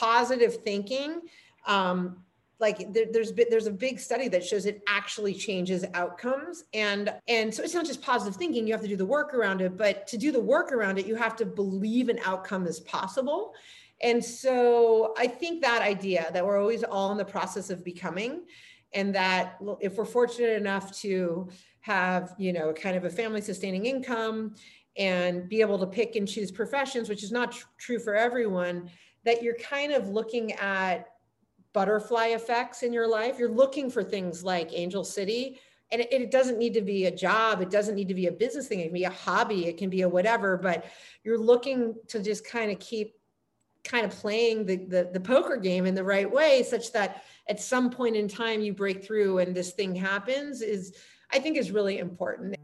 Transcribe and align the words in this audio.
positive 0.00 0.62
thinking 0.62 1.22
um, 1.66 2.18
like 2.58 2.92
there, 2.92 3.06
there's 3.12 3.32
there's 3.50 3.66
a 3.66 3.72
big 3.72 3.98
study 3.98 4.28
that 4.28 4.44
shows 4.44 4.64
it 4.66 4.82
actually 4.88 5.34
changes 5.34 5.84
outcomes. 5.94 6.64
And 6.72 7.12
and 7.28 7.52
so 7.52 7.62
it's 7.62 7.74
not 7.74 7.86
just 7.86 8.02
positive 8.02 8.36
thinking 8.36 8.66
you 8.66 8.72
have 8.72 8.82
to 8.82 8.88
do 8.88 8.96
the 8.96 9.06
work 9.06 9.34
around 9.34 9.60
it 9.60 9.76
but 9.76 10.06
to 10.08 10.16
do 10.16 10.32
the 10.32 10.40
work 10.40 10.72
around 10.72 10.98
it 10.98 11.06
you 11.06 11.16
have 11.16 11.36
to 11.36 11.44
believe 11.44 12.08
an 12.08 12.18
outcome 12.24 12.66
is 12.66 12.80
possible. 12.80 13.52
And 14.02 14.22
so 14.24 15.14
i 15.16 15.26
think 15.26 15.62
that 15.62 15.82
idea 15.82 16.28
that 16.32 16.44
we're 16.44 16.60
always 16.60 16.84
all 16.84 17.12
in 17.12 17.18
the 17.18 17.24
process 17.24 17.70
of 17.70 17.84
becoming 17.84 18.42
and 18.92 19.14
that 19.14 19.56
if 19.80 19.96
we're 19.96 20.04
fortunate 20.04 20.56
enough 20.56 20.96
to 21.00 21.48
have 21.80 22.34
you 22.38 22.52
know 22.52 22.72
kind 22.72 22.96
of 22.96 23.04
a 23.04 23.10
family 23.10 23.40
sustaining 23.40 23.86
income 23.86 24.54
and 24.98 25.48
be 25.48 25.60
able 25.60 25.78
to 25.78 25.86
pick 25.86 26.16
and 26.16 26.28
choose 26.28 26.50
professions 26.50 27.08
which 27.08 27.22
is 27.22 27.32
not 27.32 27.52
tr- 27.52 27.66
true 27.78 27.98
for 27.98 28.14
everyone 28.14 28.90
that 29.26 29.42
you're 29.42 29.56
kind 29.56 29.92
of 29.92 30.08
looking 30.08 30.52
at 30.52 31.08
butterfly 31.74 32.28
effects 32.28 32.82
in 32.82 32.92
your 32.92 33.06
life. 33.06 33.38
You're 33.38 33.50
looking 33.50 33.90
for 33.90 34.02
things 34.02 34.42
like 34.42 34.70
Angel 34.72 35.04
City. 35.04 35.60
And 35.92 36.00
it, 36.00 36.08
it, 36.10 36.30
doesn't 36.30 36.58
need 36.58 36.74
to 36.74 36.80
be 36.80 37.04
a 37.04 37.14
job. 37.14 37.60
It 37.60 37.70
doesn't 37.70 37.96
need 37.96 38.08
to 38.08 38.14
be 38.14 38.28
a 38.28 38.32
business 38.32 38.66
thing. 38.66 38.80
It 38.80 38.84
can 38.84 38.94
be 38.94 39.04
a 39.04 39.10
hobby. 39.10 39.66
It 39.66 39.76
can 39.76 39.90
be 39.90 40.02
a 40.02 40.08
whatever, 40.08 40.56
but 40.56 40.86
you're 41.22 41.38
looking 41.38 41.94
to 42.08 42.20
just 42.20 42.46
kind 42.46 42.70
of 42.70 42.78
keep 42.78 43.14
kind 43.84 44.06
of 44.06 44.10
playing 44.12 44.64
the, 44.64 44.76
the, 44.76 45.10
the 45.12 45.20
poker 45.20 45.56
game 45.56 45.86
in 45.86 45.94
the 45.94 46.02
right 46.02 46.30
way, 46.30 46.62
such 46.62 46.92
that 46.92 47.24
at 47.48 47.60
some 47.60 47.90
point 47.90 48.16
in 48.16 48.26
time 48.26 48.62
you 48.62 48.72
break 48.72 49.04
through 49.04 49.38
and 49.38 49.54
this 49.54 49.72
thing 49.72 49.94
happens 49.94 50.62
is, 50.62 50.96
I 51.32 51.38
think 51.40 51.56
is 51.56 51.70
really 51.70 51.98
important. 51.98 52.56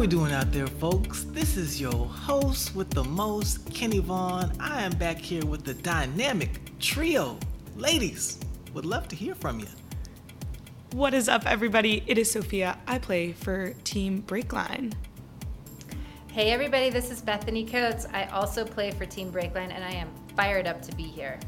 We 0.00 0.06
doing 0.06 0.32
out 0.32 0.50
there, 0.50 0.66
folks? 0.66 1.24
This 1.24 1.58
is 1.58 1.78
your 1.78 2.06
host 2.06 2.74
with 2.74 2.88
the 2.88 3.04
most, 3.04 3.70
Kenny 3.74 3.98
Vaughn. 3.98 4.50
I 4.58 4.82
am 4.82 4.92
back 4.92 5.18
here 5.18 5.44
with 5.44 5.62
the 5.62 5.74
dynamic 5.74 6.58
trio. 6.78 7.38
Ladies, 7.76 8.38
would 8.72 8.86
love 8.86 9.08
to 9.08 9.16
hear 9.16 9.34
from 9.34 9.60
you. 9.60 9.66
What 10.92 11.12
is 11.12 11.28
up, 11.28 11.44
everybody? 11.44 12.02
It 12.06 12.16
is 12.16 12.30
Sophia. 12.30 12.78
I 12.86 12.98
play 12.98 13.32
for 13.32 13.74
Team 13.84 14.22
Breakline. 14.26 14.94
Hey, 16.32 16.50
everybody, 16.50 16.88
this 16.88 17.10
is 17.10 17.20
Bethany 17.20 17.66
Coates. 17.66 18.06
I 18.10 18.24
also 18.28 18.64
play 18.64 18.92
for 18.92 19.04
Team 19.04 19.30
Breakline, 19.30 19.70
and 19.70 19.84
I 19.84 19.90
am 19.90 20.08
fired 20.34 20.66
up 20.66 20.80
to 20.80 20.96
be 20.96 21.02
here. 21.02 21.38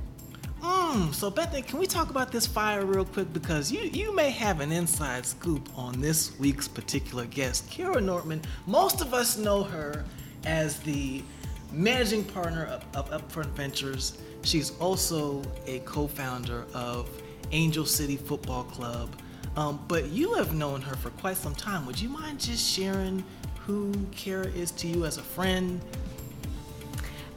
Mm, 0.62 1.12
so 1.12 1.28
Bethany, 1.28 1.62
can 1.62 1.80
we 1.80 1.86
talk 1.86 2.10
about 2.10 2.30
this 2.30 2.46
fire 2.46 2.86
real 2.86 3.04
quick? 3.04 3.32
Because 3.32 3.72
you, 3.72 3.80
you 3.80 4.14
may 4.14 4.30
have 4.30 4.60
an 4.60 4.70
inside 4.70 5.26
scoop 5.26 5.68
on 5.76 6.00
this 6.00 6.38
week's 6.38 6.68
particular 6.68 7.24
guest, 7.26 7.68
Kara 7.68 8.00
Nortman. 8.00 8.40
Most 8.66 9.00
of 9.00 9.12
us 9.12 9.36
know 9.36 9.64
her 9.64 10.04
as 10.44 10.78
the 10.80 11.24
managing 11.72 12.22
partner 12.22 12.66
of, 12.66 12.84
of 12.94 13.10
Upfront 13.10 13.48
Ventures. 13.50 14.18
She's 14.42 14.78
also 14.78 15.42
a 15.66 15.80
co-founder 15.80 16.64
of 16.74 17.10
Angel 17.50 17.84
City 17.84 18.16
Football 18.16 18.62
Club. 18.64 19.10
Um, 19.56 19.84
but 19.88 20.10
you 20.10 20.34
have 20.34 20.54
known 20.54 20.80
her 20.82 20.94
for 20.94 21.10
quite 21.10 21.38
some 21.38 21.56
time. 21.56 21.86
Would 21.86 22.00
you 22.00 22.08
mind 22.08 22.38
just 22.38 22.70
sharing 22.70 23.24
who 23.66 23.92
Kara 24.12 24.46
is 24.46 24.70
to 24.72 24.86
you 24.86 25.06
as 25.06 25.18
a 25.18 25.22
friend, 25.22 25.80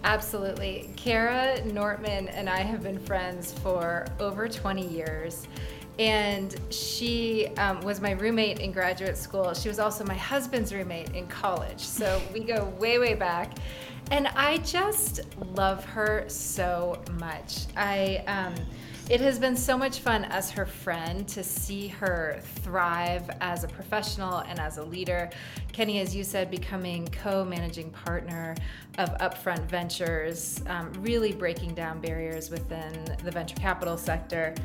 Absolutely. 0.06 0.88
Kara 0.96 1.66
Nortman 1.66 2.28
and 2.28 2.48
I 2.48 2.60
have 2.60 2.84
been 2.84 3.00
friends 3.00 3.52
for 3.52 4.06
over 4.20 4.48
20 4.48 4.88
years. 4.88 5.48
And 5.98 6.56
she 6.70 7.48
um, 7.58 7.82
was 7.82 8.00
my 8.00 8.12
roommate 8.12 8.60
in 8.60 8.72
graduate 8.72 9.18
school. 9.18 9.56
She 9.56 9.68
was 9.68 9.80
also 9.80 10.06
my 10.06 10.14
husband's 10.14 10.72
roommate 10.72 11.16
in 11.16 11.26
college. 11.26 11.80
So 11.80 12.22
we 12.34 12.42
go 12.42 12.66
way, 12.80 13.00
way 13.00 13.16
back. 13.16 13.58
And 14.12 14.28
I 14.28 14.58
just 14.58 15.22
love 15.56 15.84
her 15.86 16.26
so 16.28 17.02
much. 17.14 17.66
I, 17.76 18.24
um, 18.28 18.54
it 19.10 19.22
has 19.22 19.38
been 19.38 19.56
so 19.56 19.78
much 19.78 20.00
fun 20.00 20.26
as 20.26 20.50
her 20.50 20.66
friend 20.66 21.28
to 21.28 21.44
see 21.44 21.88
her 21.88 22.40
thrive 22.64 23.30
as 23.40 23.64
a 23.64 23.68
professional 23.68 24.40
and 24.40 24.60
as 24.60 24.78
a 24.78 24.84
leader. 24.84 25.30
Kenny, 25.72 26.00
as 26.00 26.16
you 26.16 26.24
said, 26.24 26.50
becoming 26.50 27.08
co 27.10 27.46
managing 27.46 27.92
partner 27.92 28.56
of 28.98 29.16
Upfront 29.20 29.70
Ventures, 29.70 30.62
um, 30.68 30.92
really 31.00 31.34
breaking 31.34 31.76
down 31.76 32.02
barriers 32.02 32.50
within 32.50 33.06
the 33.24 33.30
venture 33.30 33.56
capital 33.56 33.98
sector. 33.98 34.56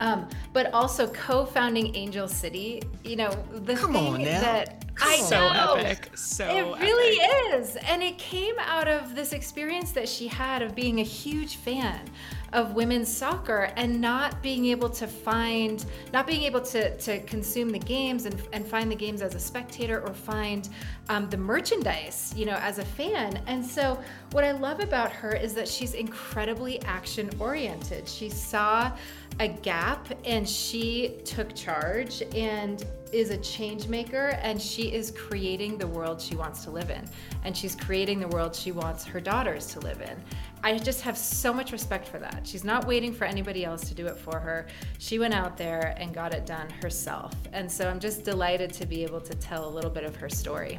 Um, 0.00 0.28
but 0.52 0.72
also 0.72 1.08
co-founding 1.08 1.94
Angel 1.94 2.26
City. 2.28 2.82
You 3.04 3.16
know, 3.16 3.30
the 3.50 3.74
Come 3.74 3.92
thing 3.92 4.24
that 4.24 4.84
I 5.00 5.16
so 5.18 5.52
know, 5.52 5.74
epic, 5.74 6.16
so 6.16 6.44
it 6.44 6.80
really 6.80 7.20
epic. 7.20 7.60
is, 7.60 7.76
and 7.76 8.02
it 8.02 8.18
came 8.18 8.54
out 8.58 8.88
of 8.88 9.14
this 9.14 9.32
experience 9.32 9.92
that 9.92 10.08
she 10.08 10.28
had 10.28 10.62
of 10.62 10.74
being 10.74 11.00
a 11.00 11.04
huge 11.04 11.56
fan 11.56 12.08
of 12.52 12.74
women's 12.74 13.14
soccer 13.14 13.72
and 13.76 14.00
not 14.00 14.42
being 14.42 14.66
able 14.66 14.88
to 14.88 15.06
find 15.06 15.84
not 16.12 16.26
being 16.26 16.42
able 16.42 16.60
to 16.60 16.96
to 16.98 17.20
consume 17.20 17.70
the 17.70 17.78
games 17.78 18.26
and, 18.26 18.42
and 18.52 18.66
find 18.66 18.90
the 18.90 18.96
games 18.96 19.22
as 19.22 19.34
a 19.34 19.40
spectator 19.40 20.00
or 20.00 20.12
find 20.12 20.68
um, 21.08 21.28
the 21.30 21.36
merchandise 21.36 22.32
you 22.36 22.46
know 22.46 22.56
as 22.56 22.78
a 22.78 22.84
fan. 22.84 23.40
And 23.46 23.64
so 23.64 23.98
what 24.32 24.44
i 24.44 24.52
love 24.52 24.80
about 24.80 25.12
her 25.12 25.32
is 25.32 25.54
that 25.54 25.68
she's 25.68 25.94
incredibly 25.94 26.80
action 26.82 27.30
oriented 27.38 28.08
she 28.08 28.28
saw 28.28 28.92
a 29.38 29.48
gap 29.48 30.06
and 30.24 30.48
she 30.48 31.16
took 31.24 31.54
charge 31.54 32.22
and 32.34 32.84
is 33.12 33.30
a 33.30 33.38
change 33.38 33.88
maker 33.88 34.38
and 34.42 34.60
she 34.60 34.92
is 34.92 35.10
creating 35.10 35.78
the 35.78 35.86
world 35.86 36.20
she 36.20 36.36
wants 36.36 36.62
to 36.64 36.70
live 36.70 36.90
in. 36.90 37.08
And 37.44 37.56
she's 37.56 37.74
creating 37.74 38.20
the 38.20 38.28
world 38.28 38.54
she 38.54 38.72
wants 38.72 39.04
her 39.04 39.20
daughters 39.20 39.66
to 39.68 39.80
live 39.80 40.00
in 40.00 40.16
I 40.62 40.76
just 40.76 41.00
have 41.02 41.16
so 41.16 41.54
much 41.54 41.72
respect 41.72 42.06
for 42.06 42.18
that. 42.18 42.46
She's 42.46 42.64
not 42.64 42.86
waiting 42.86 43.14
for 43.14 43.24
anybody 43.24 43.64
else 43.64 43.88
to 43.88 43.94
do 43.94 44.06
it 44.06 44.18
for 44.18 44.38
her. 44.38 44.66
She 44.98 45.18
went 45.18 45.32
out 45.32 45.56
there 45.56 45.94
and 45.96 46.12
got 46.12 46.34
it 46.34 46.44
done 46.44 46.68
herself. 46.82 47.32
And 47.52 47.70
so 47.70 47.88
I'm 47.88 47.98
just 47.98 48.24
delighted 48.24 48.72
to 48.74 48.86
be 48.86 49.02
able 49.02 49.22
to 49.22 49.34
tell 49.34 49.66
a 49.66 49.70
little 49.70 49.90
bit 49.90 50.04
of 50.04 50.14
her 50.16 50.28
story. 50.28 50.78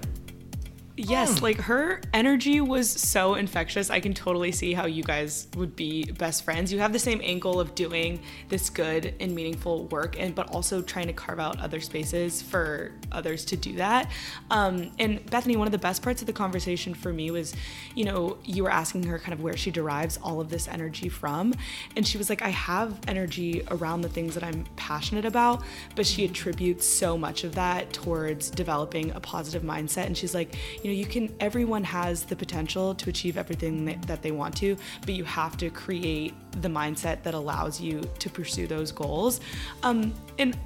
Yes, 1.07 1.39
mm. 1.39 1.41
like 1.41 1.57
her 1.57 2.01
energy 2.13 2.61
was 2.61 2.89
so 2.89 3.35
infectious. 3.35 3.89
I 3.89 3.99
can 3.99 4.13
totally 4.13 4.51
see 4.51 4.73
how 4.73 4.85
you 4.85 5.03
guys 5.03 5.47
would 5.55 5.75
be 5.75 6.05
best 6.11 6.43
friends. 6.43 6.71
You 6.71 6.79
have 6.79 6.93
the 6.93 6.99
same 6.99 7.19
angle 7.23 7.59
of 7.59 7.73
doing 7.75 8.21
this 8.49 8.69
good 8.69 9.15
and 9.19 9.33
meaningful 9.33 9.85
work, 9.87 10.19
and 10.19 10.35
but 10.35 10.49
also 10.51 10.81
trying 10.81 11.07
to 11.07 11.13
carve 11.13 11.39
out 11.39 11.59
other 11.59 11.79
spaces 11.79 12.41
for 12.41 12.91
others 13.11 13.45
to 13.45 13.57
do 13.57 13.73
that. 13.73 14.11
Um, 14.49 14.91
and 14.99 15.25
Bethany, 15.29 15.55
one 15.55 15.67
of 15.67 15.71
the 15.71 15.79
best 15.79 16.01
parts 16.03 16.21
of 16.21 16.27
the 16.27 16.33
conversation 16.33 16.93
for 16.93 17.11
me 17.11 17.31
was, 17.31 17.55
you 17.95 18.05
know, 18.05 18.37
you 18.43 18.63
were 18.63 18.71
asking 18.71 19.03
her 19.03 19.17
kind 19.17 19.33
of 19.33 19.41
where 19.41 19.57
she 19.57 19.71
derives 19.71 20.17
all 20.21 20.39
of 20.39 20.49
this 20.49 20.67
energy 20.67 21.09
from, 21.09 21.53
and 21.95 22.05
she 22.05 22.17
was 22.17 22.29
like, 22.29 22.41
I 22.41 22.49
have 22.49 22.99
energy 23.07 23.63
around 23.71 24.01
the 24.01 24.09
things 24.09 24.33
that 24.35 24.43
I'm 24.43 24.65
passionate 24.75 25.25
about, 25.25 25.63
but 25.95 26.05
she 26.05 26.25
attributes 26.25 26.85
so 26.85 27.17
much 27.17 27.43
of 27.43 27.55
that 27.55 27.91
towards 27.91 28.49
developing 28.49 29.11
a 29.11 29.19
positive 29.19 29.63
mindset. 29.63 30.05
And 30.05 30.17
she's 30.17 30.35
like, 30.35 30.55
you 30.83 30.90
know, 30.90 30.90
you 30.91 31.05
can, 31.05 31.33
everyone 31.39 31.83
has 31.83 32.23
the 32.23 32.35
potential 32.35 32.93
to 32.95 33.09
achieve 33.09 33.37
everything 33.37 33.99
that 34.07 34.21
they 34.21 34.31
want 34.31 34.55
to, 34.57 34.75
but 35.01 35.13
you 35.13 35.23
have 35.23 35.57
to 35.57 35.69
create 35.69 36.33
the 36.61 36.67
mindset 36.67 37.23
that 37.23 37.33
allows 37.33 37.81
you 37.81 38.01
to 38.19 38.29
pursue 38.29 38.67
those 38.67 38.91
goals. 38.91 39.41
Um, 39.83 40.13
and 40.37 40.57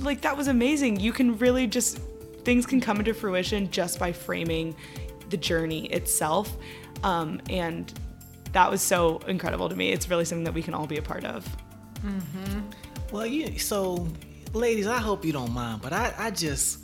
like, 0.00 0.20
that 0.22 0.36
was 0.36 0.48
amazing. 0.48 1.00
You 1.00 1.12
can 1.12 1.38
really 1.38 1.66
just, 1.66 1.98
things 2.42 2.66
can 2.66 2.80
come 2.80 2.98
into 2.98 3.14
fruition 3.14 3.70
just 3.70 3.98
by 3.98 4.12
framing 4.12 4.74
the 5.30 5.36
journey 5.36 5.86
itself. 5.86 6.56
Um, 7.02 7.40
and 7.48 7.92
that 8.52 8.70
was 8.70 8.82
so 8.82 9.18
incredible 9.26 9.68
to 9.68 9.76
me. 9.76 9.90
It's 9.90 10.08
really 10.08 10.24
something 10.24 10.44
that 10.44 10.54
we 10.54 10.62
can 10.62 10.74
all 10.74 10.86
be 10.86 10.98
a 10.98 11.02
part 11.02 11.24
of. 11.24 11.44
Mm-hmm. 12.04 12.60
Well, 13.12 13.26
you, 13.26 13.58
so 13.58 14.06
ladies, 14.52 14.86
I 14.86 14.98
hope 14.98 15.24
you 15.24 15.32
don't 15.32 15.52
mind, 15.52 15.82
but 15.82 15.92
I, 15.92 16.14
I 16.16 16.30
just, 16.30 16.80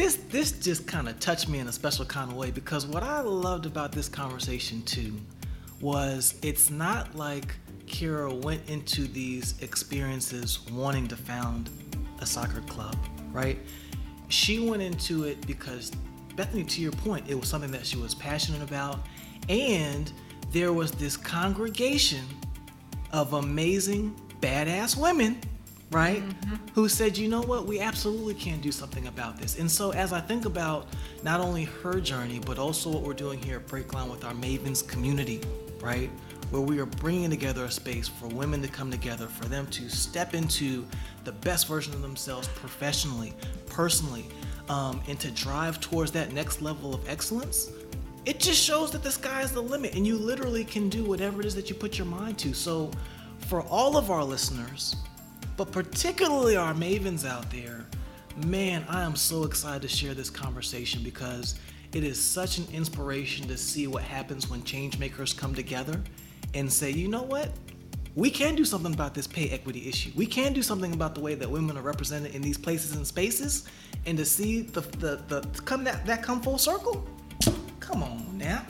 this 0.00 0.16
this 0.30 0.52
just 0.52 0.86
kind 0.86 1.10
of 1.10 1.20
touched 1.20 1.46
me 1.46 1.58
in 1.58 1.68
a 1.68 1.72
special 1.72 2.06
kind 2.06 2.30
of 2.30 2.36
way 2.36 2.50
because 2.50 2.86
what 2.86 3.02
I 3.02 3.20
loved 3.20 3.66
about 3.66 3.92
this 3.92 4.08
conversation 4.08 4.80
too 4.84 5.14
was 5.82 6.36
it's 6.40 6.70
not 6.70 7.14
like 7.14 7.54
Kara 7.86 8.32
went 8.32 8.66
into 8.70 9.02
these 9.02 9.60
experiences 9.60 10.60
wanting 10.70 11.06
to 11.08 11.16
found 11.16 11.68
a 12.20 12.24
soccer 12.24 12.62
club, 12.62 12.96
right? 13.30 13.58
She 14.28 14.58
went 14.58 14.80
into 14.80 15.24
it 15.24 15.46
because 15.46 15.90
Bethany, 16.34 16.64
to 16.64 16.80
your 16.80 16.92
point, 16.92 17.28
it 17.28 17.38
was 17.38 17.50
something 17.50 17.70
that 17.72 17.84
she 17.84 17.98
was 17.98 18.14
passionate 18.14 18.62
about, 18.62 19.00
and 19.50 20.10
there 20.50 20.72
was 20.72 20.92
this 20.92 21.14
congregation 21.14 22.24
of 23.12 23.34
amazing, 23.34 24.18
badass 24.40 24.96
women 24.96 25.42
right? 25.90 26.22
Mm-hmm. 26.22 26.56
Who 26.74 26.88
said, 26.88 27.18
you 27.18 27.28
know 27.28 27.42
what, 27.42 27.66
we 27.66 27.80
absolutely 27.80 28.34
can 28.34 28.60
do 28.60 28.70
something 28.70 29.06
about 29.06 29.38
this. 29.38 29.58
And 29.58 29.70
so, 29.70 29.92
as 29.92 30.12
I 30.12 30.20
think 30.20 30.44
about 30.44 30.86
not 31.22 31.40
only 31.40 31.64
her 31.64 32.00
journey, 32.00 32.40
but 32.44 32.58
also 32.58 32.90
what 32.90 33.02
we're 33.02 33.14
doing 33.14 33.42
here 33.42 33.56
at 33.56 33.66
Breakline 33.66 34.10
with 34.10 34.24
our 34.24 34.34
Mavens 34.34 34.86
community, 34.86 35.40
right? 35.80 36.10
where 36.50 36.60
we 36.60 36.80
are 36.80 36.86
bringing 36.86 37.30
together 37.30 37.64
a 37.64 37.70
space 37.70 38.08
for 38.08 38.26
women 38.26 38.60
to 38.60 38.68
come 38.68 38.90
together, 38.90 39.26
for 39.26 39.44
them 39.44 39.66
to 39.68 39.88
step 39.88 40.34
into 40.34 40.84
the 41.24 41.32
best 41.32 41.68
version 41.68 41.94
of 41.94 42.02
themselves 42.02 42.48
professionally, 42.48 43.32
personally, 43.66 44.26
um, 44.68 45.00
and 45.08 45.18
to 45.20 45.30
drive 45.30 45.80
towards 45.80 46.10
that 46.12 46.32
next 46.32 46.60
level 46.60 46.92
of 46.92 47.08
excellence, 47.08 47.70
it 48.24 48.40
just 48.40 48.62
shows 48.62 48.90
that 48.90 49.02
the 49.02 49.10
sky 49.10 49.42
is 49.42 49.52
the 49.52 49.62
limit 49.62 49.94
and 49.94 50.06
you 50.06 50.16
literally 50.16 50.64
can 50.64 50.88
do 50.88 51.04
whatever 51.04 51.40
it 51.40 51.46
is 51.46 51.54
that 51.54 51.70
you 51.70 51.76
put 51.76 51.96
your 51.96 52.06
mind 52.06 52.38
to. 52.38 52.52
So, 52.52 52.90
for 53.38 53.62
all 53.62 53.96
of 53.96 54.10
our 54.10 54.22
listeners, 54.22 54.96
but 55.60 55.72
particularly 55.72 56.56
our 56.56 56.72
mavens 56.72 57.28
out 57.28 57.50
there, 57.50 57.84
man, 58.46 58.82
I 58.88 59.02
am 59.02 59.14
so 59.14 59.44
excited 59.44 59.82
to 59.82 59.94
share 59.94 60.14
this 60.14 60.30
conversation 60.30 61.02
because 61.02 61.56
it 61.92 62.02
is 62.02 62.18
such 62.18 62.56
an 62.56 62.66
inspiration 62.72 63.46
to 63.46 63.58
see 63.58 63.86
what 63.86 64.02
happens 64.02 64.48
when 64.48 64.62
change 64.62 64.98
makers 64.98 65.34
come 65.34 65.54
together 65.54 66.00
and 66.54 66.72
say, 66.72 66.90
you 66.90 67.08
know 67.08 67.24
what? 67.24 67.50
We 68.16 68.30
can 68.30 68.54
do 68.54 68.64
something 68.64 68.94
about 68.94 69.12
this 69.12 69.26
pay 69.26 69.50
equity 69.50 69.86
issue. 69.86 70.12
We 70.16 70.24
can 70.24 70.54
do 70.54 70.62
something 70.62 70.94
about 70.94 71.14
the 71.14 71.20
way 71.20 71.34
that 71.34 71.50
women 71.50 71.76
are 71.76 71.82
represented 71.82 72.34
in 72.34 72.40
these 72.40 72.56
places 72.56 72.96
and 72.96 73.06
spaces. 73.06 73.68
And 74.06 74.16
to 74.16 74.24
see 74.24 74.62
the 74.62 74.80
the, 74.80 75.20
the 75.28 75.46
come 75.66 75.84
that, 75.84 76.06
that 76.06 76.22
come 76.22 76.40
full 76.40 76.56
circle, 76.56 77.06
come 77.80 78.02
on 78.02 78.38
now. 78.38 78.64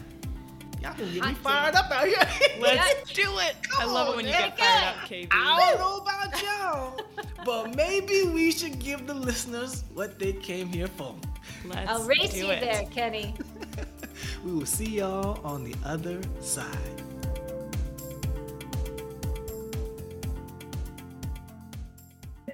Y'all 0.80 0.94
can 0.94 1.12
get 1.12 1.24
me 1.26 1.34
fired 1.34 1.74
up 1.74 1.90
out 1.90 2.06
here. 2.06 2.16
Let's 2.60 3.12
do 3.12 3.38
it. 3.38 3.56
Come 3.68 3.90
I 3.90 3.92
love 3.92 4.08
on, 4.08 4.14
it 4.14 4.16
when 4.16 4.26
you 4.26 4.32
get 4.32 4.58
fired 4.58 4.84
up, 4.88 4.94
KB. 5.08 5.28
I 5.30 5.70
don't 5.70 5.78
know 5.78 5.96
about 5.98 6.42
y'all, 6.42 7.00
but 7.44 7.76
maybe 7.76 8.24
we 8.24 8.50
should 8.50 8.78
give 8.78 9.06
the 9.06 9.12
listeners 9.12 9.84
what 9.92 10.18
they 10.18 10.32
came 10.32 10.68
here 10.68 10.86
for. 10.86 11.14
Let's 11.66 11.90
I'll 11.90 12.04
race 12.04 12.34
you 12.34 12.50
it. 12.50 12.60
there, 12.60 12.84
Kenny. 12.90 13.34
we 14.44 14.52
will 14.52 14.64
see 14.64 14.86
y'all 14.86 15.44
on 15.44 15.64
the 15.64 15.74
other 15.84 16.20
side. 16.40 16.66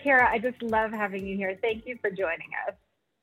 Kara, 0.02 0.28
I 0.30 0.38
just 0.38 0.62
love 0.62 0.92
having 0.92 1.26
you 1.26 1.36
here. 1.36 1.58
Thank 1.60 1.86
you 1.86 1.98
for 2.00 2.10
joining 2.10 2.50
us. 2.68 2.74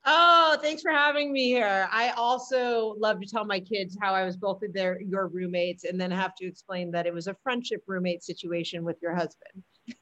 Oh, 0.05 0.57
thanks 0.61 0.81
for 0.81 0.91
having 0.91 1.31
me 1.31 1.45
here. 1.45 1.87
I 1.91 2.09
also 2.11 2.95
love 2.97 3.21
to 3.21 3.27
tell 3.27 3.45
my 3.45 3.59
kids 3.59 3.97
how 4.01 4.13
I 4.13 4.25
was 4.25 4.35
both 4.35 4.61
of 4.61 4.73
their 4.73 5.01
your 5.01 5.27
roommates 5.27 5.85
and 5.85 5.99
then 5.99 6.11
have 6.11 6.35
to 6.35 6.45
explain 6.45 6.91
that 6.91 7.05
it 7.05 7.13
was 7.13 7.27
a 7.27 7.35
friendship 7.41 7.83
roommate 7.87 8.21
situation 8.21 8.83
with 8.83 8.97
your 9.01 9.15
husband. 9.15 9.63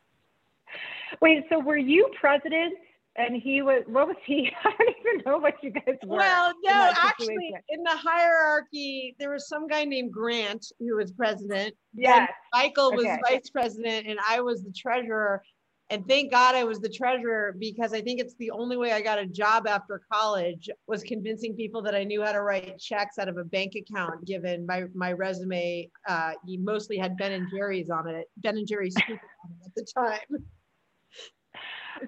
Wait, 1.21 1.44
so 1.50 1.59
were 1.59 1.77
you 1.77 2.09
president 2.19 2.74
and 3.15 3.36
he 3.36 3.62
was 3.62 3.83
what 3.86 4.07
was 4.07 4.18
he? 4.25 4.51
I 4.63 4.71
don't 4.71 4.95
even 5.00 5.24
know 5.25 5.38
what 5.38 5.56
you 5.62 5.69
guys 5.69 5.98
were. 6.03 6.18
Well, 6.18 6.53
no, 6.63 6.94
actually 6.95 7.53
in 7.69 7.83
the 7.83 7.95
hierarchy, 7.95 9.15
there 9.19 9.31
was 9.31 9.48
some 9.48 9.68
guy 9.68 9.86
named 9.86 10.12
Grant 10.12 10.65
who 10.80 10.95
was 10.95 11.12
president. 11.12 11.75
Yes. 11.94 12.27
Michael 12.53 12.92
was 12.94 13.06
okay. 13.06 13.19
vice 13.30 13.50
president 13.51 14.07
and 14.07 14.18
I 14.27 14.42
was 14.42 14.63
the 14.63 14.74
treasurer. 14.75 15.44
And 15.91 16.07
thank 16.07 16.31
God 16.31 16.55
I 16.55 16.63
was 16.63 16.79
the 16.79 16.88
treasurer 16.88 17.53
because 17.59 17.91
I 17.91 17.99
think 17.99 18.21
it's 18.21 18.33
the 18.35 18.49
only 18.51 18.77
way 18.77 18.93
I 18.93 19.01
got 19.01 19.19
a 19.19 19.25
job 19.25 19.67
after 19.67 20.01
college 20.09 20.69
was 20.88 21.03
convincing 21.03 21.53
people 21.53 21.81
that 21.81 21.93
I 21.93 22.05
knew 22.05 22.23
how 22.23 22.31
to 22.31 22.41
write 22.41 22.79
checks 22.79 23.19
out 23.19 23.27
of 23.27 23.35
a 23.35 23.43
bank 23.43 23.73
account. 23.75 24.25
Given 24.25 24.65
my 24.65 24.85
my 24.95 25.11
resume, 25.11 25.91
uh, 26.07 26.31
mostly 26.47 26.97
had 26.97 27.17
Ben 27.17 27.33
and 27.33 27.49
Jerry's 27.53 27.89
on 27.89 28.07
it, 28.07 28.29
Ben 28.38 28.55
and 28.55 28.65
Jerry's 28.65 28.95
at 28.97 29.75
the 29.75 29.85
time. 29.93 30.45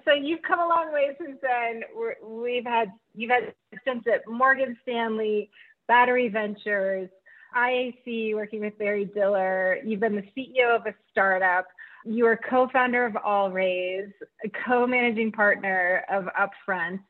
So 0.06 0.14
you've 0.14 0.42
come 0.42 0.60
a 0.60 0.66
long 0.66 0.90
way 0.90 1.10
since 1.20 1.38
then. 1.42 1.82
we 2.26 2.56
have 2.56 2.64
had 2.64 2.92
you've 3.14 3.30
had 3.30 3.52
stints 3.82 4.06
at 4.06 4.22
Morgan 4.26 4.78
Stanley, 4.80 5.50
Battery 5.88 6.28
Ventures, 6.28 7.10
IAC, 7.54 8.34
working 8.34 8.60
with 8.60 8.78
Barry 8.78 9.04
Diller. 9.04 9.78
You've 9.84 10.00
been 10.00 10.16
the 10.16 10.24
CEO 10.36 10.74
of 10.74 10.86
a 10.86 10.94
startup. 11.10 11.66
You 12.04 12.26
are 12.26 12.38
co-founder 12.48 13.06
of 13.06 13.14
AllRaise, 13.14 14.12
a 14.44 14.50
co-managing 14.66 15.32
partner 15.32 16.04
of 16.10 16.24
Upfront, 16.38 17.00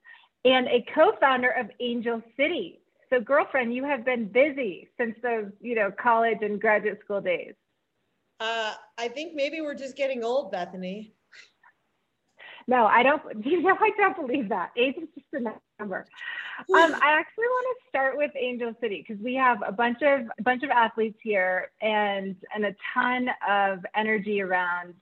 and 0.45 0.69
a 0.69 0.85
co-founder 0.95 1.51
of 1.51 1.71
Angel 1.81 2.23
City. 2.37 2.81
So, 3.11 3.21
girlfriend, 3.21 3.75
you 3.75 3.85
have 3.85 4.05
been 4.05 4.27
busy 4.27 4.89
since 4.99 5.17
those, 5.23 5.51
you 5.61 5.75
know, 5.75 5.91
college 5.91 6.39
and 6.43 6.61
graduate 6.61 7.01
school 7.05 7.21
days. 7.21 7.55
Uh, 8.41 8.75
I 8.99 9.09
think 9.09 9.35
maybe 9.35 9.61
we're 9.61 9.75
just 9.75 9.97
getting 9.97 10.23
old, 10.25 10.53
Bethany. 10.53 11.15
No, 12.67 12.87
I 12.87 13.03
don't. 13.03 13.23
You 13.45 13.63
know, 13.63 13.77
I 13.79 13.91
don't 13.97 14.17
believe 14.17 14.49
that. 14.49 14.71
Age 14.77 14.97
is 14.97 15.09
just 15.15 15.27
a 15.33 15.41
number. 15.41 15.61
Um, 16.73 16.95
I 16.95 17.19
actually 17.19 17.47
want 17.47 17.77
to 17.77 17.89
start 17.89 18.17
with 18.17 18.31
Angel 18.39 18.73
City 18.81 19.05
because 19.07 19.21
we 19.21 19.35
have 19.35 19.59
a 19.67 19.73
bunch 19.73 20.03
of 20.03 20.21
a 20.39 20.43
bunch 20.43 20.63
of 20.63 20.71
athletes 20.71 21.19
here 21.21 21.73
and 21.83 22.37
and 22.55 22.65
a 22.65 22.77
ton 22.95 23.29
of 23.49 23.85
energy 23.97 24.41
around 24.41 24.95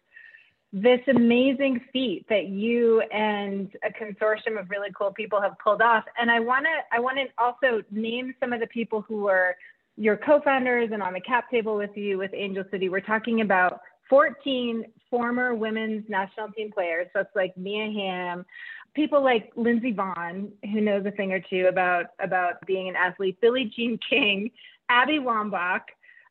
this 0.73 1.01
amazing 1.09 1.79
feat 1.93 2.25
that 2.31 2.47
you 2.47 3.03
and 3.13 3.71
a 3.85 3.91
consortium 3.91 4.59
of 4.59 4.71
really 4.71 4.89
cool 4.97 5.13
people 5.13 5.41
have 5.43 5.59
pulled 5.63 5.83
off. 5.83 6.05
And 6.19 6.31
I 6.31 6.41
want 6.41 6.65
to 6.65 6.97
I 6.97 7.01
want 7.01 7.19
to 7.19 7.27
also 7.37 7.83
name 7.91 8.35
some 8.41 8.55
of 8.55 8.61
the 8.61 8.67
people 8.67 9.03
who 9.03 9.25
were 9.25 9.57
your 9.99 10.17
co-founders 10.17 10.91
and 10.93 11.03
on 11.03 11.13
the 11.13 11.21
cap 11.21 11.51
table 11.51 11.77
with 11.77 11.95
you 11.97 12.17
with 12.17 12.31
Angel 12.33 12.65
City. 12.71 12.89
We're 12.89 13.01
talking 13.01 13.43
about 13.43 13.81
14 14.09 14.85
former 15.11 15.55
women's 15.55 16.09
national 16.09 16.49
team 16.53 16.71
players. 16.73 17.09
So 17.13 17.21
it's 17.21 17.37
like 17.37 17.57
Mia 17.57 17.91
Hamm, 17.93 18.47
people 18.95 19.23
like 19.23 19.53
Lindsey 19.57 19.93
Vonn, 19.93 20.51
who 20.73 20.81
knows 20.81 21.05
a 21.07 21.11
thing 21.11 21.33
or 21.33 21.41
two 21.41 21.67
about, 21.69 22.07
about 22.21 22.65
being 22.67 22.89
an 22.89 22.97
athlete, 22.97 23.39
Billie 23.41 23.73
Jean 23.75 23.99
King, 24.09 24.51
Abby 24.89 25.19
Wambach. 25.19 25.83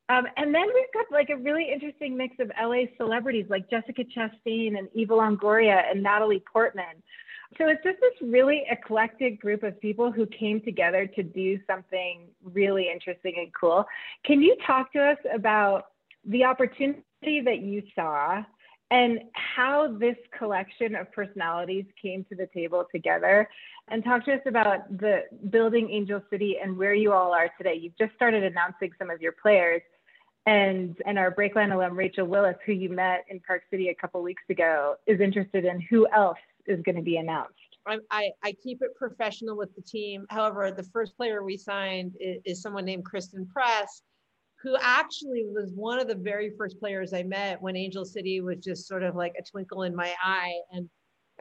Um, 0.09 0.25
and 0.37 0.53
then 0.53 0.65
we've 0.73 0.93
got 0.93 1.05
like 1.11 1.29
a 1.29 1.37
really 1.37 1.71
interesting 1.71 2.17
mix 2.17 2.35
of 2.39 2.51
LA 2.61 2.83
celebrities 2.97 3.45
like 3.49 3.69
Jessica 3.69 4.03
Chastain 4.03 4.77
and 4.77 4.89
Eva 4.93 5.13
Longoria 5.13 5.89
and 5.89 6.03
Natalie 6.03 6.43
Portman. 6.51 7.01
So 7.57 7.67
it's 7.67 7.83
just 7.83 7.97
this 7.99 8.29
really 8.29 8.63
eclectic 8.69 9.41
group 9.41 9.63
of 9.63 9.79
people 9.81 10.11
who 10.11 10.25
came 10.25 10.61
together 10.61 11.05
to 11.05 11.23
do 11.23 11.59
something 11.67 12.27
really 12.43 12.89
interesting 12.89 13.35
and 13.37 13.53
cool. 13.53 13.85
Can 14.25 14.41
you 14.41 14.55
talk 14.65 14.93
to 14.93 14.99
us 14.99 15.17
about 15.33 15.87
the 16.25 16.43
opportunity 16.43 17.41
that 17.43 17.59
you 17.61 17.83
saw 17.93 18.43
and 18.91 19.21
how 19.33 19.87
this 19.97 20.17
collection 20.37 20.95
of 20.95 21.11
personalities 21.13 21.85
came 21.99 22.25
to 22.25 22.35
the 22.35 22.47
table 22.53 22.85
together. 22.93 23.49
And 23.87 24.03
talk 24.03 24.25
to 24.25 24.33
us 24.33 24.41
about 24.45 24.97
the 24.97 25.23
building 25.49 25.89
angel 25.89 26.21
city 26.29 26.57
and 26.61 26.77
where 26.77 26.93
you 26.93 27.13
all 27.13 27.33
are 27.33 27.49
today. 27.57 27.75
You've 27.75 27.97
just 27.97 28.13
started 28.15 28.43
announcing 28.43 28.91
some 28.99 29.09
of 29.09 29.21
your 29.21 29.31
players 29.31 29.81
and 30.47 30.97
and 31.05 31.19
our 31.19 31.31
breakline 31.31 31.71
alum 31.71 31.95
rachel 31.95 32.25
willis 32.25 32.55
who 32.65 32.71
you 32.71 32.89
met 32.89 33.23
in 33.29 33.39
park 33.41 33.61
city 33.69 33.89
a 33.89 33.93
couple 33.93 34.23
weeks 34.23 34.41
ago 34.49 34.95
is 35.05 35.19
interested 35.19 35.65
in 35.65 35.79
who 35.81 36.07
else 36.15 36.39
is 36.65 36.81
going 36.81 36.95
to 36.95 37.01
be 37.03 37.17
announced. 37.17 37.53
I, 38.11 38.29
I, 38.43 38.53
keep 38.63 38.83
it 38.83 38.95
professional 38.95 39.57
with 39.57 39.75
the 39.75 39.81
team. 39.81 40.27
However, 40.29 40.71
the 40.71 40.83
first 40.83 41.17
player 41.17 41.43
we 41.43 41.57
signed 41.57 42.15
is, 42.19 42.39
is 42.45 42.61
someone 42.61 42.85
named 42.85 43.05
Christen 43.05 43.47
Press, 43.47 44.03
who 44.63 44.77
actually 44.79 45.45
was 45.47 45.71
one 45.73 45.99
of 45.99 46.07
the 46.07 46.15
very 46.15 46.51
first 46.57 46.79
players 46.79 47.13
I 47.13 47.23
met 47.23 47.61
when 47.61 47.75
Angel 47.75 48.05
City 48.05 48.41
was 48.41 48.57
just 48.59 48.87
sort 48.87 49.03
of 49.03 49.15
like 49.15 49.33
a 49.39 49.43
twinkle 49.43 49.83
in 49.83 49.95
my 49.95 50.13
eye. 50.23 50.53
And 50.71 50.89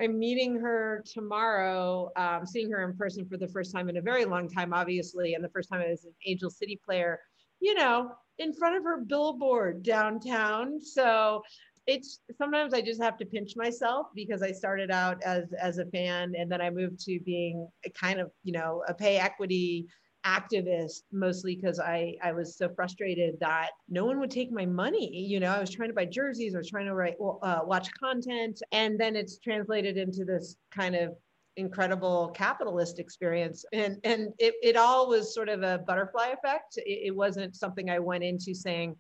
I'm 0.01 0.19
meeting 0.19 0.59
her 0.59 1.05
tomorrow, 1.13 2.11
um, 2.17 2.47
seeing 2.47 2.71
her 2.71 2.89
in 2.89 2.97
person 2.97 3.27
for 3.27 3.37
the 3.37 3.49
first 3.49 3.75
time 3.75 3.91
in 3.91 3.99
a 3.99 4.03
very 4.03 4.25
long 4.25 4.49
time, 4.49 4.73
obviously, 4.73 5.35
and 5.35 5.45
the 5.45 5.51
first 5.51 5.69
time 5.71 5.83
as 5.83 6.05
an 6.05 6.15
Angel 6.27 6.49
City 6.49 6.81
player, 6.83 7.21
you 7.61 7.75
know, 7.75 8.13
in 8.39 8.55
front 8.55 8.77
of 8.77 8.85
her 8.85 9.05
billboard 9.05 9.83
downtown. 9.83 10.81
So 10.81 11.43
it's 11.87 12.21
sometimes 12.39 12.73
I 12.73 12.81
just 12.81 13.03
have 13.03 13.19
to 13.19 13.27
pinch 13.27 13.53
myself 13.57 14.07
because 14.15 14.43
I 14.43 14.53
started 14.53 14.91
out 14.91 15.23
as 15.23 15.53
as 15.61 15.79
a 15.79 15.87
fan 15.87 16.35
and 16.39 16.51
then 16.51 16.61
I 16.61 16.71
moved 16.71 17.01
to 17.01 17.21
being 17.21 17.69
a 17.85 17.91
kind 17.91 18.21
of, 18.21 18.31
you 18.45 18.53
know, 18.53 18.83
a 18.89 18.95
pay 18.95 19.19
equity 19.19 19.89
activist 20.27 21.03
mostly 21.13 21.57
because 21.57 21.81
I, 21.81 22.17
I 22.23 22.33
was 22.33 22.57
so 22.57 22.69
frustrated 22.69 23.39
that 23.41 23.71
no 23.89 24.05
one 24.05 24.21
would 24.21 24.31
take 24.31 24.53
my 24.53 24.67
money. 24.67 25.11
You 25.11 25.41
know, 25.41 25.51
I 25.51 25.61
was 25.61 25.71
trying 25.71 25.89
to 25.89 25.95
buy 25.95 26.05
jerseys, 26.05 26.55
I 26.55 26.59
was 26.59 26.69
trying 26.69 26.87
to 26.87 26.95
write, 26.95 27.17
uh, 27.43 27.61
watch 27.65 27.89
content, 27.99 28.63
and 28.73 28.99
then 28.99 29.17
it's 29.17 29.39
translated 29.39 29.97
into 29.97 30.25
this 30.25 30.57
kind 30.71 30.95
of 30.95 31.15
incredible 31.57 32.29
capitalist 32.35 32.99
experience. 32.99 33.65
And, 33.73 33.99
and 34.05 34.33
it, 34.39 34.55
it 34.63 34.77
all 34.77 35.09
was 35.09 35.35
sort 35.35 35.49
of 35.49 35.63
a 35.63 35.79
butterfly 35.79 36.29
effect. 36.29 36.77
It, 36.77 37.07
it 37.07 37.17
wasn't 37.17 37.57
something 37.57 37.91
I 37.91 37.99
went 37.99 38.25
into 38.25 38.55
saying, 38.55 38.97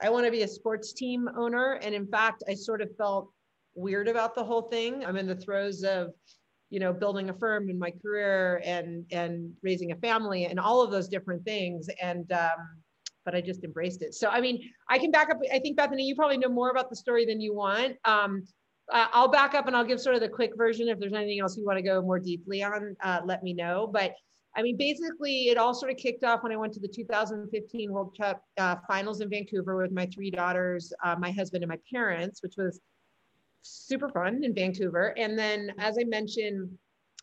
I 0.00 0.10
want 0.10 0.24
to 0.26 0.32
be 0.32 0.42
a 0.42 0.48
sports 0.48 0.92
team 0.92 1.28
owner. 1.36 1.78
And 1.82 1.94
in 1.94 2.06
fact, 2.06 2.42
I 2.48 2.54
sort 2.54 2.80
of 2.80 2.88
felt 2.96 3.30
weird 3.74 4.08
about 4.08 4.34
the 4.34 4.44
whole 4.44 4.62
thing. 4.62 5.04
I'm 5.04 5.16
in 5.16 5.26
the 5.26 5.36
throes 5.36 5.84
of 5.84 6.12
you 6.72 6.80
know 6.80 6.92
building 6.92 7.28
a 7.28 7.34
firm 7.34 7.68
in 7.68 7.78
my 7.78 7.92
career 8.02 8.62
and 8.64 9.04
and 9.12 9.52
raising 9.62 9.92
a 9.92 9.96
family 9.96 10.46
and 10.46 10.58
all 10.58 10.80
of 10.80 10.90
those 10.90 11.06
different 11.06 11.44
things 11.44 11.88
and 12.00 12.32
um, 12.32 12.82
but 13.24 13.36
I 13.36 13.40
just 13.40 13.62
embraced 13.62 14.02
it. 14.02 14.14
So 14.14 14.28
I 14.28 14.40
mean, 14.40 14.68
I 14.88 14.98
can 14.98 15.12
back 15.12 15.30
up. 15.30 15.38
I 15.52 15.60
think 15.60 15.76
Bethany, 15.76 16.02
you 16.04 16.16
probably 16.16 16.38
know 16.38 16.48
more 16.48 16.70
about 16.70 16.90
the 16.90 16.96
story 16.96 17.24
than 17.24 17.40
you 17.40 17.54
want. 17.54 17.96
Um, 18.04 18.42
I'll 18.90 19.28
back 19.28 19.54
up 19.54 19.68
and 19.68 19.76
I'll 19.76 19.84
give 19.84 20.00
sort 20.00 20.16
of 20.16 20.22
the 20.22 20.28
quick 20.28 20.56
version. 20.56 20.88
If 20.88 20.98
there's 20.98 21.12
anything 21.12 21.40
else 21.40 21.56
you 21.56 21.64
want 21.64 21.78
to 21.78 21.82
go 21.82 22.02
more 22.02 22.18
deeply 22.18 22.64
on, 22.64 22.96
uh, 23.00 23.20
let 23.24 23.44
me 23.44 23.54
know. 23.54 23.88
But 23.92 24.14
I 24.56 24.62
mean, 24.62 24.76
basically, 24.76 25.48
it 25.48 25.56
all 25.56 25.72
sort 25.72 25.92
of 25.92 25.98
kicked 25.98 26.24
off 26.24 26.42
when 26.42 26.52
I 26.52 26.56
went 26.56 26.72
to 26.74 26.80
the 26.80 26.88
2015 26.88 27.92
World 27.92 28.16
Cup 28.20 28.42
uh, 28.58 28.76
finals 28.88 29.20
in 29.20 29.30
Vancouver 29.30 29.76
with 29.76 29.92
my 29.92 30.06
three 30.06 30.30
daughters, 30.30 30.92
uh, 31.04 31.14
my 31.18 31.30
husband, 31.30 31.62
and 31.62 31.70
my 31.70 31.78
parents, 31.92 32.42
which 32.42 32.54
was 32.58 32.80
super 33.62 34.08
fun 34.08 34.44
in 34.44 34.54
Vancouver. 34.54 35.14
And 35.16 35.38
then, 35.38 35.72
as 35.78 35.96
I 35.98 36.04
mentioned, 36.04 36.70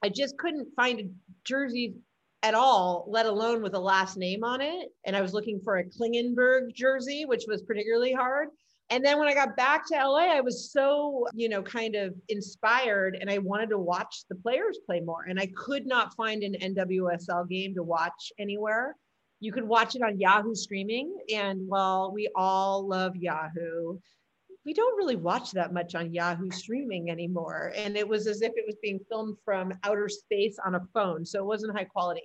I 0.03 0.09
just 0.09 0.37
couldn't 0.37 0.73
find 0.75 0.99
a 0.99 1.09
jersey 1.43 1.95
at 2.41 2.53
all, 2.53 3.05
let 3.07 3.25
alone 3.25 3.61
with 3.61 3.75
a 3.75 3.79
last 3.79 4.17
name 4.17 4.43
on 4.43 4.61
it. 4.61 4.89
And 5.05 5.15
I 5.15 5.21
was 5.21 5.33
looking 5.33 5.59
for 5.63 5.77
a 5.77 5.83
Klingenberg 5.83 6.73
jersey, 6.73 7.25
which 7.25 7.43
was 7.47 7.61
particularly 7.63 8.13
hard. 8.13 8.49
And 8.91 9.05
then 9.05 9.19
when 9.19 9.27
I 9.27 9.35
got 9.35 9.55
back 9.55 9.85
to 9.87 9.95
LA, 9.95 10.35
I 10.35 10.41
was 10.41 10.71
so, 10.71 11.27
you 11.33 11.47
know, 11.47 11.61
kind 11.61 11.95
of 11.95 12.15
inspired 12.27 13.17
and 13.19 13.29
I 13.29 13.37
wanted 13.37 13.69
to 13.69 13.77
watch 13.77 14.23
the 14.29 14.35
players 14.35 14.79
play 14.85 14.99
more. 14.99 15.25
And 15.27 15.39
I 15.39 15.51
could 15.55 15.85
not 15.85 16.15
find 16.15 16.43
an 16.43 16.55
NWSL 16.59 17.47
game 17.47 17.75
to 17.75 17.83
watch 17.83 18.31
anywhere. 18.39 18.95
You 19.41 19.51
could 19.51 19.63
watch 19.63 19.95
it 19.95 20.01
on 20.01 20.19
Yahoo 20.19 20.55
streaming. 20.55 21.15
And 21.31 21.67
while 21.67 22.11
we 22.11 22.29
all 22.35 22.87
love 22.87 23.15
Yahoo, 23.15 23.99
we 24.69 24.73
don't 24.75 24.97
really 24.97 25.15
watch 25.15 25.49
that 25.49 25.73
much 25.73 25.95
on 25.95 26.13
Yahoo 26.13 26.51
streaming 26.51 27.09
anymore. 27.09 27.73
And 27.75 27.97
it 27.97 28.07
was 28.07 28.27
as 28.27 28.43
if 28.43 28.51
it 28.55 28.65
was 28.67 28.75
being 28.83 28.99
filmed 29.09 29.35
from 29.43 29.73
outer 29.83 30.07
space 30.07 30.59
on 30.63 30.75
a 30.75 30.81
phone. 30.93 31.25
So 31.25 31.39
it 31.39 31.45
wasn't 31.45 31.75
high 31.75 31.85
quality. 31.85 32.21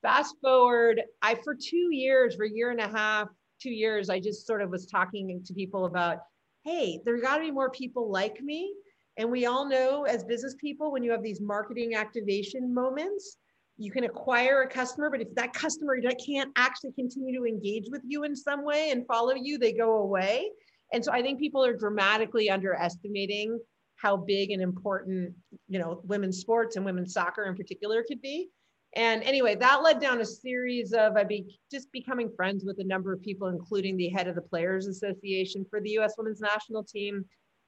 Fast 0.00 0.34
forward, 0.40 1.02
I, 1.20 1.34
for 1.44 1.54
two 1.54 1.90
years, 1.92 2.36
for 2.36 2.46
a 2.46 2.50
year 2.50 2.70
and 2.70 2.80
a 2.80 2.88
half, 2.88 3.28
two 3.60 3.68
years, 3.68 4.08
I 4.08 4.18
just 4.18 4.46
sort 4.46 4.62
of 4.62 4.70
was 4.70 4.86
talking 4.86 5.42
to 5.44 5.52
people 5.52 5.84
about, 5.84 6.20
hey, 6.64 7.00
there 7.04 7.20
got 7.20 7.36
to 7.36 7.42
be 7.42 7.50
more 7.50 7.68
people 7.68 8.10
like 8.10 8.40
me. 8.40 8.72
And 9.18 9.30
we 9.30 9.44
all 9.44 9.68
know 9.68 10.04
as 10.04 10.24
business 10.24 10.56
people, 10.58 10.90
when 10.90 11.02
you 11.02 11.10
have 11.10 11.22
these 11.22 11.42
marketing 11.42 11.96
activation 11.96 12.72
moments, 12.72 13.36
you 13.76 13.90
can 13.90 14.04
acquire 14.04 14.62
a 14.62 14.68
customer, 14.70 15.10
but 15.10 15.20
if 15.20 15.34
that 15.34 15.52
customer 15.52 15.98
can't 16.24 16.50
actually 16.56 16.92
continue 16.92 17.38
to 17.38 17.44
engage 17.44 17.88
with 17.90 18.00
you 18.06 18.24
in 18.24 18.34
some 18.34 18.64
way 18.64 18.90
and 18.90 19.06
follow 19.06 19.34
you, 19.34 19.58
they 19.58 19.74
go 19.74 19.98
away. 19.98 20.48
And 20.94 21.04
so 21.04 21.10
I 21.10 21.22
think 21.22 21.40
people 21.40 21.64
are 21.64 21.76
dramatically 21.76 22.48
underestimating 22.48 23.58
how 23.96 24.16
big 24.16 24.52
and 24.52 24.62
important, 24.62 25.34
you 25.66 25.80
know, 25.80 26.00
women's 26.04 26.38
sports 26.38 26.76
and 26.76 26.84
women's 26.84 27.12
soccer 27.12 27.44
in 27.44 27.56
particular 27.56 28.04
could 28.06 28.22
be. 28.22 28.48
And 28.94 29.24
anyway, 29.24 29.56
that 29.56 29.82
led 29.82 29.98
down 30.00 30.20
a 30.20 30.24
series 30.24 30.92
of 30.92 31.16
I 31.16 31.24
be 31.24 31.58
just 31.68 31.90
becoming 31.90 32.30
friends 32.36 32.64
with 32.64 32.78
a 32.78 32.84
number 32.84 33.12
of 33.12 33.20
people, 33.22 33.48
including 33.48 33.96
the 33.96 34.08
head 34.08 34.28
of 34.28 34.36
the 34.36 34.42
Players 34.42 34.86
Association 34.86 35.66
for 35.68 35.80
the 35.80 35.90
U.S. 35.90 36.14
Women's 36.16 36.40
National 36.40 36.84
Team. 36.84 37.24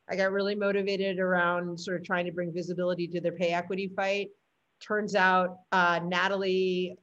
I 0.09 0.14
got 0.14 0.30
really 0.30 0.54
motivated 0.54 1.18
around 1.18 1.80
sort 1.80 2.00
of 2.00 2.06
trying 2.06 2.26
to 2.26 2.33
bring 2.33 2.54
visibility 2.54 3.09
to 3.09 3.21
their 3.21 3.33
pay 3.33 3.49
equity 3.49 3.90
fight. 3.97 4.28
Turns 4.80 5.16
out 5.16 5.56
uh, 5.73 5.99
Natalie 6.04 6.97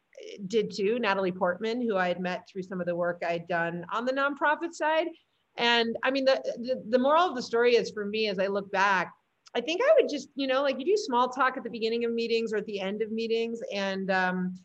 did 0.48 0.72
too, 0.74 1.00
Natalie 1.00 1.34
Portman, 1.34 1.82
who 1.82 1.98
I 1.98 2.08
had 2.08 2.22
met 2.22 2.48
through 2.48 2.64
some 2.64 2.80
of 2.80 2.88
the 2.88 2.96
work 2.96 3.22
I'd 3.28 3.48
done 3.50 3.86
on 3.92 4.06
the 4.06 4.14
nonprofit 4.14 4.72
side. 4.72 5.08
And 5.58 5.96
I 6.04 6.12
mean, 6.12 6.26
the, 6.26 6.42
the, 6.58 6.84
the 6.90 7.00
moral 7.00 7.30
of 7.30 7.36
the 7.36 7.42
story 7.42 7.76
is 7.76 7.92
for 7.92 8.06
me, 8.06 8.28
as 8.28 8.40
I 8.40 8.48
look 8.48 8.72
back, 8.72 9.14
I 9.56 9.62
think 9.62 9.82
I 9.84 9.94
would 10.00 10.10
just, 10.10 10.30
you 10.36 10.48
know, 10.48 10.64
like 10.64 10.80
you 10.80 10.86
do 10.86 10.98
small 10.98 11.30
talk 11.30 11.58
at 11.58 11.64
the 11.64 11.70
beginning 11.70 12.06
of 12.06 12.12
meetings 12.12 12.54
or 12.54 12.58
at 12.58 12.66
the 12.66 12.80
end 12.80 13.02
of 13.02 13.12
meetings. 13.12 13.60
And 13.72 14.10
um, 14.10 14.56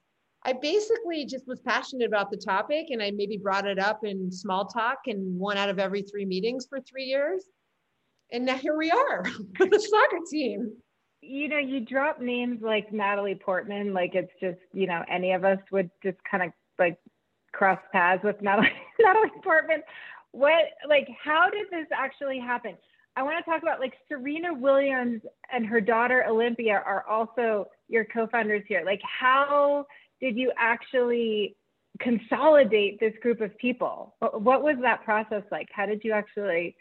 I 0.44 0.54
basically 0.54 1.26
just 1.26 1.46
was 1.46 1.60
passionate 1.60 2.06
about 2.06 2.30
the 2.30 2.38
topic 2.38 2.86
and 2.90 3.02
I 3.02 3.10
maybe 3.10 3.36
brought 3.36 3.66
it 3.66 3.78
up 3.78 4.04
in 4.04 4.32
small 4.32 4.64
talk 4.64 5.00
in 5.06 5.38
one 5.38 5.58
out 5.58 5.68
of 5.68 5.78
every 5.78 6.02
three 6.02 6.24
meetings 6.24 6.66
for 6.68 6.80
three 6.80 7.04
years. 7.04 7.44
And 8.32 8.46
now 8.46 8.56
here 8.56 8.76
we 8.76 8.90
are 8.90 9.24
the 9.58 9.88
soccer 9.90 10.24
team. 10.30 10.72
You 11.20 11.48
know, 11.48 11.58
you 11.58 11.80
drop 11.80 12.20
names 12.20 12.62
like 12.62 12.92
Natalie 12.92 13.34
Portman, 13.34 13.92
like 13.92 14.14
it's 14.14 14.32
just, 14.40 14.60
you 14.72 14.86
know, 14.86 15.04
any 15.08 15.32
of 15.32 15.44
us 15.44 15.58
would 15.70 15.90
just 16.02 16.18
kind 16.30 16.44
of 16.44 16.52
like 16.78 16.96
cross 17.52 17.80
paths 17.92 18.22
with 18.22 18.40
Natalie, 18.40 18.70
Natalie 19.00 19.30
Portman. 19.42 19.82
What, 20.32 20.64
like, 20.88 21.08
how 21.22 21.48
did 21.50 21.66
this 21.70 21.86
actually 21.92 22.38
happen? 22.38 22.76
I 23.18 23.22
want 23.22 23.44
to 23.44 23.50
talk 23.50 23.62
about 23.62 23.80
like 23.80 23.94
Serena 24.08 24.54
Williams 24.54 25.22
and 25.52 25.66
her 25.66 25.80
daughter 25.80 26.24
Olympia 26.28 26.80
are 26.86 27.04
also 27.08 27.66
your 27.88 28.04
co-founders 28.04 28.62
here. 28.68 28.84
Like 28.84 29.00
how 29.02 29.86
did 30.20 30.36
you 30.36 30.52
actually 30.56 31.56
consolidate 31.98 33.00
this 33.00 33.12
group 33.20 33.40
of 33.40 33.58
people? 33.58 34.14
What 34.20 34.62
was 34.62 34.76
that 34.82 35.04
process 35.04 35.42
like? 35.50 35.66
How 35.72 35.84
did 35.84 36.02
you 36.04 36.12
actually 36.12 36.76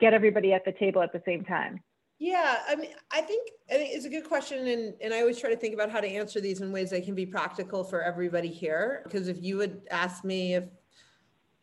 get 0.00 0.12
everybody 0.12 0.52
at 0.52 0.64
the 0.64 0.72
table 0.72 1.02
at 1.02 1.12
the 1.12 1.22
same 1.24 1.44
time? 1.44 1.78
Yeah, 2.18 2.60
I 2.66 2.74
mean, 2.74 2.90
I 3.12 3.20
think 3.20 3.50
I 3.70 3.74
it's 3.74 4.06
a 4.06 4.08
good 4.08 4.24
question, 4.24 4.66
and 4.66 4.94
and 5.02 5.12
I 5.12 5.20
always 5.20 5.38
try 5.38 5.50
to 5.50 5.56
think 5.56 5.74
about 5.74 5.90
how 5.90 6.00
to 6.00 6.08
answer 6.08 6.40
these 6.40 6.62
in 6.62 6.72
ways 6.72 6.90
that 6.90 7.04
can 7.04 7.14
be 7.14 7.26
practical 7.26 7.84
for 7.84 8.02
everybody 8.02 8.48
here. 8.48 9.02
Because 9.04 9.28
if 9.28 9.36
you 9.42 9.58
would 9.58 9.82
ask 9.90 10.24
me 10.24 10.54
if 10.54 10.64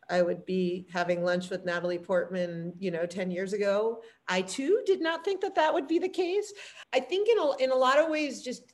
I 0.09 0.21
would 0.21 0.45
be 0.45 0.87
having 0.91 1.23
lunch 1.23 1.49
with 1.49 1.65
Natalie 1.65 1.99
Portman, 1.99 2.73
you 2.79 2.91
know, 2.91 3.05
10 3.05 3.31
years 3.31 3.53
ago. 3.53 4.01
I 4.27 4.41
too 4.41 4.81
did 4.85 5.01
not 5.01 5.23
think 5.23 5.41
that 5.41 5.55
that 5.55 5.73
would 5.73 5.87
be 5.87 5.99
the 5.99 6.09
case. 6.09 6.53
I 6.93 6.99
think 6.99 7.29
in 7.29 7.37
a, 7.37 7.55
in 7.57 7.71
a 7.71 7.75
lot 7.75 7.99
of 7.99 8.09
ways, 8.09 8.41
just 8.41 8.73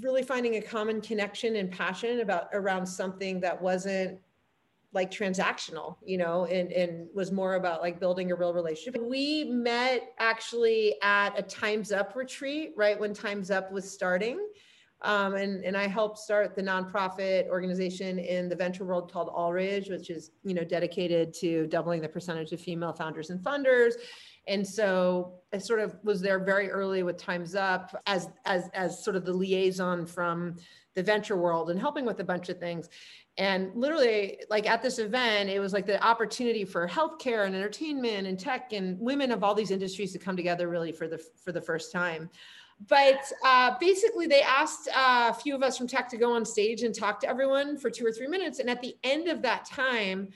really 0.00 0.22
finding 0.22 0.56
a 0.56 0.62
common 0.62 1.00
connection 1.00 1.56
and 1.56 1.70
passion 1.70 2.20
about 2.20 2.48
around 2.52 2.86
something 2.86 3.40
that 3.40 3.60
wasn't 3.60 4.18
like 4.92 5.10
transactional, 5.10 5.96
you 6.04 6.16
know, 6.16 6.46
and, 6.46 6.72
and 6.72 7.08
was 7.14 7.30
more 7.30 7.54
about 7.54 7.82
like 7.82 8.00
building 8.00 8.32
a 8.32 8.34
real 8.34 8.54
relationship. 8.54 9.02
We 9.02 9.44
met 9.44 10.14
actually 10.18 10.94
at 11.02 11.38
a 11.38 11.42
Time's 11.42 11.92
Up 11.92 12.16
retreat, 12.16 12.72
right 12.76 12.98
when 12.98 13.12
Time's 13.12 13.50
Up 13.50 13.70
was 13.70 13.90
starting. 13.90 14.38
Um, 15.02 15.34
and, 15.34 15.64
and 15.64 15.76
I 15.76 15.86
helped 15.86 16.18
start 16.18 16.56
the 16.56 16.62
nonprofit 16.62 17.48
organization 17.48 18.18
in 18.18 18.48
the 18.48 18.56
venture 18.56 18.84
world 18.84 19.12
called 19.12 19.28
AllRaise, 19.28 19.88
which 19.90 20.10
is, 20.10 20.32
you 20.42 20.54
know, 20.54 20.64
dedicated 20.64 21.32
to 21.34 21.66
doubling 21.68 22.00
the 22.00 22.08
percentage 22.08 22.52
of 22.52 22.60
female 22.60 22.92
founders 22.92 23.30
and 23.30 23.40
funders. 23.40 23.92
And 24.48 24.66
so 24.66 25.34
I 25.52 25.58
sort 25.58 25.80
of 25.80 25.96
was 26.02 26.20
there 26.20 26.42
very 26.42 26.70
early 26.70 27.02
with 27.04 27.16
Time's 27.16 27.54
Up 27.54 27.94
as, 28.06 28.28
as, 28.44 28.68
as 28.74 29.04
sort 29.04 29.14
of 29.14 29.24
the 29.24 29.32
liaison 29.32 30.04
from 30.04 30.56
the 30.94 31.02
venture 31.02 31.36
world 31.36 31.70
and 31.70 31.78
helping 31.78 32.04
with 32.04 32.18
a 32.18 32.24
bunch 32.24 32.48
of 32.48 32.58
things. 32.58 32.88
And 33.36 33.70
literally, 33.76 34.40
like 34.50 34.68
at 34.68 34.82
this 34.82 34.98
event, 34.98 35.48
it 35.48 35.60
was 35.60 35.72
like 35.72 35.86
the 35.86 36.04
opportunity 36.04 36.64
for 36.64 36.88
healthcare 36.88 37.46
and 37.46 37.54
entertainment 37.54 38.26
and 38.26 38.36
tech 38.36 38.72
and 38.72 38.98
women 38.98 39.30
of 39.30 39.44
all 39.44 39.54
these 39.54 39.70
industries 39.70 40.12
to 40.14 40.18
come 40.18 40.36
together 40.36 40.66
really 40.66 40.90
for 40.90 41.06
the 41.06 41.22
for 41.44 41.52
the 41.52 41.60
first 41.60 41.92
time 41.92 42.28
but 42.86 43.32
uh, 43.44 43.74
basically 43.80 44.26
they 44.26 44.42
asked 44.42 44.88
uh, 44.94 45.30
a 45.30 45.34
few 45.34 45.54
of 45.54 45.62
us 45.62 45.76
from 45.76 45.88
tech 45.88 46.08
to 46.10 46.16
go 46.16 46.32
on 46.32 46.44
stage 46.44 46.82
and 46.82 46.94
talk 46.94 47.20
to 47.20 47.28
everyone 47.28 47.76
for 47.76 47.90
two 47.90 48.06
or 48.06 48.12
three 48.12 48.28
minutes. 48.28 48.60
And 48.60 48.70
at 48.70 48.80
the 48.80 48.96
end 49.02 49.28
of 49.28 49.42
that 49.42 49.64
time 49.64 50.28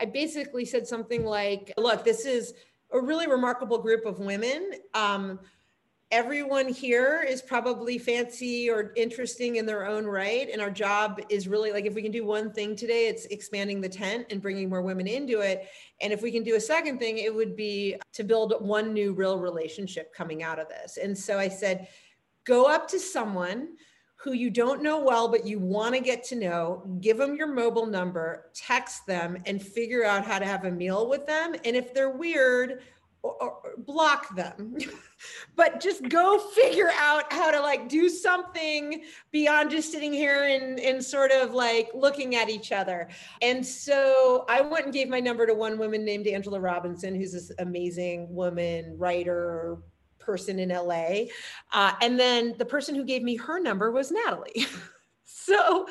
i 0.00 0.04
basically 0.04 0.64
said 0.64 0.86
something 0.86 1.24
like 1.24 1.72
look 1.76 2.04
this 2.04 2.24
is 2.24 2.54
a 2.92 3.00
really 3.00 3.28
remarkable 3.28 3.78
group 3.78 4.04
of 4.04 4.18
women 4.18 4.72
um, 4.94 5.38
everyone 6.12 6.68
here 6.68 7.24
is 7.26 7.40
probably 7.40 7.96
fancy 7.96 8.68
or 8.68 8.92
interesting 8.96 9.56
in 9.56 9.66
their 9.66 9.86
own 9.86 10.04
right 10.04 10.48
and 10.52 10.60
our 10.60 10.70
job 10.70 11.20
is 11.28 11.46
really 11.46 11.70
like 11.70 11.86
if 11.86 11.94
we 11.94 12.02
can 12.02 12.10
do 12.10 12.24
one 12.24 12.52
thing 12.52 12.74
today 12.74 13.06
it's 13.06 13.26
expanding 13.26 13.80
the 13.80 13.88
tent 13.88 14.26
and 14.30 14.42
bringing 14.42 14.68
more 14.68 14.82
women 14.82 15.06
into 15.06 15.40
it. 15.40 15.68
And 16.00 16.12
if 16.12 16.20
we 16.20 16.32
can 16.32 16.42
do 16.42 16.56
a 16.56 16.60
second 16.60 16.98
thing 16.98 17.18
it 17.18 17.32
would 17.32 17.54
be 17.54 17.96
to 18.12 18.24
build 18.24 18.54
one 18.58 18.92
new 18.92 19.12
real 19.12 19.38
relationship 19.38 20.12
coming 20.12 20.42
out 20.42 20.58
of 20.58 20.68
this. 20.68 20.96
And 20.96 21.16
so 21.16 21.38
i 21.38 21.48
said 21.48 21.88
go 22.44 22.66
up 22.66 22.88
to 22.88 22.98
someone 22.98 23.68
who 24.16 24.32
you 24.32 24.50
don't 24.50 24.82
know 24.82 25.00
well 25.00 25.28
but 25.28 25.46
you 25.46 25.60
want 25.60 25.94
to 25.94 26.00
get 26.00 26.24
to 26.24 26.34
know 26.34 26.82
give 27.00 27.18
them 27.18 27.36
your 27.36 27.46
mobile 27.46 27.86
number 27.86 28.46
text 28.52 29.06
them 29.06 29.40
and 29.46 29.62
figure 29.62 30.04
out 30.04 30.24
how 30.24 30.40
to 30.40 30.44
have 30.44 30.64
a 30.64 30.70
meal 30.70 31.08
with 31.08 31.24
them. 31.24 31.54
And 31.64 31.76
if 31.76 31.94
they're 31.94 32.10
weird 32.10 32.82
or, 33.22 33.34
or 33.40 33.60
block 33.78 34.34
them 34.34 34.76
but 35.56 35.80
just 35.80 36.08
go 36.08 36.38
figure 36.38 36.90
out 36.98 37.32
how 37.32 37.50
to 37.50 37.60
like 37.60 37.88
do 37.88 38.08
something 38.08 39.02
beyond 39.30 39.70
just 39.70 39.92
sitting 39.92 40.12
here 40.12 40.44
and, 40.44 40.80
and 40.80 41.04
sort 41.04 41.30
of 41.30 41.52
like 41.52 41.90
looking 41.94 42.34
at 42.34 42.48
each 42.48 42.72
other 42.72 43.08
and 43.42 43.64
so 43.64 44.44
i 44.48 44.60
went 44.60 44.86
and 44.86 44.94
gave 44.94 45.08
my 45.08 45.20
number 45.20 45.46
to 45.46 45.54
one 45.54 45.78
woman 45.78 46.04
named 46.04 46.26
angela 46.26 46.60
robinson 46.60 47.14
who's 47.14 47.32
this 47.32 47.52
amazing 47.58 48.32
woman 48.34 48.96
writer 48.98 49.78
person 50.18 50.58
in 50.58 50.70
la 50.70 51.04
uh, 51.72 51.92
and 52.02 52.18
then 52.18 52.54
the 52.58 52.64
person 52.64 52.94
who 52.94 53.04
gave 53.04 53.22
me 53.22 53.36
her 53.36 53.60
number 53.60 53.90
was 53.90 54.10
natalie 54.10 54.66
so 55.24 55.86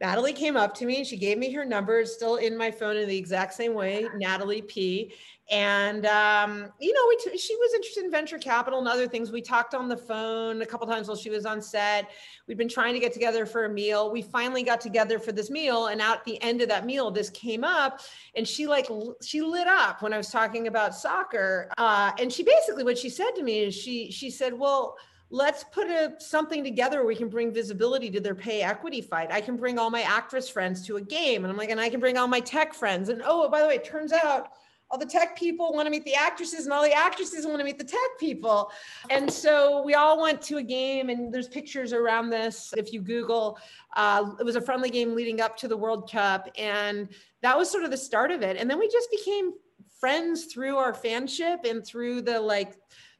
Natalie 0.00 0.32
came 0.32 0.56
up 0.56 0.74
to 0.76 0.86
me. 0.86 0.98
and 0.98 1.06
She 1.06 1.16
gave 1.16 1.38
me 1.38 1.52
her 1.52 1.64
number. 1.64 2.00
It's 2.00 2.14
still 2.14 2.36
in 2.36 2.56
my 2.56 2.70
phone 2.70 2.96
in 2.96 3.08
the 3.08 3.16
exact 3.16 3.52
same 3.54 3.74
way, 3.74 4.08
Natalie 4.16 4.62
P. 4.62 5.12
And 5.50 6.06
um, 6.06 6.72
you 6.78 6.92
know, 6.92 7.32
t- 7.32 7.36
she 7.36 7.56
was 7.56 7.74
interested 7.74 8.04
in 8.04 8.10
venture 8.10 8.38
capital 8.38 8.78
and 8.78 8.86
other 8.86 9.08
things. 9.08 9.32
We 9.32 9.42
talked 9.42 9.74
on 9.74 9.88
the 9.88 9.96
phone 9.96 10.62
a 10.62 10.66
couple 10.66 10.86
times 10.86 11.08
while 11.08 11.16
she 11.16 11.28
was 11.28 11.44
on 11.44 11.60
set. 11.60 12.08
We'd 12.46 12.56
been 12.56 12.68
trying 12.68 12.94
to 12.94 13.00
get 13.00 13.12
together 13.12 13.44
for 13.46 13.64
a 13.64 13.68
meal. 13.68 14.12
We 14.12 14.22
finally 14.22 14.62
got 14.62 14.80
together 14.80 15.18
for 15.18 15.32
this 15.32 15.50
meal, 15.50 15.86
and 15.86 16.00
at 16.00 16.24
the 16.24 16.40
end 16.40 16.62
of 16.62 16.68
that 16.68 16.86
meal, 16.86 17.10
this 17.10 17.30
came 17.30 17.64
up, 17.64 18.00
and 18.36 18.46
she 18.46 18.68
like 18.68 18.88
she 19.22 19.40
lit 19.40 19.66
up 19.66 20.02
when 20.02 20.12
I 20.12 20.18
was 20.18 20.30
talking 20.30 20.68
about 20.68 20.94
soccer. 20.94 21.68
Uh, 21.76 22.12
and 22.20 22.32
she 22.32 22.44
basically 22.44 22.84
what 22.84 22.96
she 22.96 23.08
said 23.08 23.32
to 23.32 23.42
me 23.42 23.64
is 23.64 23.74
she 23.74 24.10
she 24.10 24.30
said, 24.30 24.56
"Well." 24.56 24.96
let's 25.32 25.62
put 25.62 25.86
a 25.86 26.12
something 26.18 26.64
together 26.64 26.98
where 26.98 27.06
we 27.06 27.14
can 27.14 27.28
bring 27.28 27.52
visibility 27.52 28.10
to 28.10 28.18
their 28.18 28.34
pay 28.34 28.62
equity 28.62 29.00
fight. 29.00 29.30
I 29.30 29.40
can 29.40 29.56
bring 29.56 29.78
all 29.78 29.88
my 29.88 30.02
actress 30.02 30.48
friends 30.48 30.84
to 30.88 30.96
a 30.96 31.00
game. 31.00 31.44
And 31.44 31.52
I'm 31.52 31.56
like, 31.56 31.70
and 31.70 31.80
I 31.80 31.88
can 31.88 32.00
bring 32.00 32.18
all 32.18 32.26
my 32.26 32.40
tech 32.40 32.74
friends. 32.74 33.10
And 33.10 33.22
oh, 33.24 33.48
by 33.48 33.60
the 33.60 33.68
way, 33.68 33.76
it 33.76 33.84
turns 33.84 34.12
out 34.12 34.50
all 34.90 34.98
the 34.98 35.06
tech 35.06 35.36
people 35.36 35.72
want 35.72 35.86
to 35.86 35.90
meet 35.90 36.04
the 36.04 36.14
actresses 36.14 36.64
and 36.64 36.72
all 36.72 36.82
the 36.82 36.92
actresses 36.92 37.46
want 37.46 37.58
to 37.58 37.64
meet 37.64 37.78
the 37.78 37.84
tech 37.84 38.00
people. 38.18 38.72
And 39.08 39.30
so 39.30 39.82
we 39.82 39.94
all 39.94 40.20
went 40.20 40.42
to 40.42 40.56
a 40.56 40.62
game 40.62 41.10
and 41.10 41.32
there's 41.32 41.48
pictures 41.48 41.92
around 41.92 42.30
this. 42.30 42.74
If 42.76 42.92
you 42.92 43.00
Google, 43.00 43.58
uh, 43.96 44.32
it 44.40 44.44
was 44.44 44.56
a 44.56 44.60
friendly 44.60 44.90
game 44.90 45.14
leading 45.14 45.40
up 45.40 45.56
to 45.58 45.68
the 45.68 45.76
World 45.76 46.10
Cup. 46.10 46.48
And 46.58 47.08
that 47.42 47.56
was 47.56 47.70
sort 47.70 47.84
of 47.84 47.92
the 47.92 47.96
start 47.96 48.32
of 48.32 48.42
it. 48.42 48.56
And 48.56 48.68
then 48.68 48.78
we 48.78 48.88
just 48.88 49.10
became 49.10 49.52
friends 50.00 50.46
through 50.46 50.76
our 50.76 50.92
fanship 50.92 51.68
and 51.68 51.86
through 51.86 52.22
the 52.22 52.40
like 52.40 52.76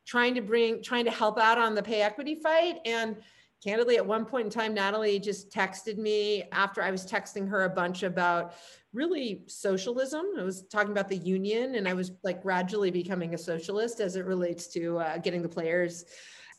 trying 0.06 0.34
to 0.34 0.40
bring, 0.40 0.82
trying 0.82 1.04
to 1.04 1.10
help 1.10 1.38
out 1.38 1.58
on 1.58 1.76
the 1.76 1.82
pay 1.82 2.02
equity 2.02 2.34
fight. 2.34 2.78
And 2.84 3.16
candidly, 3.62 3.96
at 3.96 4.06
one 4.06 4.24
point 4.24 4.46
in 4.46 4.50
time, 4.50 4.74
Natalie 4.74 5.18
just 5.18 5.50
texted 5.50 5.98
me 5.98 6.44
after 6.52 6.82
I 6.82 6.90
was 6.90 7.06
texting 7.06 7.48
her 7.48 7.64
a 7.64 7.70
bunch 7.70 8.02
about 8.02 8.54
really 8.92 9.44
socialism. 9.46 10.26
I 10.38 10.42
was 10.42 10.62
talking 10.62 10.92
about 10.92 11.08
the 11.08 11.16
union, 11.16 11.74
and 11.76 11.88
I 11.88 11.94
was 11.94 12.12
like 12.22 12.42
gradually 12.42 12.90
becoming 12.90 13.34
a 13.34 13.38
socialist 13.38 14.00
as 14.00 14.16
it 14.16 14.24
relates 14.24 14.66
to 14.68 14.98
uh, 14.98 15.18
getting 15.18 15.42
the 15.42 15.48
players 15.48 16.04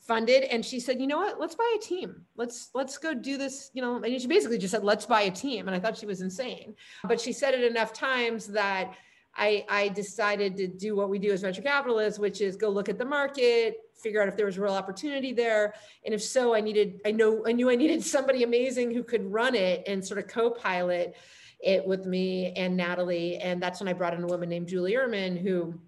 funded. 0.06 0.44
And 0.44 0.64
she 0.64 0.80
said 0.80 1.00
you 1.00 1.06
know 1.06 1.18
what? 1.18 1.38
Let's 1.38 1.54
buy 1.54 1.76
a 1.76 1.80
team. 1.80 2.22
Let's 2.36 2.70
let's 2.74 2.98
go 2.98 3.14
do 3.14 3.36
this 3.38 3.70
you 3.72 3.80
know 3.80 4.02
and 4.02 4.20
she 4.20 4.26
basically 4.26 4.58
just 4.58 4.72
said 4.72 4.82
let's 4.82 5.06
buy 5.06 5.22
a 5.22 5.30
team. 5.30 5.68
And 5.68 5.76
i 5.76 5.80
thought 5.80 5.96
she 5.96 6.06
was 6.06 6.20
insane. 6.20 6.74
But 7.04 7.20
she 7.20 7.32
said 7.32 7.54
it 7.54 7.62
enough 7.62 7.92
times 7.92 8.46
that 8.48 8.94
I, 9.34 9.64
I 9.68 9.88
decided 9.88 10.56
to 10.56 10.66
do 10.66 10.94
what 10.94 11.08
we 11.08 11.18
do 11.18 11.32
as 11.32 11.40
venture 11.40 11.62
capitalists, 11.62 12.18
which 12.18 12.40
is 12.40 12.56
go 12.56 12.68
look 12.68 12.88
at 12.88 12.98
the 12.98 13.04
market, 13.04 13.76
figure 14.02 14.20
out 14.20 14.28
if 14.28 14.36
there 14.36 14.46
was 14.46 14.58
real 14.58 14.72
opportunity 14.72 15.32
there. 15.32 15.74
And 16.04 16.14
if 16.14 16.22
so, 16.22 16.54
I 16.54 16.60
needed, 16.60 17.00
I 17.06 17.12
know, 17.12 17.44
I 17.46 17.52
knew 17.52 17.70
I 17.70 17.76
needed 17.76 18.02
somebody 18.16 18.42
amazing 18.42 18.92
who 18.92 19.02
could 19.02 19.30
run 19.30 19.54
it 19.54 19.84
and 19.86 20.04
sort 20.04 20.18
of 20.18 20.28
co-pilot 20.28 21.16
it 21.60 21.86
with 21.86 22.06
me 22.06 22.52
and 22.56 22.76
Natalie. 22.76 23.36
And 23.36 23.62
that's 23.62 23.80
when 23.80 23.88
I 23.88 23.92
brought 23.92 24.14
in 24.14 24.22
a 24.22 24.26
woman 24.26 24.48
named 24.48 24.68
Julie 24.68 24.94
Uhrman, 24.94 25.40
who 25.40 25.78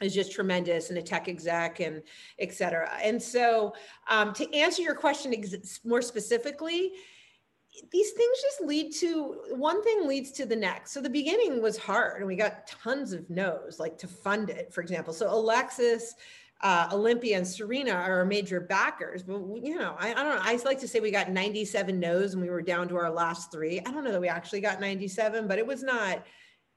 is 0.00 0.14
just 0.14 0.32
tremendous 0.32 0.88
and 0.88 0.98
a 0.98 1.02
tech 1.02 1.28
exec 1.28 1.80
and 1.80 2.02
et 2.38 2.52
cetera. 2.54 2.90
And 3.02 3.20
so 3.20 3.74
um, 4.08 4.32
to 4.34 4.54
answer 4.54 4.82
your 4.82 4.94
question 4.94 5.34
more 5.84 6.00
specifically, 6.00 6.92
these 7.92 8.10
things 8.12 8.38
just 8.42 8.60
lead 8.62 8.92
to 8.94 9.36
one 9.50 9.82
thing 9.82 10.06
leads 10.06 10.32
to 10.32 10.46
the 10.46 10.56
next. 10.56 10.92
So 10.92 11.00
the 11.00 11.10
beginning 11.10 11.62
was 11.62 11.76
hard 11.76 12.18
and 12.18 12.26
we 12.26 12.36
got 12.36 12.66
tons 12.66 13.12
of 13.12 13.28
no's, 13.30 13.78
like 13.78 13.96
to 13.98 14.08
fund 14.08 14.50
it, 14.50 14.72
for 14.72 14.80
example. 14.80 15.12
So 15.12 15.32
Alexis 15.32 16.14
uh, 16.62 16.88
Olympia 16.92 17.38
and 17.38 17.46
Serena 17.46 17.92
are 17.92 18.18
our 18.18 18.24
major 18.24 18.60
backers. 18.60 19.22
But 19.22 19.40
you 19.62 19.78
know, 19.78 19.96
I, 19.98 20.10
I, 20.10 20.14
don't 20.14 20.36
know. 20.36 20.42
I 20.42 20.58
like 20.64 20.80
to 20.80 20.88
say 20.88 21.00
we 21.00 21.10
got 21.10 21.30
97 21.30 21.98
no's 21.98 22.34
and 22.34 22.42
we 22.42 22.50
were 22.50 22.62
down 22.62 22.88
to 22.88 22.96
our 22.96 23.10
last 23.10 23.50
three. 23.50 23.80
I 23.80 23.90
don't 23.90 24.04
know 24.04 24.12
that 24.12 24.20
we 24.20 24.28
actually 24.28 24.60
got 24.60 24.80
97, 24.80 25.48
but 25.48 25.58
it 25.58 25.66
was 25.66 25.82
not. 25.82 26.24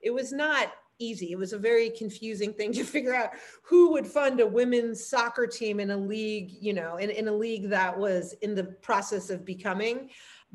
It 0.01 0.11
was 0.11 0.33
not 0.33 0.73
easy. 0.99 1.31
It 1.31 1.37
was 1.37 1.53
a 1.53 1.57
very 1.57 1.89
confusing 1.89 2.53
thing 2.53 2.71
to 2.73 2.83
figure 2.83 3.15
out 3.15 3.31
who 3.63 3.91
would 3.91 4.07
fund 4.07 4.39
a 4.39 4.47
women's 4.47 5.05
soccer 5.05 5.47
team 5.47 5.79
in 5.79 5.91
a 5.91 5.97
league, 5.97 6.51
you 6.59 6.73
know, 6.73 6.97
in, 6.97 7.09
in 7.09 7.27
a 7.27 7.33
league 7.33 7.69
that 7.69 7.97
was 7.97 8.33
in 8.41 8.55
the 8.55 8.63
process 8.63 9.29
of 9.29 9.45
becoming. 9.45 10.09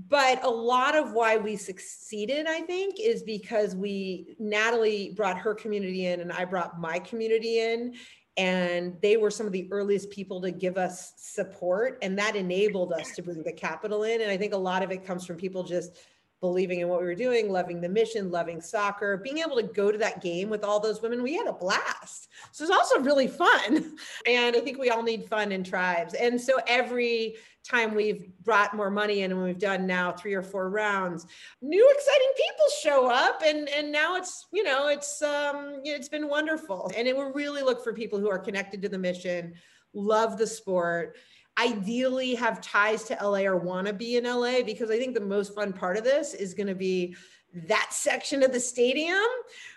But 0.07 0.45
a 0.45 0.49
lot 0.49 0.95
of 0.95 1.13
why 1.13 1.39
we 1.39 1.57
succeeded, 1.57 2.47
I 2.47 2.61
think, 2.61 3.01
is 3.01 3.25
because 3.25 3.75
we, 3.75 4.37
Natalie 4.39 5.13
brought 5.17 5.39
her 5.39 5.55
community 5.55 6.07
in 6.07 6.21
and 6.21 6.33
I 6.33 6.45
brought 6.45 6.81
my 6.81 7.01
community 7.01 7.59
in 7.59 7.95
and 8.39 8.97
they 9.03 9.17
were 9.17 9.31
some 9.31 9.47
of 9.47 9.53
the 9.53 9.69
earliest 9.73 10.11
people 10.11 10.41
to 10.41 10.53
give 10.53 10.79
us 10.79 11.13
support 11.17 11.99
and 12.01 12.17
that 12.17 12.37
enabled 12.37 12.93
us 12.93 13.11
to 13.17 13.23
bring 13.23 13.43
the 13.43 13.53
capital 13.53 14.05
in. 14.05 14.23
And 14.23 14.31
i 14.31 14.37
think 14.37 14.55
a 14.55 14.59
lot 14.59 14.83
of 14.83 14.91
it 14.91 15.05
comes 15.05 15.27
from 15.27 15.37
people 15.37 15.63
just 15.65 15.99
believing 16.41 16.79
in 16.79 16.89
what 16.89 17.01
we 17.01 17.07
were 17.07 17.17
doing 17.17 17.51
loving 17.51 17.81
the 17.81 17.89
mission 17.89 18.31
loving 18.31 18.61
soccer 18.61 19.17
being 19.17 19.39
able 19.39 19.57
to 19.57 19.65
go 19.65 19.91
to 19.91 19.99
that 19.99 20.23
game 20.23 20.49
with 20.49 20.63
all 20.63 20.79
those 20.79 21.03
women. 21.03 21.23
We 21.23 21.35
had 21.35 21.49
a 21.49 21.53
blast. 21.53 22.29
So 22.53 22.63
it's 22.63 22.73
also 22.73 23.01
really 23.01 23.27
fun. 23.27 23.97
And 24.27 24.55
i 24.55 24.61
think 24.61 24.79
we 24.79 24.91
all 24.91 25.03
need 25.03 25.29
fun 25.29 25.53
in 25.53 25.65
tribes. 25.65 26.15
And 26.15 26.41
so 26.41 26.59
every 26.67 27.37
time 27.69 27.95
we've 27.95 28.29
brought 28.43 28.75
more 28.75 28.91
money 28.91 29.23
in 29.23 29.31
and 29.31 29.43
we've 29.43 29.59
done 29.59 29.87
now 29.87 30.11
three 30.13 30.35
or 30.35 30.43
four 30.43 30.71
rounds 30.71 31.27
new 31.61 31.91
exciting 31.95 32.29
people 32.37 32.67
show 32.81 33.11
up 33.11 33.43
and 33.45 33.69
and 33.69 33.93
now 33.93 34.17
it's 34.17 34.47
you 34.53 34.63
know 34.63 34.89
it's 34.89 35.21
um 35.23 35.81
it's 35.85 36.09
been 36.09 36.29
wonderful. 36.29 36.91
And 36.97 37.07
it 37.07 37.17
will 37.17 37.33
really 37.33 37.63
look 37.63 37.83
for 37.83 37.93
people 37.93 38.19
who 38.19 38.31
are 38.31 38.39
connected 38.39 38.83
to 38.83 38.89
the 38.89 38.99
mission 38.99 39.55
love 39.95 40.39
the 40.39 40.47
sport 40.47 41.17
ideally 41.59 42.35
have 42.35 42.61
ties 42.61 43.03
to 43.05 43.19
LA 43.21 43.41
or 43.41 43.57
want 43.57 43.87
to 43.87 43.93
be 43.93 44.17
in 44.17 44.25
LA 44.25 44.63
because 44.63 44.91
I 44.91 44.99
think 44.99 45.15
the 45.15 45.21
most 45.21 45.55
fun 45.55 45.73
part 45.73 45.97
of 45.97 46.05
this 46.05 46.35
is 46.35 46.55
going 46.55 46.69
to 46.69 46.75
be 46.75 47.17
that 47.55 47.89
section 47.91 48.43
of 48.43 48.53
the 48.53 48.61
stadium 48.61 49.25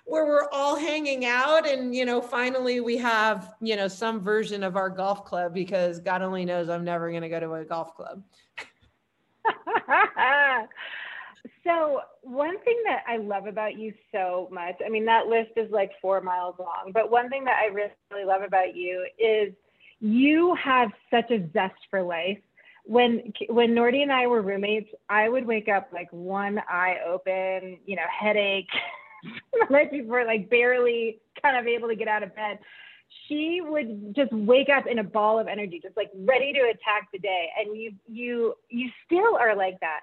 where 0.05 0.25
we're 0.25 0.49
all 0.51 0.75
hanging 0.75 1.25
out 1.25 1.67
and 1.67 1.95
you 1.95 2.05
know 2.05 2.21
finally 2.21 2.81
we 2.81 2.97
have 2.97 3.53
you 3.61 3.75
know 3.77 3.87
some 3.87 4.19
version 4.19 4.61
of 4.61 4.75
our 4.75 4.89
golf 4.89 5.23
club 5.23 5.53
because 5.53 5.99
god 5.99 6.21
only 6.21 6.43
knows 6.43 6.67
i'm 6.67 6.83
never 6.83 7.09
going 7.09 7.21
to 7.21 7.29
go 7.29 7.39
to 7.39 7.53
a 7.53 7.65
golf 7.65 7.95
club. 7.95 8.21
So 11.63 12.01
one 12.21 12.59
thing 12.63 12.77
that 12.85 13.03
i 13.07 13.17
love 13.17 13.45
about 13.47 13.77
you 13.77 13.93
so 14.11 14.47
much 14.51 14.75
i 14.85 14.89
mean 14.89 15.05
that 15.05 15.27
list 15.27 15.51
is 15.57 15.71
like 15.71 15.91
four 16.01 16.21
miles 16.21 16.55
long 16.59 16.91
but 16.93 17.11
one 17.11 17.29
thing 17.29 17.43
that 17.45 17.57
i 17.63 17.67
really 17.67 18.25
love 18.25 18.41
about 18.41 18.75
you 18.75 19.05
is 19.19 19.53
you 19.99 20.55
have 20.55 20.89
such 21.11 21.29
a 21.31 21.47
zest 21.53 21.75
for 21.89 22.01
life 22.01 22.39
when 22.85 23.33
when 23.49 23.69
Nordy 23.69 24.01
and 24.01 24.11
I 24.11 24.27
were 24.27 24.41
roommates, 24.41 24.89
I 25.09 25.29
would 25.29 25.45
wake 25.45 25.69
up 25.69 25.89
like 25.93 26.09
one 26.11 26.59
eye 26.69 26.97
open, 27.07 27.77
you 27.85 27.95
know, 27.95 28.05
headache, 28.09 28.69
night 29.69 29.91
before, 29.91 30.25
like 30.25 30.49
barely 30.49 31.19
kind 31.41 31.57
of 31.57 31.67
able 31.67 31.87
to 31.87 31.95
get 31.95 32.07
out 32.07 32.23
of 32.23 32.35
bed. 32.35 32.59
She 33.27 33.61
would 33.61 34.15
just 34.15 34.31
wake 34.31 34.69
up 34.69 34.85
in 34.87 34.99
a 34.99 35.03
ball 35.03 35.39
of 35.39 35.47
energy, 35.47 35.79
just 35.81 35.97
like 35.97 36.09
ready 36.15 36.53
to 36.53 36.59
attack 36.59 37.09
the 37.11 37.19
day. 37.19 37.49
And 37.57 37.77
you 37.77 37.93
you 38.07 38.55
you 38.69 38.89
still 39.05 39.35
are 39.37 39.55
like 39.55 39.79
that. 39.81 40.01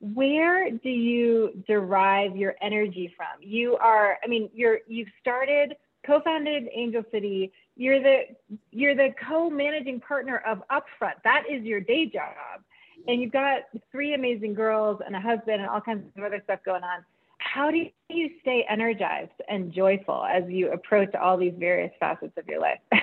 Where 0.00 0.70
do 0.70 0.90
you 0.90 1.62
derive 1.66 2.36
your 2.36 2.54
energy 2.60 3.12
from? 3.16 3.40
You 3.40 3.76
are, 3.76 4.18
I 4.22 4.26
mean, 4.26 4.50
you're 4.52 4.80
you've 4.86 5.08
started, 5.20 5.76
co-founded 6.06 6.68
Angel 6.74 7.02
City 7.10 7.52
you're 7.76 8.00
the 8.00 8.22
you're 8.70 8.94
the 8.94 9.14
co-managing 9.26 10.00
partner 10.00 10.42
of 10.46 10.62
Upfront. 10.70 11.14
That 11.24 11.44
is 11.50 11.64
your 11.64 11.80
day 11.80 12.06
job. 12.06 12.62
And 13.08 13.20
you've 13.20 13.32
got 13.32 13.62
three 13.90 14.14
amazing 14.14 14.54
girls 14.54 15.00
and 15.04 15.14
a 15.14 15.20
husband 15.20 15.60
and 15.60 15.66
all 15.68 15.80
kinds 15.80 16.04
of 16.16 16.22
other 16.22 16.40
stuff 16.44 16.60
going 16.64 16.82
on. 16.84 17.04
How 17.38 17.70
do 17.70 17.86
you 18.08 18.30
stay 18.40 18.64
energized 18.68 19.32
and 19.48 19.72
joyful 19.72 20.24
as 20.24 20.44
you 20.48 20.72
approach 20.72 21.14
all 21.14 21.36
these 21.36 21.52
various 21.58 21.92
facets 22.00 22.32
of 22.38 22.46
your 22.48 22.60
life? 22.60 22.78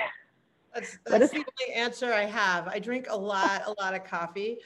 That's, 0.74 0.98
that's 1.06 1.32
the 1.32 1.40
only 1.40 1.76
answer 1.76 2.14
I 2.14 2.24
have. 2.24 2.70
I 2.70 2.80
drink 2.80 3.08
a 3.10 3.18
lot, 3.18 3.64
a 3.66 3.76
lot 3.82 3.94
of 3.94 4.06
coffee 4.06 4.58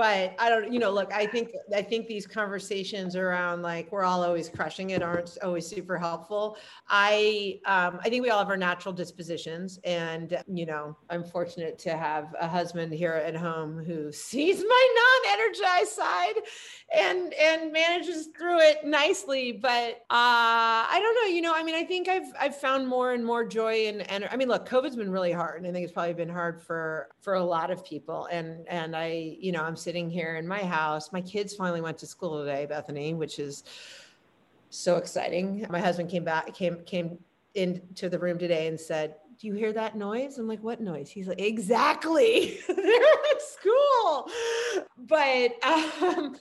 but 0.00 0.34
I 0.38 0.48
don't, 0.48 0.72
you 0.72 0.78
know, 0.78 0.90
look, 0.90 1.12
I 1.12 1.26
think, 1.26 1.50
I 1.76 1.82
think 1.82 2.06
these 2.06 2.26
conversations 2.26 3.16
around 3.16 3.60
like, 3.60 3.92
we're 3.92 4.02
all 4.02 4.24
always 4.24 4.48
crushing 4.48 4.90
it 4.90 5.02
aren't 5.02 5.36
always 5.42 5.66
super 5.66 5.98
helpful. 5.98 6.56
I, 6.88 7.60
um, 7.66 8.00
I 8.02 8.08
think 8.08 8.22
we 8.22 8.30
all 8.30 8.38
have 8.38 8.48
our 8.48 8.56
natural 8.56 8.94
dispositions 8.94 9.78
and, 9.84 10.42
you 10.50 10.64
know, 10.64 10.96
I'm 11.10 11.22
fortunate 11.22 11.78
to 11.80 11.98
have 11.98 12.34
a 12.40 12.48
husband 12.48 12.94
here 12.94 13.12
at 13.12 13.36
home 13.36 13.84
who 13.84 14.10
sees 14.30 14.64
my 14.66 15.22
non-energized 15.26 15.90
side 15.90 16.34
and, 16.94 17.34
and 17.34 17.70
manages 17.70 18.28
through 18.28 18.60
it 18.60 18.86
nicely. 18.86 19.52
But, 19.52 19.96
uh, 20.08 20.88
I 20.88 20.98
don't 20.98 21.14
know, 21.16 21.34
you 21.34 21.42
know, 21.42 21.52
I 21.54 21.62
mean, 21.62 21.74
I 21.74 21.84
think 21.84 22.08
I've, 22.08 22.32
I've 22.40 22.56
found 22.56 22.88
more 22.88 23.12
and 23.12 23.22
more 23.22 23.44
joy 23.44 23.88
and, 23.88 24.10
and 24.10 24.26
I 24.30 24.36
mean, 24.36 24.48
look, 24.48 24.66
COVID's 24.66 24.96
been 24.96 25.12
really 25.12 25.32
hard. 25.32 25.58
And 25.58 25.66
I 25.66 25.72
think 25.72 25.84
it's 25.84 25.92
probably 25.92 26.14
been 26.14 26.30
hard 26.30 26.58
for, 26.62 27.08
for 27.20 27.34
a 27.34 27.44
lot 27.44 27.70
of 27.70 27.84
people. 27.84 28.26
And, 28.32 28.66
and 28.66 28.96
I, 28.96 29.36
you 29.38 29.52
know, 29.52 29.62
I'm 29.62 29.76
sitting 29.76 29.89
here 29.94 30.36
in 30.36 30.46
my 30.46 30.60
house. 30.60 31.12
My 31.12 31.20
kids 31.20 31.54
finally 31.54 31.80
went 31.80 31.98
to 31.98 32.06
school 32.06 32.38
today, 32.38 32.66
Bethany, 32.66 33.14
which 33.14 33.38
is 33.38 33.64
so 34.70 34.96
exciting. 34.96 35.66
My 35.70 35.80
husband 35.80 36.10
came 36.10 36.24
back, 36.24 36.54
came 36.54 36.82
came 36.84 37.18
into 37.54 38.08
the 38.08 38.18
room 38.18 38.38
today 38.38 38.68
and 38.68 38.78
said, 38.78 39.16
"Do 39.38 39.48
you 39.48 39.54
hear 39.54 39.72
that 39.72 39.96
noise?" 39.96 40.38
I'm 40.38 40.46
like, 40.46 40.62
"What 40.62 40.80
noise?" 40.80 41.10
He's 41.10 41.26
like, 41.26 41.40
"Exactly, 41.40 42.58
they're 42.68 42.76
at 42.76 43.42
school." 43.42 44.30
But 44.96 45.52
um, 45.64 46.36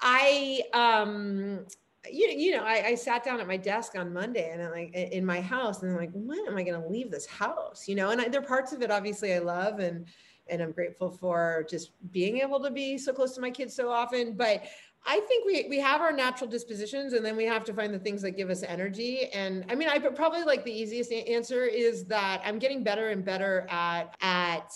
I 0.00 0.62
um, 0.72 1.66
you, 2.10 2.28
you 2.28 2.56
know, 2.56 2.64
I, 2.64 2.86
I, 2.86 2.94
sat 2.94 3.22
down 3.22 3.40
at 3.40 3.46
my 3.46 3.56
desk 3.56 3.96
on 3.96 4.12
Monday 4.12 4.50
and 4.50 4.62
I'm 4.62 4.70
like 4.72 4.92
in 4.92 5.24
my 5.24 5.40
house 5.40 5.82
and 5.82 5.92
I'm 5.92 5.96
like, 5.96 6.10
when 6.12 6.40
am 6.48 6.56
I 6.56 6.64
going 6.64 6.80
to 6.80 6.88
leave 6.88 7.10
this 7.10 7.26
house? 7.26 7.86
You 7.86 7.94
know, 7.94 8.10
and 8.10 8.20
I, 8.20 8.28
there 8.28 8.40
are 8.40 8.44
parts 8.44 8.72
of 8.72 8.82
it 8.82 8.90
obviously 8.90 9.34
I 9.34 9.38
love 9.38 9.78
and 9.78 10.06
and 10.48 10.62
I'm 10.62 10.72
grateful 10.72 11.10
for 11.10 11.66
just 11.68 11.90
being 12.12 12.38
able 12.38 12.60
to 12.60 12.70
be 12.70 12.98
so 12.98 13.12
close 13.12 13.34
to 13.34 13.40
my 13.40 13.50
kids 13.50 13.74
so 13.74 13.90
often. 13.90 14.34
But 14.34 14.64
I 15.04 15.20
think 15.20 15.44
we 15.44 15.66
we 15.68 15.78
have 15.80 16.00
our 16.00 16.12
natural 16.12 16.48
dispositions, 16.48 17.12
and 17.12 17.24
then 17.24 17.36
we 17.36 17.44
have 17.44 17.64
to 17.64 17.74
find 17.74 17.92
the 17.92 17.98
things 17.98 18.22
that 18.22 18.32
give 18.32 18.50
us 18.50 18.62
energy. 18.62 19.28
And 19.32 19.64
I 19.68 19.74
mean, 19.74 19.88
I 19.88 19.98
probably 19.98 20.44
like 20.44 20.64
the 20.64 20.72
easiest 20.72 21.12
answer 21.12 21.64
is 21.64 22.04
that 22.04 22.40
I'm 22.44 22.58
getting 22.58 22.84
better 22.84 23.08
and 23.08 23.24
better 23.24 23.66
at 23.68 24.16
at 24.20 24.72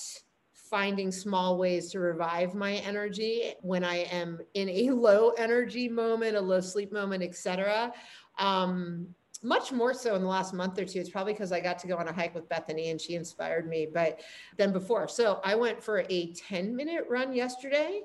finding 0.52 1.12
small 1.12 1.59
ways 1.59 1.92
to 1.92 2.00
revive 2.00 2.55
my 2.55 2.74
energy 2.76 3.55
when 3.61 3.85
I 3.85 3.98
am 4.11 4.40
in 4.55 4.68
a 4.68 4.90
low 4.90 5.31
energy 5.31 5.88
moment, 5.88 6.37
a 6.37 6.40
low 6.40 6.61
sleep 6.61 6.92
moment, 6.92 7.22
etc. 7.22 7.92
Um, 8.38 9.14
much 9.47 9.71
more 9.71 9.95
so 9.95 10.17
in 10.17 10.23
the 10.23 10.29
last 10.29 10.53
month 10.53 10.79
or 10.79 10.85
two. 10.85 10.99
It's 10.99 11.09
probably 11.09 11.33
because 11.33 11.53
I 11.53 11.61
got 11.61 11.79
to 11.79 11.87
go 11.87 11.97
on 11.97 12.09
a 12.09 12.13
hike 12.13 12.35
with 12.35 12.49
Bethany 12.49 12.91
and 12.91 13.01
she 13.01 13.15
inspired 13.15 13.69
me, 13.69 13.87
but 13.93 14.21
than 14.57 14.73
before. 14.73 15.07
So 15.07 15.41
I 15.45 15.55
went 15.55 15.81
for 15.83 16.05
a 16.11 16.33
10 16.33 16.75
minute 16.75 17.05
run 17.09 17.33
yesterday. 17.33 18.03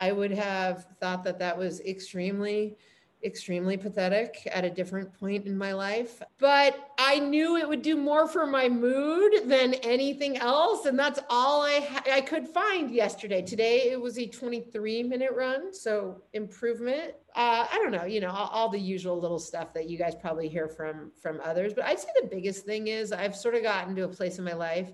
I 0.00 0.12
would 0.12 0.30
have 0.30 0.86
thought 1.00 1.24
that 1.24 1.38
that 1.40 1.58
was 1.58 1.80
extremely 1.80 2.76
extremely 3.24 3.76
pathetic 3.76 4.46
at 4.52 4.64
a 4.64 4.70
different 4.70 5.12
point 5.18 5.46
in 5.46 5.56
my 5.56 5.72
life. 5.72 6.22
But 6.38 6.92
I 6.98 7.18
knew 7.18 7.56
it 7.56 7.68
would 7.68 7.82
do 7.82 7.96
more 7.96 8.28
for 8.28 8.46
my 8.46 8.68
mood 8.68 9.48
than 9.48 9.74
anything 9.74 10.36
else. 10.36 10.86
And 10.86 10.98
that's 10.98 11.20
all 11.28 11.62
I, 11.62 11.80
ha- 11.80 12.04
I 12.12 12.20
could 12.20 12.46
find 12.48 12.90
yesterday. 12.90 13.42
Today 13.42 13.90
it 13.90 14.00
was 14.00 14.18
a 14.18 14.26
23 14.26 15.02
minute 15.02 15.32
run. 15.34 15.74
So 15.74 16.22
improvement. 16.32 17.14
Uh, 17.34 17.66
I 17.70 17.78
don't 17.82 17.92
know, 17.92 18.04
you 18.04 18.20
know, 18.20 18.30
all, 18.30 18.48
all 18.48 18.68
the 18.68 18.80
usual 18.80 19.20
little 19.20 19.38
stuff 19.38 19.72
that 19.74 19.88
you 19.88 19.98
guys 19.98 20.14
probably 20.14 20.48
hear 20.48 20.68
from 20.68 21.12
from 21.20 21.40
others. 21.44 21.74
But 21.74 21.84
I'd 21.84 22.00
say 22.00 22.08
the 22.20 22.28
biggest 22.28 22.64
thing 22.64 22.88
is 22.88 23.12
I've 23.12 23.36
sort 23.36 23.54
of 23.54 23.62
gotten 23.62 23.94
to 23.96 24.04
a 24.04 24.08
place 24.08 24.38
in 24.38 24.44
my 24.44 24.54
life, 24.54 24.90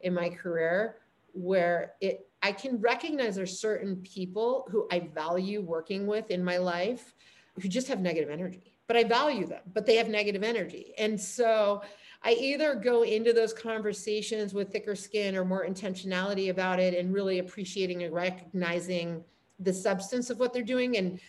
in 0.00 0.12
my 0.12 0.28
career, 0.28 0.96
where 1.32 1.92
it 2.00 2.26
I 2.42 2.52
can 2.52 2.80
recognize 2.80 3.34
there's 3.34 3.58
certain 3.58 3.96
people 3.96 4.68
who 4.70 4.86
I 4.92 5.00
value 5.00 5.62
working 5.62 6.06
with 6.06 6.30
in 6.30 6.44
my 6.44 6.58
life 6.58 7.14
who 7.60 7.68
just 7.68 7.88
have 7.88 8.00
negative 8.00 8.30
energy, 8.30 8.74
but 8.86 8.96
I 8.96 9.04
value 9.04 9.46
them, 9.46 9.62
but 9.72 9.86
they 9.86 9.96
have 9.96 10.08
negative 10.08 10.42
energy. 10.42 10.92
And 10.98 11.20
so 11.20 11.82
I 12.22 12.32
either 12.32 12.74
go 12.74 13.02
into 13.02 13.32
those 13.32 13.52
conversations 13.52 14.52
with 14.52 14.72
thicker 14.72 14.96
skin 14.96 15.36
or 15.36 15.44
more 15.44 15.66
intentionality 15.66 16.50
about 16.50 16.80
it 16.80 16.94
and 16.94 17.12
really 17.12 17.38
appreciating 17.38 18.02
and 18.02 18.12
recognizing 18.12 19.24
the 19.60 19.72
substance 19.72 20.30
of 20.30 20.38
what 20.38 20.52
they're 20.52 20.62
doing 20.62 20.96
and 20.96 21.20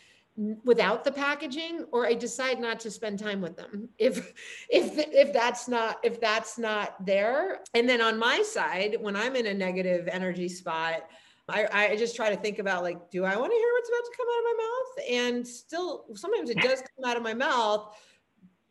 without 0.64 1.04
the 1.04 1.12
packaging 1.12 1.84
or 1.92 2.06
i 2.06 2.14
decide 2.14 2.60
not 2.60 2.80
to 2.80 2.92
spend 2.92 3.18
time 3.18 3.42
with 3.42 3.56
them 3.58 3.90
if 3.98 4.34
if 4.70 4.98
if 4.98 5.34
that's 5.34 5.68
not 5.68 5.98
if 6.04 6.20
that's 6.22 6.60
not 6.60 7.04
there 7.06 7.62
and 7.74 7.90
then 7.90 8.02
on 8.02 8.20
my 8.20 8.42
side 8.44 8.98
when 9.00 9.16
i'm 9.16 9.36
in 9.36 9.48
a 9.48 9.54
negative 9.54 10.08
energy 10.08 10.48
spot 10.48 11.10
I, 11.50 11.90
I 11.92 11.96
just 11.96 12.16
try 12.16 12.30
to 12.30 12.36
think 12.36 12.60
about 12.60 12.84
like, 12.84 13.10
do 13.10 13.24
I 13.24 13.36
want 13.38 13.52
to 13.52 13.58
hear 13.58 13.70
what's 13.74 13.90
about 13.90 14.06
to 14.06 14.18
come 14.18 14.28
out 14.30 14.40
of 14.40 14.44
my 14.44 14.64
mouth? 14.64 15.06
And 15.10 15.48
still, 15.48 16.06
sometimes 16.16 16.50
it 16.50 16.58
does 16.62 16.82
come 16.82 17.10
out 17.10 17.16
of 17.16 17.24
my 17.24 17.34
mouth, 17.34 17.96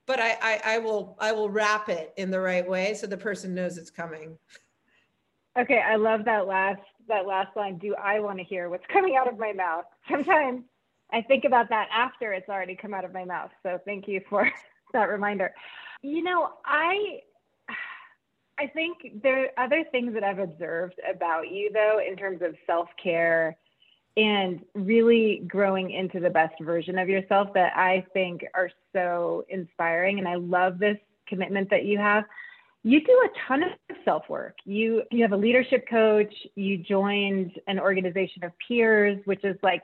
but 0.06 0.20
I, 0.20 0.36
I, 0.42 0.60
I 0.64 0.78
will 0.78 1.16
I 1.18 1.32
will 1.32 1.48
wrap 1.48 1.88
it 1.88 2.12
in 2.16 2.30
the 2.30 2.40
right 2.40 2.68
way 2.68 2.94
so 2.94 3.06
the 3.06 3.16
person 3.16 3.54
knows 3.54 3.78
it's 3.78 3.90
coming. 3.90 4.36
Okay, 5.58 5.80
I 5.80 5.96
love 5.96 6.24
that 6.26 6.46
last 6.46 6.82
that 7.08 7.26
last 7.26 7.56
line. 7.56 7.78
Do 7.78 7.94
I 7.94 8.20
want 8.20 8.38
to 8.38 8.44
hear 8.44 8.68
what's 8.68 8.86
coming 8.92 9.16
out 9.16 9.26
of 9.26 9.38
my 9.38 9.52
mouth? 9.52 9.84
Sometimes 10.10 10.64
I 11.12 11.22
think 11.22 11.44
about 11.44 11.68
that 11.70 11.88
after 11.92 12.32
it's 12.32 12.48
already 12.48 12.76
come 12.76 12.92
out 12.92 13.04
of 13.04 13.12
my 13.12 13.24
mouth. 13.24 13.50
So 13.62 13.78
thank 13.86 14.06
you 14.06 14.20
for 14.28 14.50
that 14.92 15.08
reminder. 15.08 15.54
You 16.02 16.22
know, 16.22 16.50
I 16.64 17.20
I 18.58 18.66
think 18.66 19.22
there 19.22 19.44
are 19.44 19.64
other 19.64 19.84
things 19.90 20.14
that 20.14 20.24
I've 20.24 20.38
observed 20.38 20.94
about 21.08 21.50
you, 21.50 21.70
though, 21.72 22.00
in 22.06 22.16
terms 22.16 22.40
of 22.42 22.54
self 22.66 22.88
care 23.02 23.56
and 24.16 24.60
really 24.74 25.42
growing 25.46 25.90
into 25.90 26.20
the 26.20 26.30
best 26.30 26.54
version 26.62 26.98
of 26.98 27.08
yourself 27.08 27.48
that 27.52 27.76
I 27.76 28.06
think 28.14 28.42
are 28.54 28.70
so 28.94 29.44
inspiring. 29.50 30.18
And 30.18 30.26
I 30.26 30.36
love 30.36 30.78
this 30.78 30.96
commitment 31.28 31.68
that 31.68 31.84
you 31.84 31.98
have. 31.98 32.24
You 32.82 33.04
do 33.04 33.12
a 33.12 33.48
ton 33.48 33.62
of 33.64 33.96
self 34.04 34.28
work. 34.28 34.54
You 34.64 35.02
you 35.10 35.22
have 35.22 35.32
a 35.32 35.36
leadership 35.36 35.86
coach. 35.90 36.32
You 36.54 36.78
joined 36.78 37.52
an 37.66 37.78
organization 37.78 38.44
of 38.44 38.52
peers, 38.66 39.20
which 39.26 39.44
is 39.44 39.56
like 39.62 39.82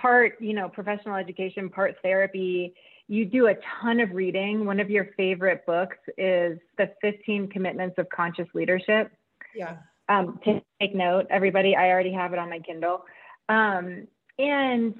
part 0.00 0.40
you 0.40 0.54
know 0.54 0.68
professional 0.68 1.16
education, 1.16 1.68
part 1.68 1.96
therapy 2.02 2.74
you 3.12 3.26
do 3.26 3.48
a 3.48 3.54
ton 3.82 4.00
of 4.00 4.12
reading. 4.12 4.64
One 4.64 4.80
of 4.80 4.88
your 4.88 5.10
favorite 5.18 5.66
books 5.66 5.98
is 6.16 6.58
The 6.78 6.90
15 7.02 7.50
Commitments 7.50 7.96
of 7.98 8.08
Conscious 8.08 8.46
Leadership. 8.54 9.12
Yeah. 9.54 9.76
Um, 10.08 10.40
take 10.42 10.94
note, 10.94 11.26
everybody. 11.28 11.76
I 11.76 11.90
already 11.90 12.14
have 12.14 12.32
it 12.32 12.38
on 12.38 12.48
my 12.48 12.60
Kindle. 12.60 13.04
Um, 13.50 14.08
and 14.38 14.94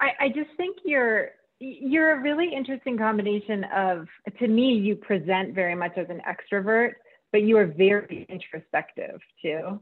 I, 0.00 0.08
I 0.18 0.28
just 0.30 0.50
think 0.56 0.78
you're 0.84 1.30
you're 1.60 2.18
a 2.18 2.20
really 2.20 2.52
interesting 2.52 2.98
combination 2.98 3.62
of 3.72 4.08
to 4.40 4.48
me 4.48 4.72
you 4.74 4.96
present 4.96 5.54
very 5.54 5.76
much 5.76 5.92
as 5.96 6.08
an 6.10 6.20
extrovert 6.28 6.94
but 7.30 7.42
you 7.42 7.56
are 7.56 7.66
very 7.66 8.26
introspective 8.28 9.20
too 9.40 9.78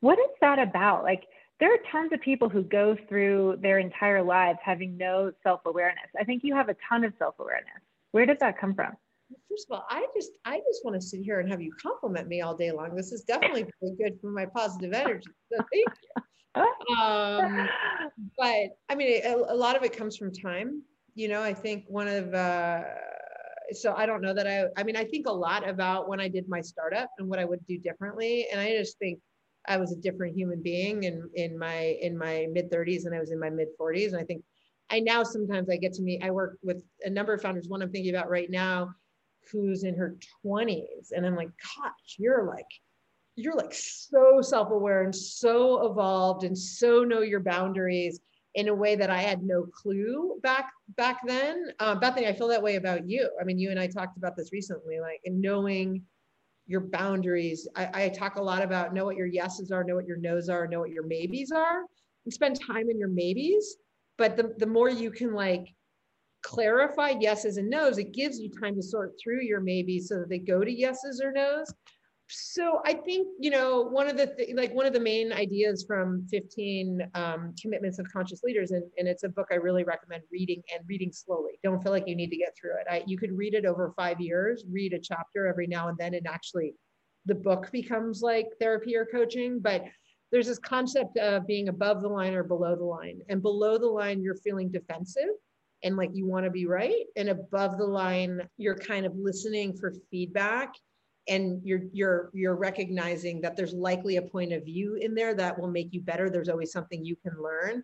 what 0.00 0.18
is 0.18 0.30
that 0.40 0.58
about 0.58 1.04
like 1.04 1.22
there 1.60 1.72
are 1.72 1.78
tons 1.90 2.12
of 2.12 2.20
people 2.20 2.48
who 2.48 2.62
go 2.62 2.96
through 3.08 3.58
their 3.60 3.78
entire 3.78 4.22
lives 4.22 4.58
having 4.62 4.96
no 4.96 5.32
self-awareness. 5.42 6.10
I 6.18 6.24
think 6.24 6.42
you 6.42 6.54
have 6.54 6.68
a 6.68 6.76
ton 6.88 7.04
of 7.04 7.12
self-awareness. 7.18 7.82
Where 8.12 8.26
did 8.26 8.40
that 8.40 8.58
come 8.58 8.74
from? 8.74 8.92
First 9.48 9.66
of 9.70 9.76
all, 9.76 9.86
I 9.88 10.06
just 10.14 10.32
I 10.44 10.58
just 10.58 10.84
want 10.84 11.00
to 11.00 11.06
sit 11.06 11.20
here 11.20 11.40
and 11.40 11.50
have 11.50 11.60
you 11.60 11.72
compliment 11.80 12.28
me 12.28 12.42
all 12.42 12.54
day 12.54 12.70
long. 12.70 12.94
This 12.94 13.12
is 13.12 13.22
definitely 13.22 13.66
really 13.82 13.96
good 13.96 14.20
for 14.20 14.30
my 14.30 14.46
positive 14.46 14.92
energy. 14.92 15.26
So 15.52 15.58
thank 15.72 15.88
you. 16.02 16.22
Um, 16.56 17.68
but 18.38 18.76
I 18.88 18.94
mean, 18.94 19.20
a, 19.24 19.34
a 19.34 19.56
lot 19.56 19.74
of 19.74 19.82
it 19.82 19.96
comes 19.96 20.16
from 20.16 20.32
time. 20.32 20.84
You 21.16 21.26
know, 21.26 21.42
I 21.42 21.52
think 21.52 21.84
one 21.88 22.06
of 22.06 22.32
uh, 22.32 22.84
so 23.72 23.92
I 23.96 24.06
don't 24.06 24.22
know 24.22 24.32
that 24.34 24.46
I 24.46 24.66
I 24.76 24.84
mean 24.84 24.94
I 24.94 25.04
think 25.04 25.26
a 25.26 25.32
lot 25.32 25.68
about 25.68 26.08
when 26.08 26.20
I 26.20 26.28
did 26.28 26.48
my 26.48 26.60
startup 26.60 27.10
and 27.18 27.28
what 27.28 27.40
I 27.40 27.44
would 27.44 27.66
do 27.66 27.76
differently, 27.78 28.46
and 28.52 28.60
I 28.60 28.70
just 28.70 28.98
think 28.98 29.18
I 29.66 29.76
was 29.76 29.92
a 29.92 29.96
different 29.96 30.36
human 30.36 30.62
being 30.62 31.04
in 31.04 31.28
in 31.34 31.58
my 31.58 31.96
in 32.00 32.16
my 32.16 32.46
mid 32.52 32.70
30s 32.70 33.06
and 33.06 33.14
I 33.14 33.20
was 33.20 33.30
in 33.30 33.40
my 33.40 33.50
mid 33.50 33.68
40s. 33.80 34.08
And 34.08 34.16
I 34.16 34.24
think 34.24 34.44
I 34.90 35.00
now 35.00 35.22
sometimes 35.22 35.70
I 35.70 35.76
get 35.76 35.92
to 35.94 36.02
meet. 36.02 36.22
I 36.22 36.30
work 36.30 36.58
with 36.62 36.82
a 37.04 37.10
number 37.10 37.32
of 37.32 37.42
founders. 37.42 37.68
One 37.68 37.82
I'm 37.82 37.90
thinking 37.90 38.14
about 38.14 38.30
right 38.30 38.50
now, 38.50 38.94
who's 39.50 39.84
in 39.84 39.96
her 39.96 40.16
20s, 40.44 41.12
and 41.12 41.26
I'm 41.26 41.36
like, 41.36 41.50
gosh, 41.76 42.16
you're 42.18 42.44
like 42.44 42.66
you're 43.36 43.56
like 43.56 43.74
so 43.74 44.40
self-aware 44.40 45.02
and 45.02 45.14
so 45.14 45.90
evolved 45.90 46.44
and 46.44 46.56
so 46.56 47.02
know 47.02 47.20
your 47.20 47.40
boundaries 47.40 48.20
in 48.54 48.68
a 48.68 48.74
way 48.74 48.94
that 48.94 49.10
I 49.10 49.20
had 49.20 49.42
no 49.42 49.64
clue 49.64 50.38
back 50.42 50.70
back 50.96 51.20
then. 51.26 51.72
Uh, 51.80 51.96
Bethany, 51.96 52.28
I 52.28 52.32
feel 52.32 52.48
that 52.48 52.62
way 52.62 52.76
about 52.76 53.08
you. 53.08 53.28
I 53.40 53.44
mean, 53.44 53.58
you 53.58 53.70
and 53.70 53.80
I 53.80 53.88
talked 53.88 54.16
about 54.16 54.36
this 54.36 54.52
recently, 54.52 55.00
like 55.00 55.20
in 55.24 55.40
knowing 55.40 56.02
your 56.66 56.80
boundaries. 56.80 57.68
I, 57.76 57.90
I, 58.04 58.08
talk 58.08 58.36
a 58.36 58.42
lot 58.42 58.62
about 58.62 58.94
know 58.94 59.04
what 59.04 59.16
your 59.16 59.26
yeses 59.26 59.70
are, 59.70 59.84
know 59.84 59.96
what 59.96 60.06
your 60.06 60.16
nos 60.16 60.48
are, 60.48 60.66
know 60.66 60.80
what 60.80 60.90
your 60.90 61.06
maybes 61.06 61.52
are. 61.52 61.82
And 62.24 62.32
spend 62.32 62.58
time 62.58 62.88
in 62.88 62.98
your 62.98 63.08
maybes. 63.08 63.76
But 64.16 64.36
the, 64.36 64.54
the 64.58 64.66
more 64.66 64.88
you 64.88 65.10
can 65.10 65.34
like 65.34 65.66
clarify 66.42 67.10
yeses 67.20 67.58
and 67.58 67.68
nos, 67.68 67.98
it 67.98 68.12
gives 68.12 68.38
you 68.38 68.50
time 68.50 68.76
to 68.76 68.82
sort 68.82 69.12
through 69.22 69.42
your 69.42 69.60
maybes 69.60 70.08
so 70.08 70.20
that 70.20 70.28
they 70.28 70.38
go 70.38 70.64
to 70.64 70.72
yeses 70.72 71.20
or 71.22 71.32
nos 71.32 71.72
so 72.28 72.80
I 72.86 72.94
think 72.94 73.28
you 73.38 73.50
know 73.50 73.82
one 73.82 74.08
of 74.08 74.16
the 74.16 74.28
th- 74.28 74.54
like 74.54 74.72
one 74.72 74.86
of 74.86 74.92
the 74.92 75.00
main 75.00 75.32
ideas 75.32 75.84
from 75.86 76.26
15 76.30 77.10
um, 77.14 77.54
commitments 77.60 77.98
of 77.98 78.10
conscious 78.10 78.42
leaders, 78.42 78.70
and, 78.70 78.84
and 78.98 79.06
it's 79.06 79.24
a 79.24 79.28
book 79.28 79.48
I 79.52 79.56
really 79.56 79.84
recommend 79.84 80.22
reading 80.32 80.62
and 80.74 80.84
reading 80.88 81.12
slowly. 81.12 81.58
Don't 81.62 81.82
feel 81.82 81.92
like 81.92 82.08
you 82.08 82.16
need 82.16 82.30
to 82.30 82.36
get 82.36 82.54
through 82.58 82.78
it. 82.80 82.86
I, 82.90 83.02
you 83.06 83.18
could 83.18 83.36
read 83.36 83.54
it 83.54 83.66
over 83.66 83.92
five 83.96 84.20
years, 84.20 84.64
read 84.70 84.94
a 84.94 84.98
chapter 84.98 85.46
every 85.46 85.66
now 85.66 85.88
and 85.88 85.98
then, 85.98 86.14
and 86.14 86.26
actually 86.26 86.74
the 87.26 87.34
book 87.34 87.70
becomes 87.72 88.22
like 88.22 88.48
therapy 88.58 88.96
or 88.96 89.04
coaching. 89.04 89.60
But 89.60 89.84
there's 90.32 90.46
this 90.46 90.58
concept 90.58 91.18
of 91.18 91.46
being 91.46 91.68
above 91.68 92.00
the 92.00 92.08
line 92.08 92.34
or 92.34 92.42
below 92.42 92.74
the 92.74 92.84
line, 92.84 93.20
and 93.28 93.42
below 93.42 93.76
the 93.76 93.86
line 93.86 94.22
you're 94.22 94.36
feeling 94.36 94.70
defensive 94.70 95.28
and 95.82 95.98
like 95.98 96.10
you 96.14 96.26
want 96.26 96.46
to 96.46 96.50
be 96.50 96.64
right, 96.64 97.04
and 97.16 97.28
above 97.28 97.76
the 97.76 97.86
line 97.86 98.40
you're 98.56 98.78
kind 98.78 99.04
of 99.04 99.14
listening 99.14 99.76
for 99.76 99.92
feedback 100.10 100.72
and 101.28 101.60
you're 101.64 101.82
you're 101.92 102.30
you're 102.34 102.56
recognizing 102.56 103.40
that 103.40 103.56
there's 103.56 103.72
likely 103.72 104.16
a 104.16 104.22
point 104.22 104.52
of 104.52 104.64
view 104.64 104.96
in 104.96 105.14
there 105.14 105.34
that 105.34 105.58
will 105.58 105.70
make 105.70 105.92
you 105.92 106.00
better. 106.00 106.28
There's 106.28 106.48
always 106.48 106.72
something 106.72 107.04
you 107.04 107.16
can 107.16 107.40
learn. 107.42 107.82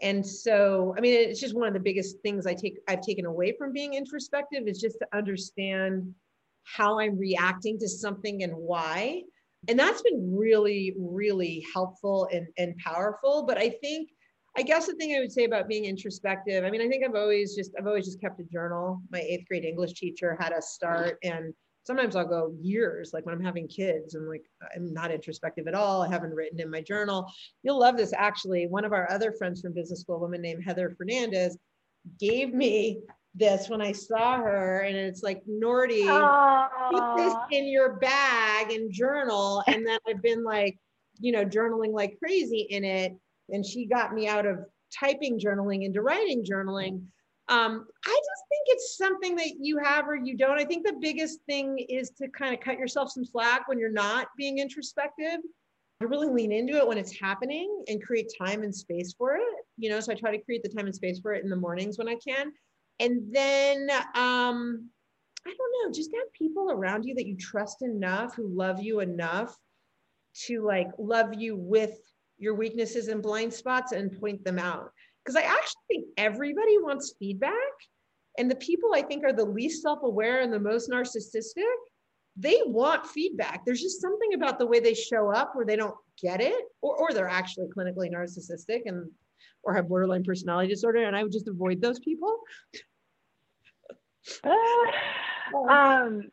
And 0.00 0.26
so 0.26 0.94
i 0.98 1.00
mean 1.00 1.14
it's 1.14 1.40
just 1.40 1.54
one 1.54 1.68
of 1.68 1.74
the 1.74 1.80
biggest 1.80 2.18
things 2.22 2.46
i 2.46 2.54
take 2.54 2.78
i've 2.88 3.02
taken 3.02 3.24
away 3.24 3.54
from 3.56 3.72
being 3.72 3.94
introspective 3.94 4.66
is 4.66 4.80
just 4.80 4.98
to 4.98 5.06
understand 5.16 6.12
how 6.64 6.98
i'm 6.98 7.16
reacting 7.16 7.78
to 7.78 7.88
something 7.88 8.42
and 8.42 8.52
why. 8.54 9.22
And 9.68 9.78
that's 9.78 10.02
been 10.02 10.36
really 10.36 10.92
really 10.98 11.64
helpful 11.72 12.28
and, 12.32 12.48
and 12.58 12.76
powerful. 12.78 13.44
But 13.46 13.58
i 13.58 13.68
think 13.68 14.10
i 14.58 14.62
guess 14.62 14.86
the 14.86 14.94
thing 14.94 15.14
i 15.14 15.20
would 15.20 15.30
say 15.32 15.44
about 15.44 15.68
being 15.68 15.84
introspective 15.84 16.64
i 16.64 16.70
mean 16.70 16.82
i 16.82 16.88
think 16.88 17.04
i've 17.04 17.14
always 17.14 17.54
just 17.54 17.70
i've 17.78 17.86
always 17.86 18.04
just 18.04 18.20
kept 18.20 18.40
a 18.40 18.44
journal. 18.44 19.00
My 19.10 19.20
eighth 19.20 19.46
grade 19.46 19.64
english 19.64 19.92
teacher 19.92 20.36
had 20.40 20.52
us 20.52 20.70
start 20.70 21.18
and 21.22 21.54
sometimes 21.84 22.16
I'll 22.16 22.26
go 22.26 22.54
years, 22.60 23.12
like 23.12 23.26
when 23.26 23.34
I'm 23.34 23.44
having 23.44 23.68
kids 23.68 24.14
and 24.14 24.28
like 24.28 24.44
I'm 24.74 24.92
not 24.92 25.10
introspective 25.10 25.66
at 25.66 25.74
all. 25.74 26.02
I 26.02 26.08
haven't 26.08 26.34
written 26.34 26.60
in 26.60 26.70
my 26.70 26.80
journal. 26.80 27.30
You'll 27.62 27.80
love 27.80 27.96
this 27.96 28.12
actually. 28.12 28.66
One 28.66 28.84
of 28.84 28.92
our 28.92 29.10
other 29.10 29.32
friends 29.32 29.60
from 29.60 29.72
business 29.72 30.00
school, 30.00 30.16
a 30.16 30.20
woman 30.20 30.40
named 30.40 30.62
Heather 30.64 30.94
Fernandez, 30.96 31.58
gave 32.18 32.52
me 32.54 33.00
this 33.34 33.68
when 33.68 33.80
I 33.80 33.92
saw 33.92 34.36
her, 34.36 34.80
and 34.80 34.96
it's 34.96 35.22
like 35.22 35.42
Nordy, 35.46 36.04
put 36.90 37.16
this 37.16 37.34
in 37.50 37.66
your 37.66 37.94
bag 37.94 38.70
and 38.70 38.92
journal. 38.92 39.62
And 39.66 39.86
then 39.86 39.98
I've 40.06 40.22
been 40.22 40.44
like, 40.44 40.78
you 41.18 41.32
know, 41.32 41.44
journaling 41.44 41.92
like 41.92 42.18
crazy 42.18 42.66
in 42.70 42.84
it. 42.84 43.12
And 43.48 43.64
she 43.64 43.86
got 43.86 44.14
me 44.14 44.28
out 44.28 44.46
of 44.46 44.58
typing 44.98 45.38
journaling 45.38 45.84
into 45.84 46.02
writing 46.02 46.44
journaling. 46.44 47.02
Um, 47.48 47.86
I 48.06 48.08
just 48.08 48.44
think 48.48 48.62
it's 48.66 48.96
something 48.96 49.36
that 49.36 49.54
you 49.60 49.78
have 49.78 50.08
or 50.08 50.14
you 50.14 50.36
don't. 50.36 50.58
I 50.58 50.64
think 50.64 50.86
the 50.86 50.96
biggest 51.00 51.40
thing 51.46 51.78
is 51.78 52.10
to 52.18 52.28
kind 52.28 52.54
of 52.54 52.60
cut 52.60 52.78
yourself 52.78 53.10
some 53.10 53.24
slack 53.24 53.68
when 53.68 53.78
you're 53.78 53.90
not 53.90 54.28
being 54.36 54.58
introspective 54.58 55.40
to 56.00 56.08
really 56.08 56.28
lean 56.28 56.52
into 56.52 56.76
it 56.76 56.86
when 56.86 56.98
it's 56.98 57.18
happening 57.18 57.84
and 57.88 58.02
create 58.02 58.32
time 58.40 58.62
and 58.62 58.74
space 58.74 59.14
for 59.16 59.36
it. 59.36 59.64
You 59.76 59.90
know, 59.90 60.00
so 60.00 60.12
I 60.12 60.14
try 60.14 60.30
to 60.30 60.42
create 60.42 60.62
the 60.62 60.68
time 60.68 60.86
and 60.86 60.94
space 60.94 61.20
for 61.20 61.32
it 61.32 61.44
in 61.44 61.50
the 61.50 61.56
mornings 61.56 61.98
when 61.98 62.08
I 62.08 62.16
can. 62.26 62.52
And 63.00 63.34
then 63.34 63.90
um, 64.14 64.88
I 65.46 65.52
don't 65.56 65.86
know, 65.86 65.92
just 65.92 66.10
have 66.14 66.32
people 66.32 66.70
around 66.70 67.04
you 67.04 67.14
that 67.16 67.26
you 67.26 67.36
trust 67.36 67.82
enough 67.82 68.34
who 68.36 68.48
love 68.48 68.80
you 68.80 69.00
enough 69.00 69.56
to 70.46 70.64
like 70.64 70.88
love 70.98 71.34
you 71.34 71.56
with 71.56 71.98
your 72.38 72.54
weaknesses 72.54 73.08
and 73.08 73.22
blind 73.22 73.52
spots 73.52 73.92
and 73.92 74.18
point 74.18 74.44
them 74.44 74.58
out. 74.58 74.92
Because 75.24 75.36
I 75.36 75.42
actually 75.42 75.82
think 75.88 76.06
everybody 76.16 76.78
wants 76.78 77.14
feedback. 77.18 77.52
And 78.38 78.50
the 78.50 78.56
people 78.56 78.90
I 78.94 79.02
think 79.02 79.24
are 79.24 79.32
the 79.32 79.44
least 79.44 79.82
self 79.82 80.02
aware 80.02 80.40
and 80.40 80.52
the 80.52 80.58
most 80.58 80.90
narcissistic 80.90 81.64
they 82.36 82.60
want 82.64 83.06
feedback. 83.06 83.64
There's 83.64 83.82
just 83.82 84.00
something 84.00 84.34
about 84.34 84.58
the 84.58 84.66
way 84.66 84.80
they 84.80 84.94
show 84.94 85.30
up 85.30 85.54
where 85.54 85.66
they 85.66 85.76
don't 85.76 85.94
get 86.20 86.40
it, 86.40 86.64
or, 86.80 86.96
or 86.96 87.12
they're 87.12 87.28
actually 87.28 87.66
clinically 87.76 88.10
narcissistic 88.10 88.82
and 88.86 89.10
or 89.62 89.74
have 89.74 89.88
borderline 89.88 90.24
personality 90.24 90.68
disorder. 90.68 91.04
And 91.04 91.14
I 91.14 91.22
would 91.22 91.32
just 91.32 91.48
avoid 91.48 91.80
those 91.80 91.98
people. 92.00 92.38
uh, 94.44 95.58
um, 95.68 96.30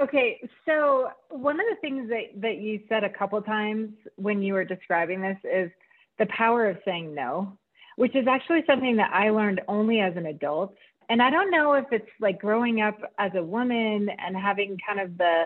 okay, 0.00 0.40
so 0.66 1.10
one 1.30 1.58
of 1.58 1.66
the 1.68 1.76
things 1.80 2.08
that, 2.10 2.40
that 2.40 2.58
you 2.58 2.80
said 2.88 3.04
a 3.04 3.10
couple 3.10 3.40
times 3.42 3.90
when 4.16 4.42
you 4.42 4.54
were 4.54 4.64
describing 4.64 5.20
this 5.20 5.38
is 5.44 5.70
the 6.18 6.26
power 6.26 6.68
of 6.68 6.78
saying 6.84 7.14
no, 7.14 7.56
which 7.96 8.14
is 8.14 8.26
actually 8.26 8.62
something 8.66 8.96
that 8.96 9.12
I 9.12 9.30
learned 9.30 9.60
only 9.68 10.00
as 10.00 10.16
an 10.16 10.26
adult 10.26 10.74
and 11.08 11.22
I 11.22 11.30
don't 11.30 11.50
know 11.50 11.72
if 11.72 11.86
it's 11.90 12.08
like 12.20 12.38
growing 12.38 12.80
up 12.80 12.98
as 13.18 13.32
a 13.34 13.42
woman 13.42 14.08
and 14.18 14.36
having 14.36 14.78
kind 14.86 15.00
of 15.00 15.16
the 15.16 15.44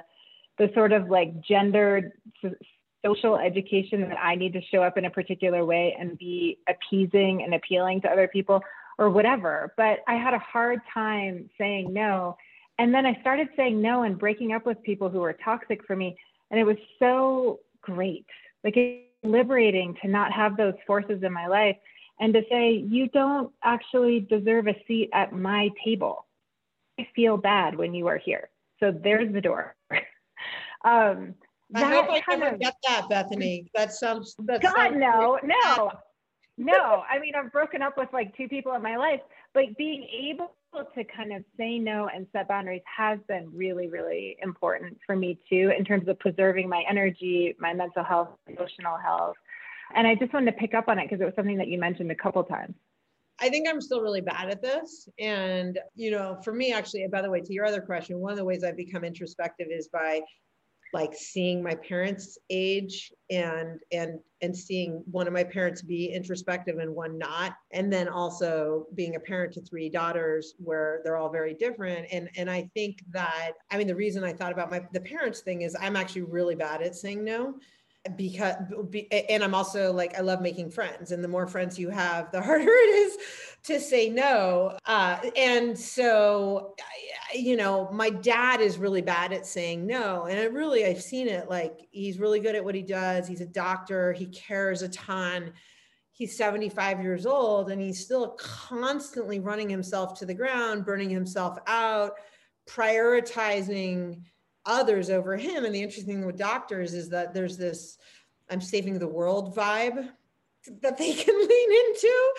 the 0.58 0.70
sort 0.74 0.92
of 0.92 1.08
like 1.08 1.40
gendered 1.42 2.12
social 3.04 3.37
education 3.37 4.02
that 4.02 4.18
I 4.20 4.35
need 4.35 4.52
to 4.52 4.61
show 4.70 4.82
up 4.82 4.98
in 4.98 5.06
a 5.06 5.11
particular 5.11 5.64
way 5.64 5.96
and 5.98 6.18
be 6.18 6.58
appeasing 6.68 7.42
and 7.42 7.54
appealing 7.54 8.02
to 8.02 8.08
other 8.08 8.28
people 8.28 8.61
or 8.98 9.08
whatever. 9.08 9.72
But 9.76 10.00
I 10.06 10.14
had 10.14 10.35
a 10.35 10.38
hard 10.38 10.80
time 10.92 11.48
saying 11.58 11.92
no. 11.92 12.37
And 12.78 12.92
then 12.92 13.06
I 13.06 13.18
started 13.20 13.48
saying 13.56 13.80
no 13.80 14.02
and 14.02 14.18
breaking 14.18 14.52
up 14.52 14.66
with 14.66 14.82
people 14.82 15.08
who 15.08 15.20
were 15.20 15.32
toxic 15.32 15.85
for 15.87 15.96
me. 15.96 16.16
And 16.50 16.61
it 16.61 16.64
was 16.64 16.76
so 16.98 17.61
great. 17.80 18.26
Like 18.62 18.76
it's 18.76 19.12
liberating 19.22 19.96
to 20.02 20.08
not 20.08 20.32
have 20.32 20.56
those 20.56 20.74
forces 20.87 21.22
in 21.22 21.32
my 21.32 21.46
life 21.46 21.76
and 22.20 22.35
to 22.35 22.42
say, 22.50 22.72
you 22.88 23.08
don't 23.08 23.52
actually 23.64 24.20
deserve 24.20 24.66
a 24.68 24.76
seat 24.87 25.11
at 25.12 25.32
my 25.32 25.70
table. 25.85 26.26
I 26.98 27.08
feel 27.14 27.37
bad 27.37 27.76
when 27.76 27.94
you 27.94 28.06
are 28.08 28.18
here. 28.18 28.50
So 28.80 28.92
there's 28.92 29.32
the 29.32 29.40
door. 29.40 29.74
um, 30.85 31.35
I 31.74 31.85
hope 31.85 32.06
I 32.11 32.37
never 32.37 32.54
of, 32.54 32.61
get 32.61 32.74
that, 32.87 33.08
Bethany. 33.08 33.70
That 33.74 33.92
sounds. 33.92 34.35
That 34.40 34.61
God, 34.61 34.74
sounds 34.74 34.96
no, 34.98 35.38
no, 35.42 35.92
no. 36.64 37.03
I 37.09 37.18
mean, 37.18 37.35
I've 37.35 37.53
broken 37.53 37.83
up 37.83 37.96
with 37.96 38.09
like 38.12 38.37
two 38.37 38.48
people 38.48 38.72
in 38.75 38.83
my 38.83 38.96
life, 38.96 39.20
but 39.55 39.77
being 39.77 40.05
able 40.31 40.55
to 40.94 41.05
kind 41.05 41.33
of 41.33 41.44
say 41.57 41.79
no 41.79 42.09
and 42.09 42.27
set 42.33 42.48
boundaries 42.48 42.83
has 42.85 43.18
been 43.29 43.51
really, 43.55 43.88
really 43.88 44.37
important 44.42 44.98
for 45.07 45.14
me 45.16 45.38
too, 45.48 45.72
in 45.77 45.85
terms 45.85 46.09
of 46.09 46.18
preserving 46.18 46.68
my 46.68 46.83
energy, 46.88 47.55
my 47.59 47.75
mental 47.75 48.03
health, 48.03 48.31
emotional 48.46 48.96
health, 48.96 49.37
and 49.94 50.07
I 50.07 50.14
just 50.14 50.33
wanted 50.33 50.53
to 50.53 50.57
pick 50.57 50.75
up 50.75 50.88
on 50.88 50.98
it 50.98 51.05
because 51.05 51.20
it 51.20 51.25
was 51.25 51.35
something 51.35 51.59
that 51.59 51.68
you 51.68 51.79
mentioned 51.79 52.11
a 52.11 52.14
couple 52.14 52.42
times. 52.44 52.75
I 53.40 53.48
think 53.48 53.68
I'm 53.68 53.81
still 53.81 54.01
really 54.01 54.20
bad 54.20 54.51
at 54.51 54.62
this. 54.62 55.09
And, 55.18 55.79
you 55.94 56.11
know, 56.11 56.38
for 56.44 56.53
me, 56.53 56.72
actually, 56.72 57.07
by 57.09 57.22
the 57.22 57.31
way, 57.31 57.40
to 57.40 57.53
your 57.53 57.66
other 57.66 57.81
question, 57.81 58.18
one 58.18 58.33
of 58.33 58.38
the 58.38 58.44
ways 58.44 58.62
I've 58.62 58.77
become 58.77 59.05
introspective 59.05 59.66
is 59.70 59.88
by 59.88 60.20
like 60.92 61.14
seeing 61.14 61.62
my 61.62 61.74
parents 61.74 62.38
age 62.50 63.12
and 63.31 63.81
and 63.92 64.18
and 64.42 64.57
seeing 64.57 65.02
one 65.11 65.26
of 65.26 65.33
my 65.33 65.44
parents 65.44 65.81
be 65.83 66.12
introspective 66.12 66.78
and 66.78 66.94
one 66.94 67.16
not. 67.16 67.55
And 67.72 67.92
then 67.92 68.09
also 68.09 68.87
being 68.94 69.16
a 69.16 69.20
parent 69.20 69.52
to 69.55 69.62
three 69.62 69.88
daughters 69.88 70.55
where 70.59 71.00
they're 71.05 71.16
all 71.16 71.31
very 71.31 71.55
different. 71.55 72.07
And 72.12 72.28
and 72.37 72.50
i 72.50 72.68
think 72.74 73.02
that 73.11 73.52
i 73.70 73.78
mean 73.78 73.87
the 73.87 73.94
reason 73.94 74.24
i 74.24 74.33
thought 74.33 74.52
about 74.52 74.70
my 74.70 74.83
the 74.92 75.00
parents 75.00 75.40
thing 75.40 75.62
is 75.62 75.76
i'm 75.81 75.96
actually 75.96 76.22
really 76.22 76.55
bad 76.55 76.83
at 76.83 76.94
saying 76.94 77.24
no 77.24 77.55
because 78.16 78.56
and 79.12 79.44
i'm 79.44 79.54
also 79.54 79.92
like 79.92 80.18
i 80.18 80.20
love 80.20 80.40
making 80.40 80.68
friends 80.70 81.12
and 81.12 81.22
the 81.22 81.28
more 81.28 81.46
friends 81.46 81.78
you 81.78 81.88
have 81.88 82.30
the 82.32 82.42
harder 82.42 82.64
it 82.64 82.94
is 82.94 83.16
to 83.62 83.78
say 83.78 84.08
no. 84.08 84.76
Uh, 84.86 85.20
and 85.36 85.78
so 85.78 86.74
you 87.32 87.56
know 87.56 87.88
my 87.92 88.10
dad 88.10 88.60
is 88.60 88.76
really 88.76 89.02
bad 89.02 89.32
at 89.32 89.46
saying 89.46 89.86
no 89.86 90.24
and 90.24 90.38
it 90.38 90.52
really 90.52 90.84
i've 90.84 91.00
seen 91.00 91.28
it 91.28 91.48
like 91.48 91.86
he's 91.90 92.18
really 92.18 92.40
good 92.40 92.56
at 92.56 92.64
what 92.64 92.74
he 92.74 92.82
does 92.82 93.28
he's 93.28 93.40
a 93.40 93.46
doctor 93.46 94.12
he 94.12 94.26
cares 94.26 94.82
a 94.82 94.88
ton. 94.88 95.52
He's 96.14 96.36
75 96.36 97.02
years 97.02 97.24
old 97.24 97.70
and 97.70 97.80
he's 97.80 98.04
still 98.04 98.36
constantly 98.38 99.40
running 99.40 99.70
himself 99.70 100.18
to 100.18 100.26
the 100.26 100.34
ground 100.34 100.84
burning 100.84 101.08
himself 101.08 101.58
out 101.66 102.12
prioritizing 102.68 104.22
others 104.66 105.11
over 105.11 105.37
him. 105.37 105.64
And 105.64 105.75
the 105.75 105.83
interesting 105.83 106.14
thing 106.16 106.27
with 106.27 106.38
doctors 106.38 106.94
is 106.94 107.09
that 107.11 107.35
there's 107.35 107.57
this 107.57 107.98
I'm 108.51 108.61
saving 108.61 108.98
the 108.98 109.09
world 109.09 109.55
vibe 109.57 110.09
that 110.81 110.98
they 110.98 111.12
can 111.14 111.35
lean 111.35 111.72
into. 111.88 112.33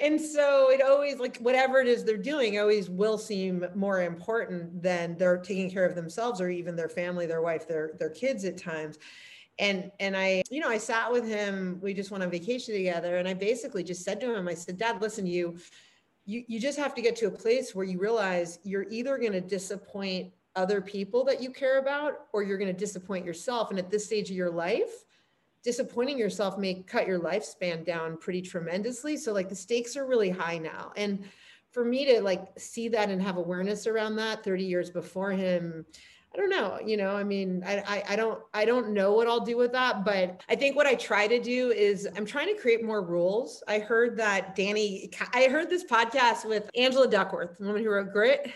And 0.00 0.20
so 0.20 0.70
it 0.70 0.82
always 0.82 1.18
like 1.18 1.38
whatever 1.38 1.80
it 1.80 1.88
is 1.88 2.04
they're 2.04 2.16
doing 2.16 2.58
always 2.58 2.88
will 2.88 3.18
seem 3.18 3.66
more 3.74 4.02
important 4.02 4.82
than 4.82 5.16
they're 5.16 5.38
taking 5.38 5.70
care 5.70 5.84
of 5.84 5.94
themselves 5.94 6.40
or 6.40 6.48
even 6.48 6.76
their 6.76 6.88
family, 6.88 7.26
their 7.26 7.42
wife, 7.42 7.68
their 7.68 7.92
their 7.98 8.10
kids 8.10 8.44
at 8.44 8.56
times. 8.56 8.98
And 9.58 9.90
and 10.00 10.16
I, 10.16 10.42
you 10.50 10.60
know, 10.60 10.68
I 10.68 10.78
sat 10.78 11.10
with 11.10 11.26
him, 11.26 11.78
we 11.82 11.94
just 11.94 12.10
went 12.10 12.22
on 12.22 12.30
vacation 12.30 12.74
together 12.74 13.16
and 13.16 13.28
I 13.28 13.34
basically 13.34 13.82
just 13.82 14.04
said 14.04 14.20
to 14.20 14.34
him, 14.34 14.48
I 14.48 14.54
said, 14.54 14.78
Dad, 14.78 15.00
listen, 15.00 15.26
you 15.26 15.58
you 16.24 16.44
you 16.46 16.60
just 16.60 16.78
have 16.78 16.94
to 16.94 17.02
get 17.02 17.16
to 17.16 17.26
a 17.26 17.30
place 17.30 17.74
where 17.74 17.84
you 17.84 17.98
realize 17.98 18.58
you're 18.62 18.86
either 18.90 19.18
going 19.18 19.32
to 19.32 19.40
disappoint 19.40 20.32
other 20.58 20.80
people 20.80 21.24
that 21.24 21.40
you 21.40 21.50
care 21.50 21.78
about 21.78 22.26
or 22.32 22.42
you're 22.42 22.58
going 22.58 22.72
to 22.72 22.78
disappoint 22.78 23.24
yourself. 23.24 23.70
And 23.70 23.78
at 23.78 23.90
this 23.90 24.04
stage 24.04 24.28
of 24.28 24.36
your 24.36 24.50
life 24.50 25.04
disappointing 25.64 26.18
yourself 26.18 26.56
may 26.56 26.82
cut 26.82 27.06
your 27.06 27.20
lifespan 27.20 27.84
down 27.84 28.16
pretty 28.16 28.40
tremendously. 28.40 29.16
So 29.16 29.32
like 29.32 29.48
the 29.48 29.56
stakes 29.56 29.96
are 29.96 30.06
really 30.06 30.30
high 30.30 30.58
now. 30.58 30.92
And 30.96 31.24
for 31.72 31.84
me 31.84 32.04
to 32.06 32.22
like 32.22 32.46
see 32.58 32.88
that 32.88 33.10
and 33.10 33.20
have 33.20 33.36
awareness 33.36 33.86
around 33.86 34.16
that 34.16 34.44
30 34.44 34.64
years 34.64 34.88
before 34.88 35.32
him 35.32 35.84
I 36.34 36.36
don't 36.36 36.50
know, 36.50 36.78
you 36.84 36.98
know, 36.98 37.16
I 37.16 37.24
mean, 37.24 37.64
I, 37.66 37.78
I, 37.78 38.04
I, 38.10 38.16
don't, 38.16 38.38
I 38.52 38.66
don't 38.66 38.90
know 38.90 39.14
what 39.14 39.26
I'll 39.26 39.40
do 39.40 39.56
with 39.56 39.72
that, 39.72 40.04
but 40.04 40.42
I 40.48 40.56
think 40.56 40.76
what 40.76 40.86
I 40.86 40.94
try 40.94 41.26
to 41.26 41.40
do 41.40 41.70
is 41.72 42.06
I'm 42.16 42.26
trying 42.26 42.54
to 42.54 42.60
create 42.60 42.84
more 42.84 43.02
rules. 43.02 43.62
I 43.66 43.78
heard 43.78 44.16
that 44.18 44.54
Danny, 44.54 45.10
I 45.32 45.44
heard 45.44 45.70
this 45.70 45.84
podcast 45.84 46.46
with 46.46 46.68
Angela 46.76 47.08
Duckworth, 47.08 47.56
the 47.56 47.64
woman 47.64 47.82
who 47.82 47.88
wrote 47.88 48.12
Grit 48.12 48.52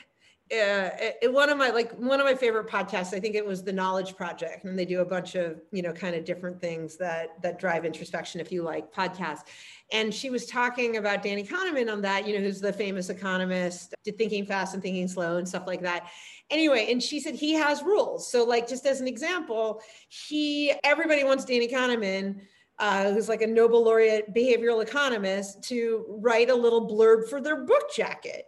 uh, 0.53 0.91
it, 1.23 1.33
one 1.33 1.49
of 1.49 1.57
my 1.57 1.71
like 1.71 1.93
one 1.93 2.21
of 2.21 2.27
my 2.27 2.35
favorite 2.35 2.69
podcasts 2.69 3.15
i 3.15 3.21
think 3.21 3.35
it 3.35 3.45
was 3.45 3.65
the 3.65 3.73
knowledge 3.73 4.15
project 4.17 4.65
and 4.65 4.79
they 4.79 4.85
do 4.85 5.01
a 5.01 5.05
bunch 5.05 5.35
of 5.35 5.61
you 5.73 5.81
know 5.81 5.93
kind 5.93 6.15
of 6.15 6.25
different 6.25 6.61
things 6.61 6.97
that 6.97 7.41
that 7.43 7.59
drive 7.59 7.85
introspection 7.87 8.41
if 8.41 8.53
you 8.53 8.63
like 8.63 8.93
podcasts. 8.93 9.45
And 9.93 10.13
she 10.15 10.31
was 10.31 10.47
talking 10.47 10.97
about 10.99 11.23
danny 11.23 11.45
kahneman 11.45 11.91
on 11.91 12.03
that 12.03 12.27
you 12.27 12.35
know 12.35 12.45
who's 12.45 12.61
the 12.61 12.73
famous 12.73 13.09
economist 13.09 13.95
did 14.05 14.19
thinking 14.19 14.45
fast 14.45 14.75
and 14.75 14.83
thinking 14.83 15.09
slow 15.09 15.39
and 15.39 15.49
stuff 15.49 15.67
like 15.67 15.83
that. 15.83 16.09
Anyway 16.51 16.89
and 16.91 17.03
she 17.03 17.19
said 17.19 17.35
he 17.35 17.55
has 17.55 17.83
rules. 17.83 18.31
So 18.31 18.45
like 18.45 18.69
just 18.69 18.85
as 18.85 19.01
an 19.01 19.09
example 19.09 19.81
he 20.09 20.73
everybody 20.85 21.25
wants 21.25 21.45
danny 21.45 21.69
kahneman 21.69 22.41
uh, 22.79 23.13
who's 23.13 23.29
like 23.29 23.43
a 23.43 23.47
Nobel 23.47 23.85
laureate 23.85 24.35
behavioral 24.35 24.83
economist, 24.83 25.63
to 25.63 26.05
write 26.09 26.51
a 26.51 26.55
little 26.55 26.89
blurb 26.89 27.29
for 27.29 27.41
their 27.41 27.65
book 27.65 27.95
jacket. 27.95 28.47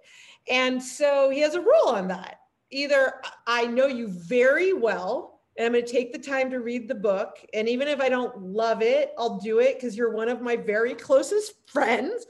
And 0.48 0.82
so 0.82 1.30
he 1.30 1.40
has 1.40 1.54
a 1.54 1.60
rule 1.60 1.88
on 1.88 2.08
that. 2.08 2.40
Either 2.70 3.14
I 3.46 3.66
know 3.66 3.86
you 3.86 4.08
very 4.08 4.72
well, 4.72 5.40
and 5.56 5.66
I'm 5.66 5.72
going 5.72 5.84
to 5.84 5.90
take 5.90 6.12
the 6.12 6.18
time 6.18 6.50
to 6.50 6.60
read 6.60 6.88
the 6.88 6.94
book. 6.94 7.36
And 7.54 7.68
even 7.68 7.86
if 7.86 8.00
I 8.00 8.08
don't 8.08 8.36
love 8.40 8.82
it, 8.82 9.12
I'll 9.16 9.38
do 9.38 9.60
it 9.60 9.76
because 9.76 9.96
you're 9.96 10.12
one 10.12 10.28
of 10.28 10.42
my 10.42 10.56
very 10.56 10.94
closest 10.94 11.54
friends. 11.68 12.26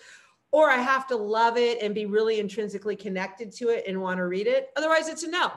Or 0.53 0.71
I 0.71 0.77
have 0.77 1.09
to 1.09 1.17
love 1.17 1.57
it 1.57 1.83
and 1.83 1.95
be 1.95 2.07
really 2.07 2.39
intrinsically 2.39 2.95
connected 2.95 3.51
to 3.57 3.71
it 3.71 3.85
and 3.89 4.01
want 4.01 4.19
to 4.19 4.27
read 4.27 4.47
it. 4.47 4.69
Otherwise, 4.77 5.09
it's 5.09 5.25
a 5.25 5.31
no. 5.31 5.51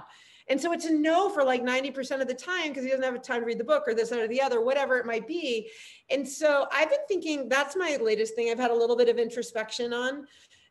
And 0.50 0.60
so 0.60 0.72
it's 0.72 0.86
a 0.86 0.94
no 0.94 1.30
for 1.30 1.44
like 1.44 1.62
90% 1.62 2.22
of 2.22 2.28
the 2.28 2.34
time 2.34 2.70
because 2.70 2.84
he 2.84 2.90
doesn't 2.90 3.04
have 3.04 3.22
time 3.22 3.42
to 3.42 3.46
read 3.46 3.60
the 3.60 3.64
book 3.64 3.84
or 3.86 3.94
this 3.94 4.12
or 4.12 4.28
the 4.28 4.42
other, 4.42 4.62
whatever 4.62 4.98
it 4.98 5.06
might 5.06 5.28
be. 5.28 5.70
And 6.10 6.28
so 6.28 6.68
I've 6.72 6.90
been 6.90 7.00
thinking 7.08 7.50
that's 7.50 7.76
my 7.76 7.98
latest 8.02 8.36
thing 8.36 8.50
I've 8.50 8.58
had 8.58 8.72
a 8.72 8.76
little 8.76 8.96
bit 8.96 9.10
of 9.10 9.20
introspection 9.20 9.94
on 9.94 10.26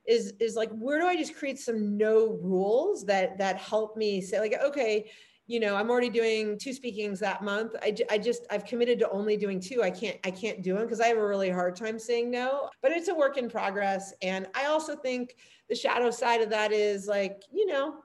is 0.07 0.35
is 0.41 0.55
like 0.55 0.71
where 0.71 1.01
do 1.01 1.07
i 1.07 1.17
just 1.17 1.37
create 1.37 1.59
some 1.59 1.97
no 1.97 2.39
rules 2.43 3.05
that 3.05 3.37
that 3.39 3.57
help 3.57 3.97
me 3.97 4.21
say 4.21 4.39
like 4.39 4.55
okay 4.65 5.11
you 5.47 5.61
know 5.61 5.77
i'm 5.77 5.91
already 5.91 6.11
doing 6.11 6.59
two 6.59 6.73
speakings 6.73 7.21
that 7.21 7.43
month. 7.43 7.73
I, 7.83 7.95
I 8.11 8.19
just 8.19 8.47
i've 8.51 8.65
committed 8.65 8.99
to 9.01 9.11
only 9.11 9.37
doing 9.37 9.61
two. 9.61 9.83
I 9.83 9.91
can't 9.91 10.19
i 10.25 10.31
can't 10.31 10.63
do 10.63 10.75
them 10.75 10.83
because 10.83 11.01
i 11.01 11.07
have 11.07 11.19
a 11.19 11.27
really 11.27 11.51
hard 11.51 11.77
time 11.77 11.99
saying 11.99 12.31
no 12.31 12.69
but 12.83 12.93
it's 12.93 13.09
a 13.09 13.15
work 13.15 13.37
in 13.37 13.49
progress. 13.49 14.13
And 14.23 14.47
i 14.55 14.67
also 14.67 14.97
think 14.97 15.37
the 15.69 15.75
shadow 15.75 16.11
side 16.11 16.41
of 16.41 16.51
that 16.51 16.73
is 16.73 17.07
like 17.07 17.43
you 17.53 17.67
know 17.67 17.97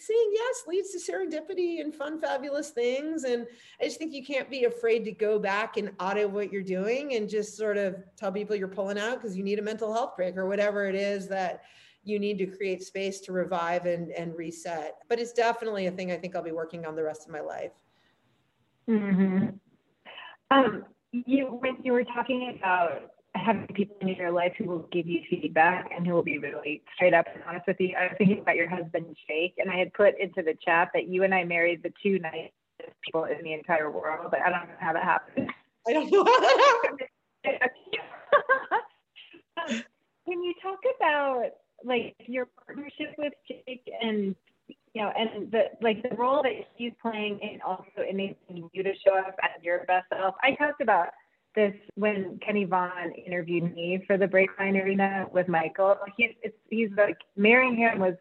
saying 0.00 0.30
yes 0.32 0.62
leads 0.66 0.90
to 0.90 0.98
serendipity 0.98 1.80
and 1.80 1.94
fun 1.94 2.20
fabulous 2.20 2.70
things 2.70 3.24
and 3.24 3.46
i 3.80 3.84
just 3.84 3.98
think 3.98 4.12
you 4.12 4.24
can't 4.24 4.50
be 4.50 4.64
afraid 4.64 5.04
to 5.04 5.12
go 5.12 5.38
back 5.38 5.76
and 5.76 5.90
audit 6.00 6.30
what 6.30 6.52
you're 6.52 6.62
doing 6.62 7.14
and 7.14 7.28
just 7.28 7.56
sort 7.56 7.76
of 7.76 7.96
tell 8.16 8.32
people 8.32 8.54
you're 8.54 8.68
pulling 8.68 8.98
out 8.98 9.20
because 9.20 9.36
you 9.36 9.42
need 9.42 9.58
a 9.58 9.62
mental 9.62 9.92
health 9.92 10.16
break 10.16 10.36
or 10.36 10.46
whatever 10.46 10.86
it 10.86 10.94
is 10.94 11.28
that 11.28 11.62
you 12.08 12.18
need 12.18 12.38
to 12.38 12.46
create 12.46 12.82
space 12.82 13.20
to 13.20 13.32
revive 13.32 13.86
and, 13.86 14.10
and 14.12 14.34
reset. 14.36 14.96
But 15.08 15.18
it's 15.18 15.32
definitely 15.32 15.86
a 15.86 15.90
thing 15.90 16.10
I 16.10 16.16
think 16.16 16.34
I'll 16.34 16.42
be 16.42 16.52
working 16.52 16.86
on 16.86 16.96
the 16.96 17.02
rest 17.02 17.26
of 17.26 17.32
my 17.32 17.40
life. 17.40 17.72
Mm-hmm. 18.88 19.48
Um, 20.50 20.84
you, 21.12 21.46
when 21.46 21.76
you 21.82 21.92
were 21.92 22.04
talking 22.04 22.56
about 22.58 23.10
having 23.34 23.66
people 23.68 23.96
in 24.00 24.08
your 24.08 24.30
life 24.30 24.52
who 24.56 24.64
will 24.64 24.88
give 24.90 25.06
you 25.06 25.20
feedback 25.28 25.90
and 25.94 26.06
who 26.06 26.14
will 26.14 26.22
be 26.22 26.38
really 26.38 26.82
straight 26.94 27.14
up 27.14 27.26
and 27.32 27.42
honest 27.46 27.66
with 27.66 27.80
you, 27.80 27.94
I 27.96 28.04
was 28.04 28.14
thinking 28.18 28.40
about 28.40 28.56
your 28.56 28.68
husband, 28.68 29.16
Jake, 29.26 29.54
and 29.58 29.70
I 29.70 29.76
had 29.76 29.92
put 29.92 30.18
into 30.18 30.42
the 30.42 30.54
chat 30.64 30.90
that 30.94 31.08
you 31.08 31.24
and 31.24 31.34
I 31.34 31.44
married 31.44 31.82
the 31.82 31.92
two 32.02 32.18
nicest 32.18 32.52
people 33.04 33.24
in 33.24 33.42
the 33.42 33.52
entire 33.52 33.90
world, 33.90 34.28
but 34.30 34.40
I 34.40 34.50
don't 34.50 34.68
know 34.68 34.74
how 34.78 34.92
that 34.92 35.04
happened. 35.04 35.50
I 35.86 35.92
don't 35.92 36.10
know 36.10 36.24
how 36.24 36.40
that 36.40 37.08
happened. 37.44 37.72
can 40.26 40.42
you 40.42 40.54
talk 40.62 40.78
about 40.96 41.50
like 41.84 42.16
your 42.26 42.48
partnership 42.66 43.14
with 43.18 43.32
Jake 43.46 43.88
and 44.02 44.34
you 44.94 45.02
know, 45.02 45.12
and 45.16 45.50
the 45.50 45.64
like 45.80 46.02
the 46.02 46.14
role 46.16 46.42
that 46.42 46.52
he's 46.76 46.92
playing 47.00 47.38
in 47.40 47.60
also 47.64 48.02
enabling 48.08 48.70
you 48.72 48.82
to 48.82 48.92
show 49.06 49.16
up 49.16 49.36
as 49.42 49.62
your 49.62 49.84
best 49.84 50.06
self. 50.12 50.34
I 50.42 50.54
talked 50.54 50.80
about 50.80 51.08
this 51.54 51.74
when 51.94 52.38
Kenny 52.44 52.64
Vaughn 52.64 53.12
interviewed 53.26 53.74
me 53.74 54.02
for 54.06 54.16
the 54.16 54.26
Breakline 54.26 54.82
Arena 54.82 55.26
with 55.32 55.48
Michael. 55.48 55.96
He's 56.16 56.30
it's, 56.42 56.56
he's 56.70 56.90
like 56.96 57.18
marrying 57.36 57.76
him 57.76 57.98
was, 57.98 58.14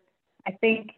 I 0.48 0.52
think, 0.52 0.92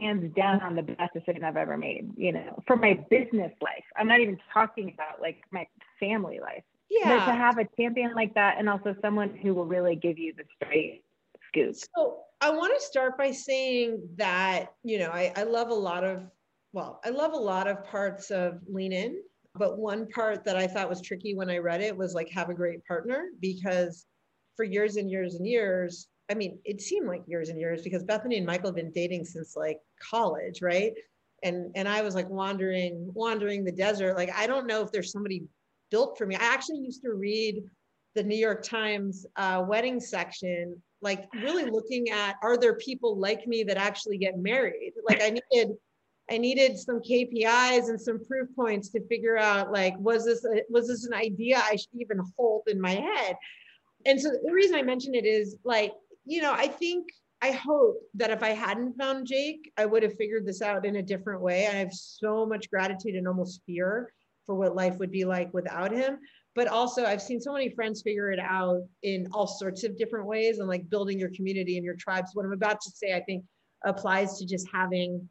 hands 0.00 0.32
down 0.34 0.60
on 0.60 0.76
the 0.76 0.82
best 0.82 1.12
decision 1.14 1.44
I've 1.44 1.56
ever 1.56 1.76
made. 1.76 2.10
You 2.16 2.32
know, 2.32 2.62
for 2.66 2.76
my 2.76 2.94
business 3.10 3.52
life. 3.60 3.84
I'm 3.96 4.08
not 4.08 4.20
even 4.20 4.38
talking 4.52 4.92
about 4.94 5.20
like 5.20 5.42
my 5.50 5.66
family 5.98 6.40
life. 6.40 6.64
Yeah. 6.90 7.18
But 7.18 7.26
to 7.26 7.32
have 7.32 7.58
a 7.58 7.66
champion 7.76 8.14
like 8.14 8.34
that, 8.34 8.56
and 8.58 8.68
also 8.68 8.94
someone 9.00 9.34
who 9.34 9.54
will 9.54 9.64
really 9.64 9.96
give 9.96 10.18
you 10.18 10.34
the 10.36 10.44
straight 10.56 11.02
scoop. 11.48 11.74
So 11.96 12.18
I 12.40 12.50
want 12.50 12.78
to 12.78 12.84
start 12.84 13.16
by 13.16 13.30
saying 13.30 14.02
that, 14.16 14.74
you 14.82 14.98
know, 14.98 15.10
I, 15.10 15.32
I 15.36 15.44
love 15.44 15.70
a 15.70 15.74
lot 15.74 16.04
of, 16.04 16.24
well, 16.72 17.00
I 17.04 17.10
love 17.10 17.32
a 17.32 17.38
lot 17.38 17.66
of 17.66 17.84
parts 17.84 18.30
of 18.30 18.58
Lean 18.68 18.92
In, 18.92 19.22
but 19.54 19.78
one 19.78 20.08
part 20.08 20.44
that 20.44 20.56
I 20.56 20.66
thought 20.66 20.88
was 20.88 21.00
tricky 21.00 21.34
when 21.34 21.50
I 21.50 21.58
read 21.58 21.80
it 21.80 21.96
was 21.96 22.14
like 22.14 22.28
have 22.30 22.48
a 22.48 22.54
great 22.54 22.84
partner 22.86 23.26
because 23.40 24.06
for 24.56 24.64
years 24.64 24.96
and 24.96 25.10
years 25.10 25.34
and 25.34 25.46
years, 25.46 26.08
I 26.30 26.34
mean, 26.34 26.58
it 26.64 26.80
seemed 26.80 27.06
like 27.06 27.22
years 27.26 27.48
and 27.48 27.58
years 27.58 27.82
because 27.82 28.02
Bethany 28.02 28.38
and 28.38 28.46
Michael 28.46 28.68
have 28.68 28.76
been 28.76 28.92
dating 28.92 29.24
since 29.24 29.56
like 29.56 29.78
college, 30.10 30.62
right? 30.62 30.92
And 31.42 31.70
and 31.74 31.88
I 31.88 32.02
was 32.02 32.14
like 32.14 32.28
wandering, 32.28 33.10
wandering 33.14 33.64
the 33.64 33.72
desert. 33.72 34.16
Like 34.16 34.30
I 34.34 34.46
don't 34.46 34.66
know 34.66 34.82
if 34.82 34.92
there's 34.92 35.12
somebody 35.12 35.42
built 35.90 36.16
for 36.16 36.26
me. 36.26 36.36
I 36.36 36.44
actually 36.44 36.78
used 36.78 37.02
to 37.02 37.12
read 37.12 37.62
the 38.14 38.22
New 38.22 38.36
York 38.36 38.62
Times 38.62 39.26
uh, 39.36 39.64
wedding 39.66 40.00
section 40.00 40.80
like 41.02 41.28
really 41.42 41.68
looking 41.68 42.10
at 42.10 42.36
are 42.42 42.56
there 42.56 42.76
people 42.76 43.18
like 43.18 43.46
me 43.46 43.64
that 43.64 43.76
actually 43.76 44.16
get 44.16 44.38
married 44.38 44.92
like 45.06 45.20
i 45.20 45.28
needed 45.28 45.76
i 46.30 46.38
needed 46.38 46.78
some 46.78 47.00
kpis 47.00 47.88
and 47.88 48.00
some 48.00 48.24
proof 48.24 48.48
points 48.54 48.88
to 48.90 49.06
figure 49.08 49.36
out 49.36 49.72
like 49.72 49.94
was 49.98 50.24
this 50.24 50.44
a, 50.44 50.62
was 50.70 50.88
this 50.88 51.04
an 51.06 51.14
idea 51.14 51.58
i 51.58 51.76
should 51.76 52.00
even 52.00 52.20
hold 52.36 52.62
in 52.66 52.80
my 52.80 52.92
head? 52.92 53.36
And 54.04 54.20
so 54.20 54.30
the 54.30 54.52
reason 54.52 54.76
i 54.76 54.82
mention 54.82 55.14
it 55.14 55.24
is 55.24 55.56
like 55.64 55.92
you 56.24 56.42
know 56.42 56.52
i 56.52 56.66
think 56.66 57.06
i 57.40 57.50
hope 57.50 57.96
that 58.14 58.30
if 58.30 58.42
i 58.42 58.50
hadn't 58.50 58.96
found 58.98 59.26
jake 59.26 59.72
i 59.76 59.86
would 59.86 60.02
have 60.02 60.16
figured 60.16 60.46
this 60.46 60.62
out 60.62 60.84
in 60.84 60.96
a 60.96 61.02
different 61.02 61.40
way. 61.40 61.66
I 61.66 61.74
have 61.74 61.92
so 61.92 62.46
much 62.46 62.70
gratitude 62.70 63.14
and 63.14 63.28
almost 63.28 63.62
fear 63.66 64.12
for 64.46 64.54
what 64.54 64.74
life 64.74 64.98
would 64.98 65.10
be 65.10 65.24
like 65.24 65.52
without 65.54 65.92
him. 65.92 66.18
But 66.54 66.68
also 66.68 67.04
I've 67.04 67.22
seen 67.22 67.40
so 67.40 67.52
many 67.52 67.70
friends 67.70 68.02
figure 68.02 68.30
it 68.30 68.38
out 68.38 68.82
in 69.02 69.28
all 69.32 69.46
sorts 69.46 69.84
of 69.84 69.96
different 69.96 70.26
ways 70.26 70.58
and 70.58 70.68
like 70.68 70.88
building 70.90 71.18
your 71.18 71.30
community 71.30 71.76
and 71.76 71.84
your 71.84 71.96
tribes. 71.96 72.30
What 72.34 72.44
I'm 72.44 72.52
about 72.52 72.80
to 72.82 72.90
say, 72.90 73.14
I 73.14 73.20
think 73.20 73.44
applies 73.84 74.38
to 74.38 74.46
just 74.46 74.68
having 74.72 75.28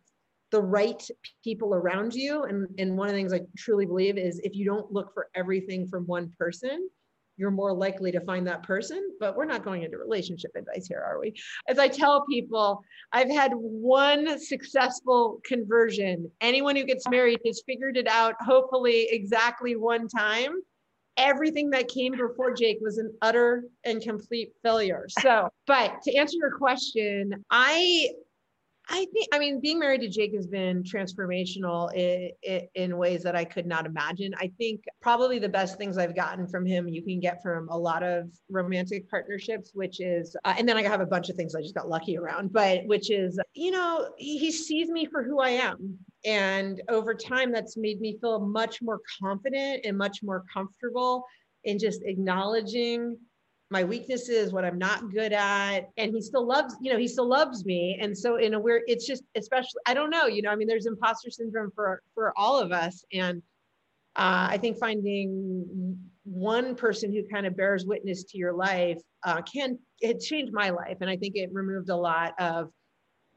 the 0.51 0.61
right 0.61 1.01
people 1.43 1.73
around 1.73 2.13
you. 2.13 2.43
And, 2.43 2.67
and 2.77 2.97
one 2.97 3.07
of 3.07 3.13
the 3.13 3.19
things 3.19 3.33
I 3.33 3.41
truly 3.57 3.85
believe 3.85 4.17
is 4.17 4.39
if 4.43 4.55
you 4.55 4.65
don't 4.65 4.91
look 4.91 5.13
for 5.13 5.29
everything 5.35 5.87
from 5.87 6.05
one 6.05 6.31
person, 6.37 6.89
you're 7.37 7.51
more 7.51 7.73
likely 7.73 8.11
to 8.11 8.19
find 8.21 8.45
that 8.47 8.61
person. 8.63 9.11
But 9.19 9.35
we're 9.35 9.45
not 9.45 9.63
going 9.63 9.83
into 9.83 9.97
relationship 9.97 10.51
advice 10.55 10.87
here, 10.87 11.03
are 11.05 11.19
we? 11.19 11.33
As 11.67 11.79
I 11.79 11.87
tell 11.87 12.25
people, 12.25 12.83
I've 13.13 13.31
had 13.31 13.51
one 13.53 14.39
successful 14.39 15.39
conversion. 15.45 16.29
Anyone 16.41 16.75
who 16.75 16.83
gets 16.83 17.07
married 17.09 17.39
has 17.45 17.63
figured 17.65 17.97
it 17.97 18.07
out, 18.07 18.35
hopefully, 18.41 19.07
exactly 19.09 19.75
one 19.75 20.07
time 20.07 20.53
everything 21.17 21.69
that 21.69 21.87
came 21.87 22.13
before 22.13 22.53
Jake 22.53 22.79
was 22.81 22.97
an 22.97 23.13
utter 23.21 23.65
and 23.83 24.01
complete 24.01 24.53
failure. 24.63 25.05
So, 25.09 25.49
but 25.67 26.01
to 26.03 26.15
answer 26.15 26.37
your 26.37 26.57
question, 26.57 27.43
I 27.49 28.09
I 28.93 29.05
think, 29.13 29.27
I 29.31 29.39
mean, 29.39 29.61
being 29.61 29.79
married 29.79 30.01
to 30.01 30.09
Jake 30.09 30.35
has 30.35 30.47
been 30.47 30.83
transformational 30.83 31.93
in, 31.93 32.67
in, 32.75 32.97
ways 32.97 33.23
that 33.23 33.37
I 33.37 33.45
could 33.45 33.65
not 33.65 33.85
imagine. 33.85 34.33
I 34.37 34.51
think 34.57 34.83
probably 35.01 35.39
the 35.39 35.47
best 35.47 35.77
things 35.77 35.97
I've 35.97 36.13
gotten 36.15 36.45
from 36.45 36.65
him, 36.65 36.89
you 36.89 37.01
can 37.01 37.21
get 37.21 37.41
from 37.41 37.69
a 37.69 37.77
lot 37.77 38.03
of 38.03 38.29
romantic 38.49 39.09
partnerships, 39.09 39.71
which 39.73 40.01
is, 40.01 40.35
uh, 40.43 40.55
and 40.57 40.67
then 40.67 40.75
I 40.75 40.83
have 40.83 40.99
a 40.99 41.05
bunch 41.05 41.29
of 41.29 41.37
things 41.37 41.55
I 41.55 41.61
just 41.61 41.73
got 41.73 41.87
lucky 41.87 42.17
around, 42.17 42.51
but 42.51 42.85
which 42.85 43.09
is, 43.09 43.39
you 43.53 43.71
know, 43.71 44.09
he, 44.17 44.37
he 44.37 44.51
sees 44.51 44.89
me 44.89 45.05
for 45.05 45.23
who 45.23 45.39
I 45.39 45.51
am. 45.51 45.97
And 46.25 46.81
over 46.89 47.13
time, 47.13 47.53
that's 47.53 47.77
made 47.77 48.01
me 48.01 48.17
feel 48.19 48.45
much 48.45 48.81
more 48.81 48.99
confident 49.23 49.85
and 49.85 49.97
much 49.97 50.21
more 50.21 50.43
comfortable 50.53 51.23
in 51.63 51.79
just 51.79 52.01
acknowledging 52.03 53.17
my 53.71 53.83
weaknesses, 53.85 54.51
what 54.51 54.65
I'm 54.65 54.77
not 54.77 55.11
good 55.11 55.31
at. 55.31 55.89
And 55.97 56.13
he 56.13 56.21
still 56.21 56.45
loves, 56.45 56.75
you 56.81 56.91
know, 56.91 56.99
he 56.99 57.07
still 57.07 57.27
loves 57.27 57.65
me. 57.65 57.97
And 58.01 58.15
so 58.15 58.35
in 58.35 58.53
a 58.53 58.59
weird, 58.59 58.83
it's 58.85 59.07
just, 59.07 59.23
especially, 59.35 59.79
I 59.87 59.93
don't 59.93 60.09
know, 60.09 60.27
you 60.27 60.41
know, 60.41 60.49
I 60.49 60.55
mean, 60.57 60.67
there's 60.67 60.85
imposter 60.85 61.31
syndrome 61.31 61.71
for, 61.73 62.01
for 62.13 62.33
all 62.37 62.59
of 62.59 62.73
us. 62.73 63.03
And 63.13 63.41
uh, 64.17 64.47
I 64.51 64.57
think 64.57 64.77
finding 64.77 65.97
one 66.23 66.75
person 66.75 67.13
who 67.13 67.23
kind 67.33 67.45
of 67.45 67.55
bears 67.55 67.85
witness 67.85 68.25
to 68.25 68.37
your 68.37 68.53
life 68.53 68.99
uh, 69.25 69.41
can, 69.41 69.79
it 70.01 70.19
changed 70.19 70.51
my 70.53 70.69
life. 70.69 70.97
And 70.99 71.09
I 71.09 71.15
think 71.15 71.37
it 71.37 71.49
removed 71.53 71.89
a 71.89 71.95
lot 71.95 72.33
of 72.39 72.69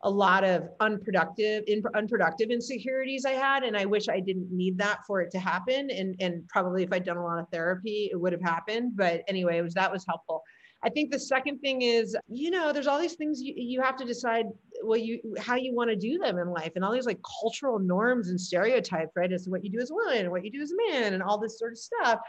a 0.05 0.11
lot 0.11 0.45
of 0.45 0.69
unproductive 0.81 1.64
in, 1.67 1.83
unproductive 1.95 2.51
insecurities 2.51 3.25
I 3.25 3.33
had 3.33 3.62
and 3.64 3.77
I 3.77 3.87
wish 3.87 4.09
I 4.09 4.21
didn't 4.21 4.53
need 4.53 4.79
that 4.79 5.01
for 5.07 5.23
it 5.23 5.31
to 5.33 5.38
happen 5.38 5.90
and 5.90 6.14
and 6.21 6.47
probably 6.49 6.83
if 6.83 6.93
I'd 6.93 7.05
done 7.05 7.17
a 7.17 7.25
lot 7.25 7.38
of 7.38 7.49
therapy 7.51 8.11
it 8.12 8.17
would 8.17 8.33
have 8.33 8.43
happened 8.43 8.93
but 8.97 9.23
anyway 9.29 9.59
it 9.59 9.62
was 9.62 9.75
that 9.75 9.90
was 9.90 10.05
helpful. 10.07 10.43
I 10.85 10.90
think 10.90 11.11
the 11.11 11.19
second 11.19 11.61
thing 11.61 11.81
is 11.81 12.14
you 12.29 12.51
know 12.51 12.71
there's 12.73 12.87
all 12.87 13.01
these 13.01 13.14
things 13.14 13.40
you, 13.40 13.55
you 13.57 13.81
have 13.81 13.97
to 13.97 14.05
decide 14.05 14.47
well 14.83 14.99
you 14.99 15.21
how 15.38 15.57
you 15.57 15.75
want 15.75 15.88
to 15.88 15.97
do 15.97 16.19
them 16.19 16.38
in 16.38 16.51
life 16.51 16.73
and 16.77 16.85
all 16.85 16.93
these 16.93 17.07
like 17.07 17.21
cultural 17.40 17.79
norms 17.79 18.29
and 18.29 18.38
stereotypes 18.38 19.12
right 19.17 19.33
as 19.33 19.45
to 19.45 19.51
what 19.51 19.64
you 19.64 19.71
do 19.71 19.81
as 19.81 19.90
a 19.90 19.95
woman 19.95 20.19
and 20.19 20.31
what 20.31 20.45
you 20.45 20.51
do 20.51 20.61
as 20.61 20.73
a 20.73 20.93
man 20.93 21.14
and 21.14 21.23
all 21.23 21.38
this 21.38 21.59
sort 21.59 21.73
of 21.73 21.79
stuff 21.79 22.21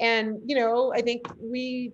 and 0.00 0.38
you 0.44 0.56
know 0.56 0.92
I 0.92 1.02
think 1.02 1.22
we 1.38 1.92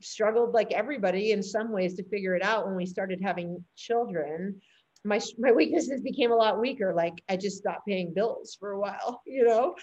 struggled 0.00 0.52
like 0.54 0.72
everybody 0.72 1.32
in 1.32 1.42
some 1.42 1.72
ways 1.72 1.94
to 1.94 2.04
figure 2.04 2.34
it 2.34 2.42
out 2.42 2.66
when 2.66 2.76
we 2.76 2.86
started 2.86 3.20
having 3.22 3.62
children 3.76 4.60
my 5.04 5.20
my 5.38 5.52
weaknesses 5.52 6.00
became 6.00 6.32
a 6.32 6.36
lot 6.36 6.60
weaker 6.60 6.94
like 6.94 7.22
i 7.28 7.36
just 7.36 7.58
stopped 7.58 7.86
paying 7.86 8.12
bills 8.12 8.56
for 8.58 8.72
a 8.72 8.78
while 8.78 9.22
you 9.26 9.44
know 9.44 9.74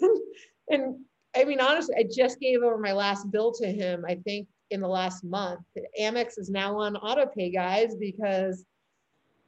and 0.70 0.96
i 1.36 1.44
mean 1.44 1.60
honestly 1.60 1.94
i 1.98 2.04
just 2.12 2.40
gave 2.40 2.62
over 2.62 2.78
my 2.78 2.92
last 2.92 3.30
bill 3.30 3.52
to 3.52 3.66
him 3.66 4.04
i 4.08 4.14
think 4.14 4.46
in 4.70 4.80
the 4.80 4.88
last 4.88 5.22
month 5.24 5.60
amex 6.00 6.38
is 6.38 6.50
now 6.50 6.76
on 6.76 6.96
auto 6.96 7.26
pay 7.26 7.50
guys 7.50 7.94
because 7.96 8.64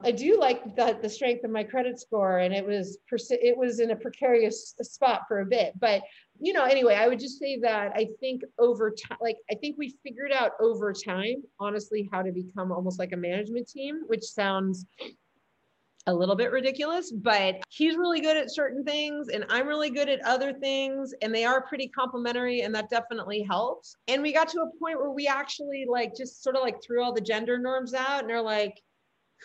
I 0.01 0.11
do 0.11 0.39
like 0.39 0.77
the, 0.77 0.97
the 1.01 1.09
strength 1.09 1.43
of 1.43 1.51
my 1.51 1.63
credit 1.63 1.99
score, 1.99 2.39
and 2.39 2.53
it 2.53 2.65
was 2.65 2.97
it 3.11 3.57
was 3.57 3.81
in 3.81 3.91
a 3.91 3.95
precarious 3.97 4.73
spot 4.81 5.23
for 5.27 5.41
a 5.41 5.45
bit. 5.45 5.73
But 5.77 6.03
you 6.41 6.53
know, 6.53 6.63
anyway, 6.63 6.95
I 6.95 7.07
would 7.07 7.19
just 7.19 7.39
say 7.39 7.59
that 7.61 7.91
I 7.95 8.07
think 8.19 8.43
over 8.57 8.91
time, 8.91 9.17
like 9.21 9.37
I 9.51 9.55
think 9.55 9.77
we 9.77 9.95
figured 10.03 10.31
out 10.31 10.51
over 10.61 10.93
time, 10.93 11.43
honestly, 11.59 12.09
how 12.11 12.21
to 12.21 12.31
become 12.31 12.71
almost 12.71 12.99
like 12.99 13.11
a 13.11 13.17
management 13.17 13.67
team, 13.67 14.03
which 14.07 14.23
sounds 14.23 14.85
a 16.07 16.13
little 16.13 16.35
bit 16.35 16.51
ridiculous, 16.51 17.11
but 17.11 17.61
he's 17.69 17.97
really 17.97 18.21
good 18.21 18.37
at 18.37 18.51
certain 18.51 18.83
things 18.83 19.27
and 19.29 19.45
I'm 19.49 19.67
really 19.67 19.89
good 19.89 20.09
at 20.09 20.21
other 20.21 20.53
things 20.53 21.13
and 21.21 21.35
they 21.35 21.45
are 21.45 21.61
pretty 21.61 21.87
complementary 21.89 22.61
and 22.61 22.73
that 22.73 22.89
definitely 22.89 23.43
helps. 23.43 23.95
And 24.07 24.23
we 24.23 24.33
got 24.33 24.47
to 24.49 24.61
a 24.61 24.79
point 24.79 24.97
where 24.97 25.11
we 25.11 25.27
actually 25.27 25.85
like 25.87 26.15
just 26.15 26.41
sort 26.41 26.55
of 26.55 26.63
like 26.63 26.81
threw 26.81 27.03
all 27.03 27.13
the 27.13 27.21
gender 27.21 27.59
norms 27.59 27.93
out 27.93 28.21
and 28.21 28.29
they're 28.29 28.41
like, 28.41 28.81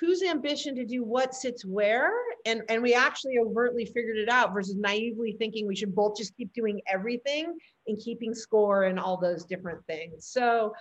whose 0.01 0.23
ambition 0.23 0.75
to 0.77 0.85
do 0.85 1.05
what 1.05 1.35
sits 1.35 1.65
where 1.65 2.13
and 2.45 2.63
and 2.69 2.83
we 2.83 2.95
actually 2.95 3.39
overtly 3.39 3.87
figured 3.87 4.17
it 4.17 4.29
out 4.29 4.53
versus 4.53 4.77
naively 4.77 5.37
thinking 5.39 5.67
we 5.67 5.77
should 5.77 5.95
both 5.95 6.17
just 6.17 6.37
keep 6.37 6.53
doing 6.53 6.81
everything 6.87 7.57
and 7.87 7.99
keeping 7.99 8.35
score 8.35 8.85
and 8.85 8.99
all 8.99 9.17
those 9.17 9.45
different 9.45 9.85
things. 9.87 10.27
So 10.27 10.73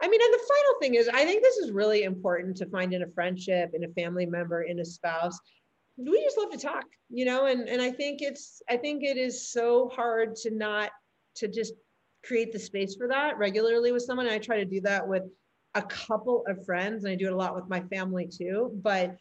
i 0.00 0.06
mean 0.06 0.20
and 0.22 0.32
the 0.32 0.38
final 0.38 0.80
thing 0.80 0.94
is 0.94 1.08
i 1.08 1.24
think 1.24 1.42
this 1.42 1.56
is 1.56 1.72
really 1.72 2.04
important 2.04 2.56
to 2.56 2.66
find 2.66 2.94
in 2.94 3.02
a 3.02 3.08
friendship 3.08 3.70
in 3.74 3.82
a 3.82 3.88
family 3.88 4.26
member 4.26 4.62
in 4.62 4.78
a 4.78 4.84
spouse. 4.84 5.38
We 5.96 6.22
just 6.22 6.38
love 6.38 6.52
to 6.52 6.58
talk 6.58 6.84
you 7.10 7.24
know 7.24 7.46
and 7.46 7.68
and 7.68 7.82
i 7.82 7.90
think 7.90 8.22
it's 8.22 8.62
i 8.70 8.76
think 8.76 9.02
it 9.02 9.16
is 9.16 9.50
so 9.50 9.88
hard 9.88 10.36
to 10.36 10.50
not 10.50 10.90
to 11.36 11.48
just 11.48 11.74
create 12.24 12.52
the 12.52 12.58
space 12.58 12.94
for 12.96 13.08
that 13.08 13.38
regularly 13.38 13.92
with 13.92 14.02
someone. 14.02 14.26
And 14.26 14.34
i 14.34 14.38
try 14.38 14.56
to 14.58 14.64
do 14.64 14.80
that 14.82 15.06
with 15.06 15.24
a 15.74 15.82
couple 15.82 16.44
of 16.48 16.64
friends, 16.64 17.04
and 17.04 17.12
I 17.12 17.16
do 17.16 17.26
it 17.26 17.32
a 17.32 17.36
lot 17.36 17.54
with 17.54 17.68
my 17.68 17.80
family 17.82 18.26
too, 18.26 18.72
but 18.82 19.16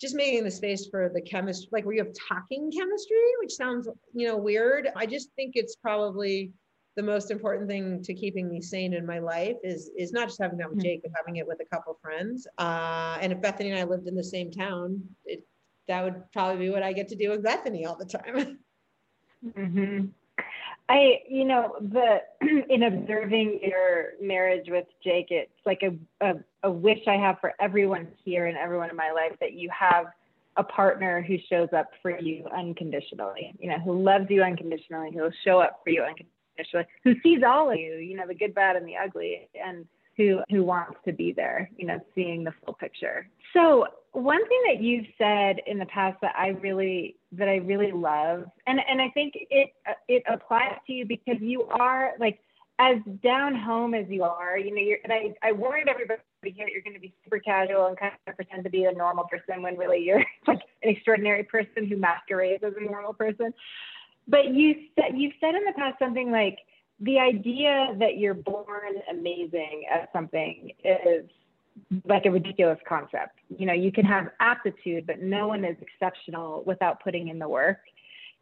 just 0.00 0.14
making 0.14 0.44
the 0.44 0.50
space 0.50 0.86
for 0.86 1.10
the 1.12 1.20
chemistry, 1.20 1.68
like 1.72 1.84
where 1.84 1.94
you 1.94 2.02
have 2.02 2.14
talking 2.14 2.70
chemistry, 2.70 3.16
which 3.40 3.52
sounds, 3.52 3.88
you 4.14 4.26
know, 4.26 4.36
weird. 4.36 4.88
I 4.96 5.04
just 5.06 5.30
think 5.36 5.52
it's 5.54 5.76
probably 5.76 6.52
the 6.96 7.02
most 7.02 7.30
important 7.30 7.68
thing 7.68 8.02
to 8.02 8.14
keeping 8.14 8.48
me 8.48 8.60
sane 8.60 8.94
in 8.94 9.06
my 9.06 9.18
life 9.18 9.56
is 9.62 9.90
is 9.96 10.12
not 10.12 10.28
just 10.28 10.40
having 10.40 10.58
that 10.58 10.68
with 10.68 10.78
hmm. 10.78 10.84
Jake, 10.84 11.02
but 11.02 11.12
having 11.14 11.36
it 11.36 11.46
with 11.46 11.60
a 11.60 11.64
couple 11.64 11.98
friends. 12.02 12.46
Uh, 12.58 13.18
and 13.20 13.32
if 13.32 13.40
Bethany 13.40 13.70
and 13.70 13.78
I 13.78 13.84
lived 13.84 14.08
in 14.08 14.14
the 14.14 14.24
same 14.24 14.50
town, 14.50 15.02
it, 15.24 15.46
that 15.86 16.02
would 16.02 16.22
probably 16.32 16.66
be 16.66 16.70
what 16.70 16.82
I 16.82 16.92
get 16.92 17.08
to 17.08 17.16
do 17.16 17.30
with 17.30 17.42
Bethany 17.42 17.84
all 17.86 17.96
the 17.96 18.06
time. 18.06 18.58
Mm-hmm. 19.42 20.08
I, 20.90 21.20
you 21.28 21.44
know, 21.44 21.76
the 21.80 22.18
in 22.68 22.82
observing 22.82 23.60
your 23.62 24.14
marriage 24.20 24.66
with 24.68 24.86
Jake, 25.04 25.28
it's 25.30 25.52
like 25.64 25.82
a, 25.82 26.26
a, 26.26 26.34
a 26.64 26.70
wish 26.70 26.98
I 27.06 27.14
have 27.14 27.36
for 27.40 27.54
everyone 27.60 28.08
here 28.24 28.46
and 28.46 28.58
everyone 28.58 28.90
in 28.90 28.96
my 28.96 29.12
life 29.12 29.38
that 29.40 29.52
you 29.52 29.70
have 29.70 30.06
a 30.56 30.64
partner 30.64 31.22
who 31.22 31.36
shows 31.48 31.68
up 31.76 31.90
for 32.02 32.18
you 32.18 32.44
unconditionally, 32.46 33.54
you 33.60 33.70
know, 33.70 33.78
who 33.78 34.02
loves 34.02 34.26
you 34.30 34.42
unconditionally, 34.42 35.12
who 35.12 35.22
will 35.22 35.30
show 35.44 35.60
up 35.60 35.78
for 35.84 35.90
you 35.90 36.02
unconditionally, 36.02 36.86
who 37.04 37.14
sees 37.22 37.44
all 37.46 37.70
of 37.70 37.78
you, 37.78 37.94
you 37.94 38.16
know, 38.16 38.26
the 38.26 38.34
good, 38.34 38.52
bad, 38.52 38.74
and 38.74 38.84
the 38.84 38.96
ugly, 38.96 39.48
and 39.64 39.86
who 40.16 40.40
who 40.50 40.64
wants 40.64 40.96
to 41.04 41.12
be 41.12 41.32
there, 41.32 41.70
you 41.76 41.86
know, 41.86 41.98
seeing 42.14 42.44
the 42.44 42.52
full 42.64 42.74
picture. 42.74 43.28
So 43.52 43.86
one 44.12 44.46
thing 44.48 44.62
that 44.66 44.82
you've 44.82 45.06
said 45.16 45.60
in 45.66 45.78
the 45.78 45.86
past 45.86 46.18
that 46.22 46.34
I 46.36 46.48
really 46.48 47.16
that 47.32 47.48
I 47.48 47.56
really 47.56 47.92
love, 47.92 48.44
and 48.66 48.80
and 48.88 49.00
I 49.00 49.08
think 49.10 49.34
it 49.34 49.70
it 50.08 50.22
applies 50.28 50.76
to 50.86 50.92
you 50.92 51.06
because 51.06 51.36
you 51.40 51.62
are 51.64 52.12
like 52.18 52.40
as 52.78 52.96
down 53.22 53.54
home 53.54 53.94
as 53.94 54.06
you 54.08 54.24
are. 54.24 54.58
You 54.58 54.74
know, 54.74 54.82
you're, 54.82 54.98
and 55.04 55.12
I 55.12 55.34
I 55.42 55.52
warned 55.52 55.88
everybody 55.88 56.20
here 56.42 56.66
that 56.66 56.72
you're 56.72 56.82
going 56.82 56.94
to 56.94 57.00
be 57.00 57.14
super 57.24 57.38
casual 57.38 57.86
and 57.86 57.98
kind 57.98 58.12
of 58.26 58.34
pretend 58.34 58.64
to 58.64 58.70
be 58.70 58.84
a 58.84 58.92
normal 58.92 59.24
person 59.24 59.62
when 59.62 59.76
really 59.76 60.02
you're 60.02 60.24
like 60.46 60.60
an 60.82 60.90
extraordinary 60.90 61.44
person 61.44 61.86
who 61.88 61.96
masquerades 61.96 62.64
as 62.64 62.72
a 62.78 62.84
normal 62.84 63.12
person. 63.12 63.52
But 64.26 64.54
you 64.54 64.74
said 64.96 65.12
you've 65.16 65.34
said 65.40 65.54
in 65.54 65.64
the 65.64 65.72
past 65.76 65.98
something 65.98 66.30
like 66.30 66.58
the 67.00 67.18
idea 67.18 67.94
that 67.98 68.18
you're 68.18 68.34
born 68.34 68.94
amazing 69.10 69.84
at 69.90 70.10
something 70.12 70.72
is 70.84 71.24
like 72.04 72.26
a 72.26 72.30
ridiculous 72.30 72.78
concept. 72.86 73.38
You 73.56 73.66
know, 73.66 73.72
you 73.72 73.90
can 73.90 74.04
have 74.04 74.28
aptitude, 74.40 75.06
but 75.06 75.20
no 75.20 75.48
one 75.48 75.64
is 75.64 75.76
exceptional 75.80 76.62
without 76.66 77.02
putting 77.02 77.28
in 77.28 77.38
the 77.38 77.48
work. 77.48 77.78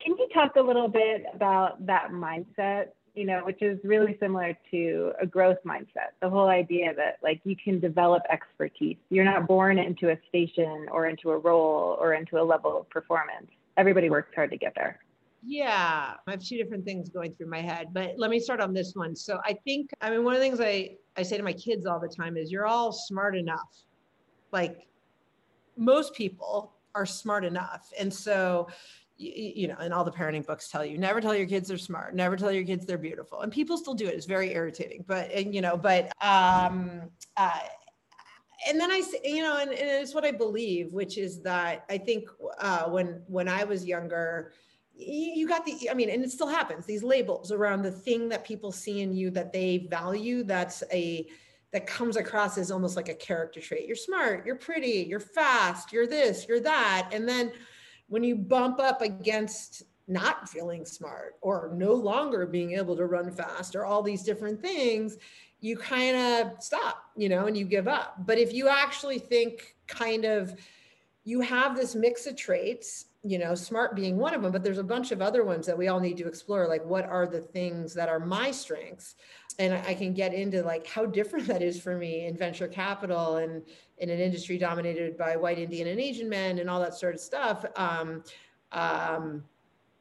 Can 0.04 0.16
you 0.18 0.28
talk 0.32 0.56
a 0.56 0.60
little 0.60 0.88
bit 0.88 1.24
about 1.34 1.84
that 1.86 2.10
mindset, 2.10 2.88
you 3.14 3.26
know, 3.26 3.42
which 3.44 3.62
is 3.62 3.78
really 3.82 4.16
similar 4.20 4.56
to 4.70 5.12
a 5.20 5.26
growth 5.26 5.58
mindset, 5.64 6.14
the 6.20 6.30
whole 6.30 6.48
idea 6.48 6.94
that 6.94 7.18
like 7.22 7.40
you 7.44 7.56
can 7.56 7.80
develop 7.80 8.22
expertise. 8.30 8.96
You're 9.10 9.24
not 9.24 9.46
born 9.46 9.78
into 9.78 10.10
a 10.10 10.16
station 10.28 10.86
or 10.90 11.06
into 11.06 11.30
a 11.30 11.38
role 11.38 11.96
or 12.00 12.14
into 12.14 12.40
a 12.40 12.44
level 12.44 12.78
of 12.78 12.90
performance. 12.90 13.48
Everybody 13.76 14.10
works 14.10 14.32
hard 14.34 14.50
to 14.50 14.56
get 14.56 14.72
there. 14.76 15.00
Yeah, 15.42 16.14
I 16.26 16.30
have 16.30 16.42
two 16.42 16.56
different 16.56 16.84
things 16.84 17.08
going 17.08 17.34
through 17.34 17.48
my 17.48 17.60
head, 17.60 17.88
but 17.92 18.14
let 18.16 18.30
me 18.30 18.40
start 18.40 18.60
on 18.60 18.72
this 18.72 18.94
one. 18.94 19.14
So 19.14 19.38
I 19.44 19.54
think, 19.64 19.90
I 20.00 20.10
mean, 20.10 20.24
one 20.24 20.34
of 20.34 20.40
the 20.40 20.44
things 20.44 20.60
I, 20.60 20.96
I 21.16 21.22
say 21.22 21.36
to 21.36 21.42
my 21.42 21.52
kids 21.52 21.86
all 21.86 22.00
the 22.00 22.08
time 22.08 22.36
is 22.36 22.50
you're 22.50 22.66
all 22.66 22.92
smart 22.92 23.36
enough. 23.36 23.84
Like 24.52 24.88
most 25.76 26.14
people 26.14 26.72
are 26.94 27.06
smart 27.06 27.44
enough. 27.44 27.92
And 27.98 28.12
so, 28.12 28.68
you, 29.16 29.68
know, 29.68 29.76
and 29.80 29.92
all 29.92 30.04
the 30.04 30.12
parenting 30.12 30.46
books 30.46 30.68
tell 30.68 30.84
you 30.84 30.96
never 30.96 31.20
tell 31.20 31.34
your 31.34 31.46
kids 31.46 31.68
they're 31.68 31.78
smart, 31.78 32.14
never 32.14 32.36
tell 32.36 32.52
your 32.52 32.64
kids 32.64 32.86
they're 32.86 32.98
beautiful. 32.98 33.40
And 33.40 33.52
people 33.52 33.76
still 33.76 33.94
do 33.94 34.06
it. 34.06 34.14
It's 34.14 34.26
very 34.26 34.54
irritating, 34.54 35.04
but, 35.08 35.30
and, 35.32 35.54
you 35.54 35.60
know, 35.60 35.76
but, 35.76 36.12
um, 36.20 37.02
uh, 37.36 37.58
and 38.68 38.80
then 38.80 38.90
I, 38.90 39.00
say, 39.00 39.20
you 39.24 39.42
know, 39.42 39.56
and, 39.58 39.70
and 39.70 39.88
it's 40.02 40.14
what 40.14 40.24
I 40.24 40.32
believe, 40.32 40.92
which 40.92 41.16
is 41.16 41.40
that 41.42 41.84
I 41.88 41.98
think 41.98 42.28
uh, 42.60 42.84
when 42.88 43.22
when 43.28 43.46
I 43.48 43.62
was 43.62 43.84
younger, 43.84 44.52
you 45.00 45.46
got 45.46 45.64
the 45.64 45.88
i 45.90 45.94
mean 45.94 46.10
and 46.10 46.24
it 46.24 46.30
still 46.30 46.48
happens 46.48 46.84
these 46.84 47.04
labels 47.04 47.52
around 47.52 47.82
the 47.82 47.90
thing 47.90 48.28
that 48.28 48.44
people 48.44 48.72
see 48.72 49.00
in 49.00 49.14
you 49.14 49.30
that 49.30 49.52
they 49.52 49.86
value 49.88 50.42
that's 50.42 50.82
a 50.92 51.26
that 51.72 51.86
comes 51.86 52.16
across 52.16 52.56
as 52.56 52.70
almost 52.70 52.96
like 52.96 53.08
a 53.08 53.14
character 53.14 53.60
trait. 53.60 53.86
You're 53.86 53.96
smart 53.96 54.46
you're 54.46 54.56
pretty 54.56 55.06
you're 55.08 55.20
fast 55.20 55.92
you're 55.92 56.06
this 56.06 56.46
you're 56.48 56.60
that. 56.60 57.10
And 57.12 57.28
then 57.28 57.52
when 58.08 58.22
you 58.22 58.36
bump 58.36 58.80
up 58.80 59.02
against 59.02 59.82
not 60.06 60.48
feeling 60.48 60.86
smart 60.86 61.34
or 61.42 61.70
no 61.74 61.92
longer 61.92 62.46
being 62.46 62.72
able 62.72 62.96
to 62.96 63.04
run 63.04 63.30
fast 63.30 63.76
or 63.76 63.84
all 63.84 64.02
these 64.02 64.22
different 64.22 64.60
things 64.62 65.18
you 65.60 65.76
kind 65.76 66.16
of 66.16 66.62
stop 66.62 67.10
you 67.16 67.28
know 67.28 67.46
and 67.46 67.56
you 67.56 67.64
give 67.64 67.88
up. 67.88 68.14
But 68.24 68.38
if 68.38 68.52
you 68.52 68.68
actually 68.68 69.18
think 69.18 69.74
kind 69.86 70.24
of 70.24 70.54
you 71.24 71.40
have 71.40 71.76
this 71.76 71.94
mix 71.94 72.26
of 72.26 72.36
traits 72.36 73.06
you 73.24 73.38
know, 73.38 73.54
smart 73.54 73.96
being 73.96 74.16
one 74.16 74.32
of 74.32 74.42
them, 74.42 74.52
but 74.52 74.62
there's 74.62 74.78
a 74.78 74.84
bunch 74.84 75.10
of 75.10 75.20
other 75.20 75.44
ones 75.44 75.66
that 75.66 75.76
we 75.76 75.88
all 75.88 75.98
need 75.98 76.16
to 76.18 76.28
explore. 76.28 76.68
Like, 76.68 76.84
what 76.84 77.04
are 77.04 77.26
the 77.26 77.40
things 77.40 77.92
that 77.94 78.08
are 78.08 78.20
my 78.20 78.50
strengths? 78.50 79.16
And 79.58 79.74
I 79.74 79.94
can 79.94 80.14
get 80.14 80.32
into 80.32 80.62
like 80.62 80.86
how 80.86 81.04
different 81.04 81.46
that 81.48 81.62
is 81.62 81.80
for 81.80 81.96
me 81.96 82.26
in 82.26 82.36
venture 82.36 82.68
capital 82.68 83.36
and 83.36 83.62
in 83.98 84.10
an 84.10 84.20
industry 84.20 84.56
dominated 84.56 85.18
by 85.18 85.36
white 85.36 85.58
Indian 85.58 85.88
and 85.88 86.00
Asian 86.00 86.28
men 86.28 86.58
and 86.58 86.70
all 86.70 86.80
that 86.80 86.94
sort 86.94 87.14
of 87.14 87.20
stuff. 87.20 87.64
Um, 87.76 88.22
um, 88.70 89.44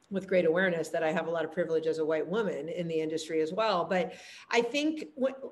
with 0.09 0.28
great 0.28 0.45
awareness 0.45 0.88
that 0.89 1.03
I 1.03 1.11
have 1.11 1.28
a 1.28 1.30
lot 1.30 1.43
of 1.43 1.51
privilege 1.51 1.86
as 1.86 1.97
a 1.97 2.05
white 2.05 2.26
woman 2.26 2.70
in 2.70 2.88
the 2.88 2.99
industry 2.99 3.41
as 3.41 3.51
well. 3.51 3.84
But 3.84 4.13
I 4.49 4.61
think 4.61 5.07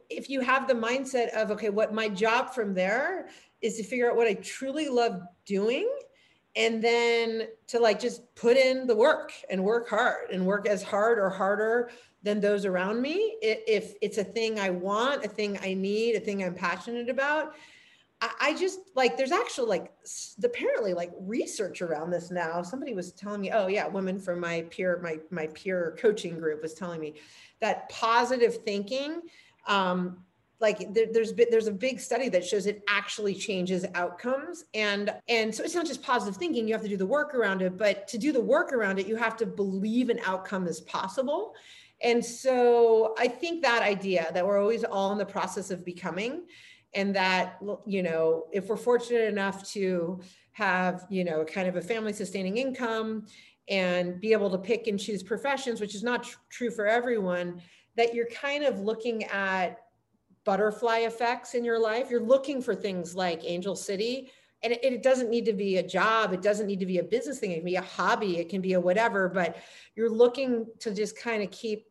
if 0.09 0.29
you 0.29 0.39
have 0.41 0.67
the 0.67 0.73
mindset 0.73 1.29
of, 1.35 1.51
okay, 1.51 1.69
what 1.69 1.93
my 1.93 2.07
job 2.07 2.53
from 2.53 2.73
there 2.73 3.27
is 3.61 3.75
to 3.77 3.83
figure 3.83 4.09
out 4.09 4.15
what 4.15 4.27
I 4.27 4.35
truly 4.35 4.87
love 4.87 5.19
doing 5.45 5.89
and 6.55 6.81
then 6.81 7.47
to 7.67 7.79
like 7.79 7.99
just 7.99 8.33
put 8.35 8.57
in 8.57 8.87
the 8.87 8.95
work 8.95 9.31
and 9.49 9.63
work 9.63 9.89
hard 9.89 10.31
and 10.31 10.45
work 10.45 10.67
as 10.67 10.81
hard 10.81 11.19
or 11.19 11.29
harder 11.29 11.89
than 12.23 12.39
those 12.39 12.65
around 12.65 13.01
me. 13.01 13.37
If 13.41 13.93
it's 14.01 14.17
a 14.17 14.23
thing 14.23 14.59
i 14.59 14.69
want 14.69 15.25
a 15.25 15.27
thing 15.27 15.59
i 15.61 15.73
need 15.73 16.15
a 16.15 16.19
thing 16.19 16.43
i'm 16.43 16.55
passionate 16.55 17.09
about 17.09 17.53
i 18.39 18.55
just 18.57 18.79
like 18.95 19.17
there's 19.17 19.31
actual 19.31 19.67
like 19.67 19.93
apparently 20.43 20.93
like 20.93 21.11
research 21.19 21.81
around 21.81 22.09
this 22.09 22.31
now. 22.31 22.61
Somebody 22.61 22.93
was 22.93 23.11
telling 23.11 23.41
me 23.41 23.51
oh 23.51 23.67
yeah 23.67 23.87
women 23.87 24.19
from 24.19 24.39
my 24.39 24.61
peer 24.71 24.99
my 25.03 25.19
my 25.29 25.47
peer 25.47 25.95
coaching 25.99 26.39
group 26.39 26.61
was 26.61 26.73
telling 26.73 27.01
me 27.01 27.15
that 27.59 27.89
positive 27.89 28.63
thinking 28.63 29.21
um, 29.67 30.17
like 30.59 30.93
there, 30.93 31.07
there's 31.11 31.33
there's 31.33 31.67
a 31.67 31.71
big 31.71 31.99
study 31.99 32.29
that 32.29 32.45
shows 32.45 32.65
it 32.65 32.83
actually 32.87 33.35
changes 33.35 33.85
outcomes. 33.93 34.65
And 34.73 35.11
and 35.27 35.53
so 35.53 35.63
it's 35.63 35.75
not 35.75 35.85
just 35.85 36.01
positive 36.01 36.37
thinking 36.37 36.67
you 36.67 36.73
have 36.73 36.83
to 36.83 36.89
do 36.89 36.97
the 36.97 37.05
work 37.05 37.33
around 37.35 37.61
it 37.61 37.77
but 37.77 38.07
to 38.09 38.17
do 38.17 38.31
the 38.31 38.41
work 38.41 38.71
around 38.73 38.99
it 38.99 39.07
you 39.07 39.15
have 39.15 39.37
to 39.37 39.45
believe 39.45 40.09
an 40.09 40.19
outcome 40.25 40.67
is 40.67 40.81
possible. 40.81 41.53
And 42.01 42.23
so 42.23 43.15
i 43.17 43.27
think 43.27 43.61
that 43.61 43.81
idea 43.81 44.29
that 44.33 44.45
we're 44.45 44.59
always 44.59 44.83
all 44.83 45.11
in 45.11 45.17
the 45.17 45.25
process 45.25 45.71
of 45.71 45.85
becoming 45.85 46.43
and 46.95 47.15
that 47.15 47.59
you 47.85 48.01
know 48.01 48.45
if 48.51 48.67
we're 48.67 48.77
fortunate 48.77 49.27
enough 49.27 49.69
to 49.71 50.19
have 50.53 51.05
you 51.09 51.23
know 51.23 51.43
kind 51.43 51.67
of 51.67 51.75
a 51.75 51.81
family 51.81 52.13
sustaining 52.13 52.57
income 52.57 53.25
and 53.67 54.19
be 54.21 54.31
able 54.31 54.49
to 54.49 54.57
pick 54.57 54.87
and 54.87 54.99
choose 54.99 55.21
professions 55.21 55.79
which 55.79 55.93
is 55.93 56.03
not 56.03 56.23
tr- 56.23 56.37
true 56.49 56.71
for 56.71 56.87
everyone 56.87 57.61
that 57.95 58.13
you're 58.13 58.27
kind 58.27 58.63
of 58.63 58.79
looking 58.79 59.23
at 59.25 59.79
butterfly 60.45 60.99
effects 60.99 61.55
in 61.55 61.65
your 61.65 61.79
life. 61.79 62.09
You're 62.09 62.21
looking 62.21 62.61
for 62.61 62.73
things 62.73 63.15
like 63.15 63.41
Angel 63.43 63.75
City. 63.75 64.31
And 64.63 64.73
it, 64.73 64.83
it, 64.83 65.03
doesn't 65.03 65.29
need 65.29 65.45
to 65.45 65.53
be 65.53 65.77
a 65.77 65.83
job. 65.83 66.33
It 66.33 66.41
doesn't 66.41 66.65
need 66.65 66.79
to 66.79 66.85
be 66.85 66.99
a 66.99 67.03
business 67.03 67.39
thing. 67.39 67.51
It 67.51 67.57
can 67.57 67.65
be 67.65 67.75
a 67.75 67.81
hobby. 67.81 68.37
It 68.37 68.49
can 68.49 68.61
be 68.61 68.73
a 68.73 68.79
whatever, 68.79 69.27
but 69.27 69.57
you're 69.95 70.09
looking 70.09 70.65
to 70.79 70.93
just 70.93 71.19
kind 71.19 71.43
of 71.43 71.51
keep 71.51 71.87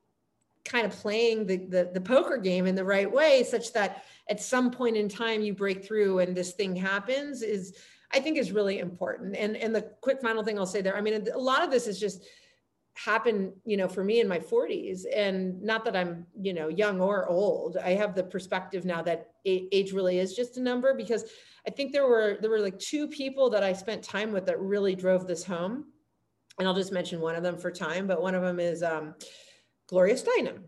kind 0.65 0.87
of 0.87 0.93
playing 0.93 1.47
the, 1.47 1.59
the, 1.59 1.91
the 1.93 2.01
poker 2.01 2.39
game 2.39 2.67
in 2.67 2.75
the 2.75 2.85
right 2.85 3.11
way, 3.11 3.45
such 3.45 3.73
that 3.75 4.05
at 4.31 4.41
some 4.41 4.71
point 4.71 4.97
in 4.97 5.09
time 5.09 5.43
you 5.43 5.53
break 5.53 5.85
through 5.85 6.21
and 6.21 6.35
this 6.35 6.53
thing 6.53 6.75
happens 6.75 7.43
is, 7.43 7.77
I 8.13 8.21
think 8.21 8.39
is 8.39 8.51
really 8.51 8.79
important. 8.79 9.37
And, 9.37 9.57
and 9.57 9.75
the 9.75 9.83
quick 10.01 10.23
final 10.23 10.43
thing 10.43 10.59
I'll 10.59 10.67
say 10.67 10.81
there, 10.81 10.97
I 10.97 11.01
mean, 11.01 11.29
a 11.33 11.39
lot 11.39 11.63
of 11.63 11.71
this 11.71 11.87
is 11.87 12.01
just, 12.01 12.25
happened 12.97 13.53
you 13.65 13.77
know 13.77 13.89
for 13.89 14.05
me 14.05 14.21
in 14.21 14.29
my 14.29 14.39
40s 14.39 15.03
and 15.15 15.61
not 15.61 15.85
that 15.85 15.97
i'm 15.97 16.27
you 16.41 16.53
know 16.53 16.69
young 16.69 17.01
or 17.01 17.29
old. 17.29 17.77
I 17.77 17.91
have 17.91 18.15
the 18.15 18.23
perspective 18.23 18.85
now 18.85 19.03
that 19.03 19.33
age 19.45 19.93
really 19.93 20.21
is 20.21 20.35
just 20.35 20.57
a 20.59 20.63
number 20.63 20.95
because 20.95 21.25
i 21.67 21.71
think 21.71 21.93
there 21.93 22.07
were 22.07 22.39
there 22.41 22.51
were 22.51 22.61
like 22.61 22.79
two 22.79 23.09
people 23.09 23.51
that 23.51 23.65
i 23.65 23.73
spent 23.73 24.03
time 24.03 24.33
with 24.33 24.47
that 24.47 24.61
really 24.61 24.95
drove 24.95 25.27
this 25.27 25.45
home. 25.45 25.87
And 26.59 26.69
i'll 26.69 26.75
just 26.75 26.93
mention 26.93 27.21
one 27.21 27.35
of 27.35 27.43
them 27.43 27.59
for 27.59 27.73
time 27.73 28.07
but 28.07 28.23
one 28.23 28.37
of 28.37 28.43
them 28.43 28.61
is 28.61 28.83
um, 28.85 29.17
gloria 29.89 30.15
steinem 30.15 30.63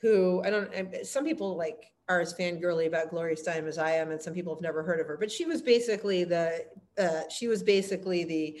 who 0.00 0.42
i 0.44 0.50
don't 0.50 0.70
some 1.04 1.24
people 1.24 1.58
like 1.58 1.92
are 2.08 2.20
as 2.20 2.32
fangirly 2.32 2.86
about 2.86 3.10
gloria 3.10 3.36
steinem 3.36 3.68
as 3.68 3.76
i 3.76 3.90
am 3.90 4.12
and 4.12 4.22
some 4.22 4.32
people 4.32 4.54
have 4.54 4.62
never 4.62 4.82
heard 4.82 4.98
of 4.98 5.06
her 5.06 5.18
but 5.18 5.30
she 5.30 5.44
was 5.44 5.60
basically 5.60 6.24
the 6.24 6.64
uh, 6.98 7.28
she 7.28 7.48
was 7.48 7.62
basically 7.62 8.24
the 8.24 8.58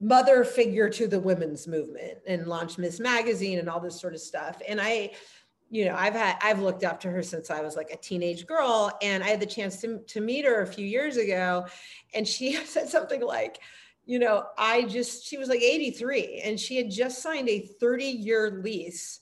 mother 0.00 0.44
figure 0.44 0.88
to 0.90 1.06
the 1.06 1.20
women's 1.20 1.66
movement 1.66 2.18
and 2.26 2.46
launched 2.46 2.78
Ms. 2.78 3.00
Magazine 3.00 3.58
and 3.58 3.68
all 3.68 3.80
this 3.80 4.00
sort 4.00 4.14
of 4.14 4.20
stuff. 4.20 4.60
And 4.68 4.80
I, 4.80 5.12
you 5.70 5.86
know, 5.86 5.94
I've 5.96 6.14
had 6.14 6.36
I've 6.42 6.60
looked 6.60 6.84
up 6.84 7.00
to 7.00 7.10
her 7.10 7.22
since 7.22 7.50
I 7.50 7.60
was 7.60 7.76
like 7.76 7.90
a 7.90 7.96
teenage 7.96 8.46
girl, 8.46 8.96
and 9.02 9.24
I 9.24 9.28
had 9.28 9.40
the 9.40 9.46
chance 9.46 9.80
to 9.80 9.98
to 9.98 10.20
meet 10.20 10.44
her 10.44 10.62
a 10.62 10.66
few 10.66 10.86
years 10.86 11.16
ago, 11.16 11.66
and 12.12 12.26
she 12.26 12.54
said 12.64 12.88
something 12.88 13.22
like, 13.22 13.58
you 14.04 14.18
know, 14.18 14.44
I 14.58 14.82
just 14.82 15.26
she 15.26 15.38
was 15.38 15.48
like 15.48 15.62
83, 15.62 16.42
and 16.44 16.60
she 16.60 16.76
had 16.76 16.90
just 16.90 17.22
signed 17.22 17.48
a 17.48 17.60
30 17.80 18.04
year 18.04 18.60
lease 18.62 19.20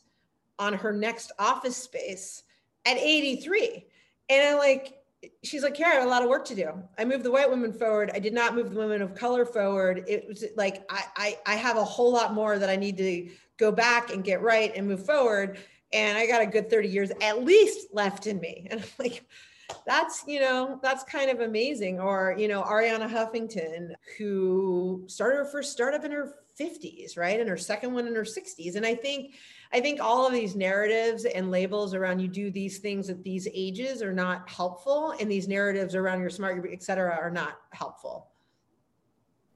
on 0.59 0.75
her 0.75 0.93
next 0.93 1.33
office 1.39 1.77
space 1.77 2.43
at 2.85 2.99
83, 2.99 3.87
and 4.29 4.49
I 4.49 4.59
like 4.59 5.02
she's 5.43 5.63
like, 5.63 5.75
Kara, 5.75 6.05
a 6.05 6.09
lot 6.09 6.23
of 6.23 6.29
work 6.29 6.45
to 6.47 6.55
do. 6.55 6.71
I 6.99 7.05
moved 7.05 7.25
the 7.25 7.31
white 7.31 7.51
women 7.51 7.73
forward. 7.73 8.11
I 8.15 8.19
did 8.19 8.33
not 8.33 8.55
move 8.55 8.71
the 8.71 8.79
women 8.79 9.03
of 9.03 9.15
color 9.15 9.45
forward. 9.45 10.05
It 10.09 10.27
was 10.29 10.45
like, 10.57 10.85
I, 10.91 11.05
I, 11.17 11.39
I 11.47 11.55
have 11.57 11.77
a 11.77 11.85
whole 11.85 12.13
lot 12.13 12.35
more 12.35 12.59
that 12.59 12.71
I 12.71 12.77
need 12.77 12.97
to 12.99 13.31
go 13.59 13.71
back 13.71 14.13
and 14.13 14.25
get 14.25 14.43
right 14.43 14.73
and 14.75 14.87
move 14.87 15.05
forward. 15.05 15.59
And 15.93 16.17
I 16.17 16.27
got 16.27 16.43
a 16.43 16.47
good 16.47 16.71
30 16.71 16.89
years 16.89 17.11
at 17.21 17.45
least 17.45 17.89
left 17.93 18.27
in 18.27 18.41
me. 18.41 18.67
And 18.71 18.81
I'm 18.81 18.89
like, 18.99 19.25
that's, 19.87 20.25
you 20.27 20.41
know, 20.41 20.79
that's 20.83 21.05
kind 21.05 21.31
of 21.31 21.41
amazing. 21.41 22.01
Or, 22.01 22.35
you 22.37 22.49
know, 22.49 22.63
Arianna 22.63 23.09
Huffington, 23.09 23.93
who 24.19 25.05
started 25.07 25.37
her 25.37 25.45
first 25.45 25.73
startup 25.73 26.05
in 26.05 26.13
her 26.13 26.35
50s, 26.61 27.17
right? 27.17 27.41
And 27.41 27.49
her 27.49 27.57
second 27.57 27.95
one 27.95 28.07
in 28.07 28.15
her 28.15 28.23
60s. 28.23 28.77
And 28.77 28.85
I 28.85 28.95
think, 28.95 29.35
I 29.75 29.81
think 29.81 30.01
all 30.01 30.27
of 30.27 30.33
these 30.33 30.55
narratives 30.55 31.25
and 31.25 31.51
labels 31.51 31.95
around 31.95 32.21
you 32.21 32.29
do 32.29 32.51
these 32.51 32.79
things 32.79 33.09
at 33.09 33.23
these 33.25 33.49
ages 33.53 34.03
are 34.03 34.13
not 34.13 34.49
helpful, 34.49 35.15
and 35.19 35.31
these 35.31 35.49
narratives 35.49 35.95
around 35.95 36.21
your 36.21 36.31
smart, 36.31 36.67
et 36.71 36.83
cetera, 36.83 37.15
are 37.15 37.31
not 37.31 37.59
helpful. 37.73 38.29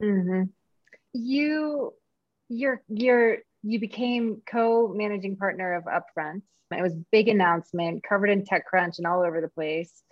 Mm-hmm. 0.01 0.43
You, 1.13 1.93
you're, 2.49 2.81
you're, 2.89 3.37
you 3.63 3.79
became 3.79 4.41
co-managing 4.45 5.35
partner 5.37 5.75
of 5.75 5.83
Upfront. 5.85 6.41
It 6.71 6.81
was 6.81 6.95
big 7.11 7.27
announcement, 7.27 8.03
covered 8.03 8.29
in 8.29 8.43
TechCrunch 8.43 8.97
and 8.97 9.07
all 9.07 9.21
over 9.21 9.39
the 9.39 9.47
place, 9.47 10.03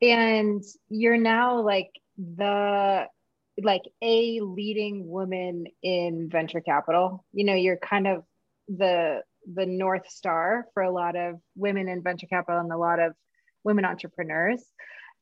and 0.00 0.64
you're 0.88 1.18
now 1.18 1.60
like 1.60 1.90
the 2.16 3.06
like 3.62 3.82
a 4.00 4.40
leading 4.40 5.06
woman 5.08 5.66
in 5.82 6.30
venture 6.30 6.62
capital. 6.62 7.26
You 7.34 7.44
know, 7.44 7.54
you're 7.54 7.76
kind 7.76 8.06
of 8.06 8.24
the 8.68 9.22
the 9.52 9.66
north 9.66 10.08
star 10.08 10.66
for 10.74 10.82
a 10.82 10.90
lot 10.90 11.16
of 11.16 11.40
women 11.56 11.88
in 11.88 12.02
venture 12.02 12.26
capital 12.26 12.60
and 12.60 12.72
a 12.72 12.76
lot 12.76 13.00
of 13.00 13.14
women 13.64 13.84
entrepreneurs. 13.84 14.62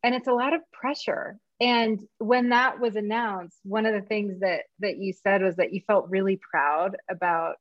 And 0.02 0.14
it's 0.14 0.28
a 0.28 0.32
lot 0.32 0.54
of 0.54 0.60
pressure. 0.72 1.38
And 1.60 2.00
when 2.18 2.50
that 2.50 2.78
was 2.78 2.94
announced 2.94 3.58
one 3.64 3.84
of 3.86 3.94
the 3.94 4.06
things 4.06 4.40
that 4.40 4.62
that 4.78 4.98
you 4.98 5.12
said 5.12 5.42
was 5.42 5.56
that 5.56 5.72
you 5.72 5.80
felt 5.86 6.10
really 6.10 6.36
proud 6.36 6.96
about 7.10 7.56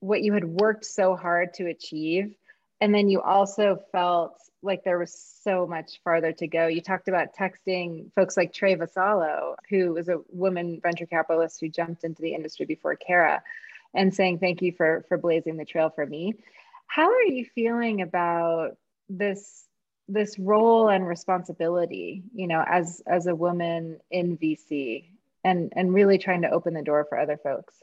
what 0.00 0.22
you 0.22 0.34
had 0.34 0.44
worked 0.44 0.84
so 0.84 1.16
hard 1.16 1.54
to 1.54 1.66
achieve. 1.66 2.34
And 2.80 2.94
then 2.94 3.08
you 3.08 3.20
also 3.20 3.78
felt 3.90 4.36
like 4.62 4.84
there 4.84 4.98
was 4.98 5.14
so 5.42 5.66
much 5.66 6.00
farther 6.04 6.32
to 6.32 6.46
go. 6.46 6.66
You 6.66 6.80
talked 6.80 7.08
about 7.08 7.34
texting 7.38 8.12
folks 8.14 8.36
like 8.36 8.52
Trae 8.52 8.78
Vassallo, 8.78 9.54
who 9.68 9.92
was 9.92 10.08
a 10.08 10.20
woman 10.30 10.80
venture 10.82 11.06
capitalist 11.06 11.60
who 11.60 11.68
jumped 11.68 12.04
into 12.04 12.22
the 12.22 12.34
industry 12.34 12.66
before 12.66 12.96
Kara 12.96 13.42
and 13.94 14.14
saying 14.14 14.38
thank 14.38 14.62
you 14.62 14.72
for 14.72 15.04
for 15.08 15.18
blazing 15.18 15.56
the 15.56 15.64
trail 15.64 15.90
for 15.90 16.06
me. 16.06 16.34
How 16.86 17.10
are 17.10 17.22
you 17.22 17.44
feeling 17.54 18.02
about 18.02 18.76
this 19.08 19.66
this 20.08 20.38
role 20.38 20.88
and 20.88 21.06
responsibility, 21.06 22.22
you 22.34 22.46
know, 22.46 22.64
as 22.66 23.02
as 23.06 23.26
a 23.26 23.34
woman 23.34 23.98
in 24.10 24.36
VC 24.36 25.06
and 25.44 25.72
and 25.76 25.94
really 25.94 26.18
trying 26.18 26.42
to 26.42 26.50
open 26.50 26.74
the 26.74 26.82
door 26.82 27.06
for 27.08 27.18
other 27.18 27.38
folks? 27.42 27.74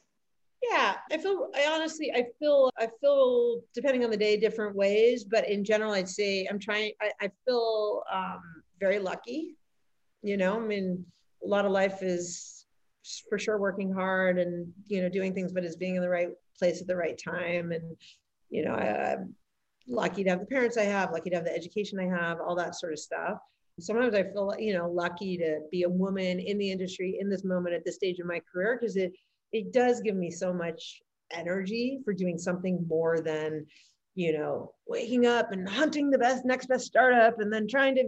Yeah, 0.62 0.96
I 1.12 1.18
feel 1.18 1.50
I 1.56 1.66
honestly 1.72 2.12
I 2.14 2.28
feel 2.38 2.72
I 2.78 2.88
feel 3.00 3.62
depending 3.74 4.04
on 4.04 4.12
the 4.12 4.18
day 4.18 4.38
different 4.38 4.76
ways, 4.76 5.24
but 5.24 5.50
in 5.50 5.64
general 5.64 5.94
I'd 5.94 6.10
say 6.10 6.48
I'm 6.50 6.60
trying 6.60 6.92
I, 7.02 7.12
I 7.20 7.32
feel 7.46 8.04
um, 8.12 8.42
very 8.80 9.00
lucky. 9.00 9.56
You 10.22 10.38
know, 10.38 10.58
I 10.58 10.60
mean 10.60 11.04
a 11.44 11.48
lot 11.48 11.66
of 11.66 11.72
life 11.72 12.04
is 12.04 12.61
for 13.30 13.40
sure 13.40 13.58
working 13.58 13.92
hard 13.92 14.38
and 14.38 14.72
you 14.88 15.02
know 15.02 15.10
doing 15.10 15.34
things 15.34 15.52
but 15.52 15.66
is 15.66 15.76
being 15.76 15.96
in 15.96 16.02
the 16.02 16.10
right 16.10 16.30
place 16.58 16.82
at 16.82 16.88
the 16.88 16.96
right 16.96 17.20
time. 17.24 17.72
And 17.72 17.96
you 18.50 18.64
know 18.66 18.74
I, 18.74 19.14
i'm 19.14 19.36
lucky 19.88 20.24
to 20.24 20.30
have 20.30 20.40
the 20.40 20.46
parents 20.46 20.78
i 20.78 20.84
have 20.84 21.12
lucky 21.12 21.32
to 21.32 21.36
have 21.36 21.46
the 21.46 21.56
education 21.56 22.00
i 22.00 22.06
have 22.06 22.40
all 22.40 22.56
that 22.56 22.76
sort 22.76 22.94
of 22.94 23.00
stuff. 23.00 23.38
Sometimes 23.80 24.14
i 24.14 24.24
feel 24.24 24.54
you 24.60 24.74
know 24.74 24.90
lucky 24.90 25.38
to 25.38 25.62
be 25.72 25.84
a 25.84 25.90
woman 25.90 26.40
in 26.40 26.58
the 26.58 26.72
industry 26.72 27.18
in 27.20 27.30
this 27.30 27.44
moment 27.44 27.76
at 27.76 27.84
this 27.86 27.96
stage 27.96 28.20
of 28.20 28.28
my 28.28 28.42
career 28.52 28.78
because 28.80 28.96
it 28.96 29.14
it 29.52 29.74
does 29.74 30.02
give 30.02 30.16
me 30.16 30.30
so 30.30 30.54
much 30.54 31.02
energy 31.32 32.00
for 32.06 32.14
doing 32.14 32.38
something 32.38 32.86
more 32.88 33.22
than 33.22 33.66
you 34.16 34.34
know, 34.34 34.74
waking 34.88 35.26
up 35.26 35.52
and 35.52 35.68
hunting 35.68 36.10
the 36.10 36.18
best 36.18 36.46
next 36.46 36.68
best 36.68 36.86
startup 36.86 37.40
and 37.40 37.52
then 37.52 37.68
trying 37.68 37.96
to 37.96 38.04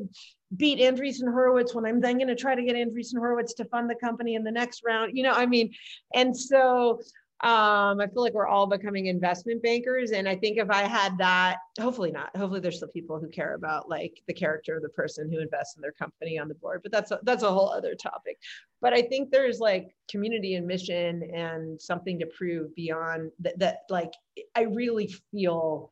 beat 0.57 0.79
Andreessen 0.79 1.31
Horowitz 1.31 1.73
when 1.73 1.85
I'm 1.85 1.99
then 1.99 2.17
going 2.17 2.27
to 2.27 2.35
try 2.35 2.55
to 2.55 2.63
get 2.63 2.75
Andreessen 2.75 3.17
Horowitz 3.17 3.53
to 3.55 3.65
fund 3.65 3.89
the 3.89 3.95
company 3.95 4.35
in 4.35 4.43
the 4.43 4.51
next 4.51 4.83
round. 4.85 5.17
You 5.17 5.23
know, 5.23 5.33
I 5.33 5.45
mean, 5.45 5.73
and 6.13 6.35
so 6.35 6.99
um, 7.43 7.99
I 7.99 8.07
feel 8.07 8.21
like 8.21 8.33
we're 8.33 8.47
all 8.47 8.67
becoming 8.67 9.07
investment 9.07 9.61
bankers. 9.61 10.11
And 10.11 10.29
I 10.29 10.35
think 10.35 10.57
if 10.57 10.69
I 10.69 10.83
had 10.83 11.17
that, 11.17 11.57
hopefully 11.77 12.09
not, 12.09 12.33
hopefully 12.37 12.61
there's 12.61 12.77
still 12.77 12.87
people 12.87 13.19
who 13.19 13.27
care 13.27 13.55
about 13.55 13.89
like 13.89 14.21
the 14.27 14.33
character 14.33 14.77
of 14.77 14.81
the 14.81 14.89
person 14.89 15.29
who 15.29 15.39
invests 15.39 15.75
in 15.75 15.81
their 15.81 15.91
company 15.91 16.39
on 16.39 16.47
the 16.47 16.55
board, 16.55 16.79
but 16.83 16.91
that's, 16.93 17.11
a, 17.11 17.19
that's 17.23 17.43
a 17.43 17.51
whole 17.51 17.69
other 17.69 17.95
topic. 17.95 18.37
But 18.79 18.93
I 18.93 19.01
think 19.01 19.29
there's 19.29 19.59
like 19.59 19.93
community 20.09 20.55
and 20.55 20.65
mission 20.65 21.29
and 21.33 21.81
something 21.81 22.17
to 22.19 22.27
prove 22.27 22.73
beyond 22.75 23.31
that, 23.39 23.59
that 23.59 23.79
like, 23.89 24.13
I 24.55 24.61
really 24.61 25.13
feel 25.31 25.91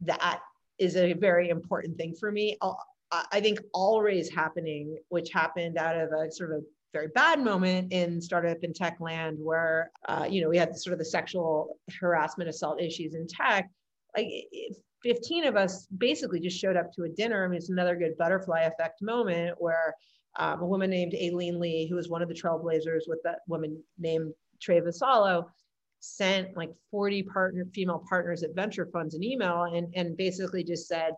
that 0.00 0.40
is 0.78 0.96
a 0.96 1.12
very 1.12 1.50
important 1.50 1.98
thing 1.98 2.14
for 2.14 2.32
me. 2.32 2.56
I 3.12 3.40
think 3.40 3.60
always 3.72 4.28
happening, 4.28 4.98
which 5.08 5.30
happened 5.32 5.78
out 5.78 5.96
of 5.96 6.10
a 6.12 6.30
sort 6.30 6.52
of 6.52 6.58
a 6.58 6.64
very 6.92 7.08
bad 7.08 7.40
moment 7.40 7.92
in 7.92 8.20
startup 8.20 8.58
and 8.62 8.74
tech 8.74 8.98
land 9.00 9.38
where, 9.40 9.90
uh, 10.08 10.26
you 10.28 10.40
know, 10.40 10.48
we 10.48 10.56
had 10.56 10.76
sort 10.76 10.92
of 10.92 10.98
the 10.98 11.04
sexual 11.04 11.78
harassment 12.00 12.50
assault 12.50 12.80
issues 12.80 13.14
in 13.14 13.26
tech. 13.28 13.70
Like 14.16 14.28
15 15.02 15.46
of 15.46 15.56
us 15.56 15.86
basically 15.98 16.40
just 16.40 16.58
showed 16.58 16.76
up 16.76 16.92
to 16.94 17.04
a 17.04 17.08
dinner. 17.08 17.44
I 17.44 17.48
mean, 17.48 17.58
it's 17.58 17.70
another 17.70 17.96
good 17.96 18.16
butterfly 18.18 18.62
effect 18.62 19.02
moment 19.02 19.56
where 19.58 19.94
um, 20.38 20.60
a 20.60 20.66
woman 20.66 20.90
named 20.90 21.14
Aileen 21.14 21.60
Lee, 21.60 21.86
who 21.88 21.96
was 21.96 22.08
one 22.08 22.22
of 22.22 22.28
the 22.28 22.34
trailblazers 22.34 23.02
with 23.06 23.20
that 23.24 23.40
woman 23.46 23.82
named 23.98 24.32
Trae 24.60 24.82
Vassallo, 24.82 25.46
sent 26.00 26.56
like 26.56 26.70
40 26.90 27.22
partner 27.24 27.66
female 27.74 28.04
partners 28.08 28.42
at 28.42 28.54
venture 28.54 28.86
funds 28.92 29.14
an 29.14 29.22
email 29.22 29.64
and, 29.64 29.92
and 29.94 30.16
basically 30.16 30.64
just 30.64 30.88
said, 30.88 31.12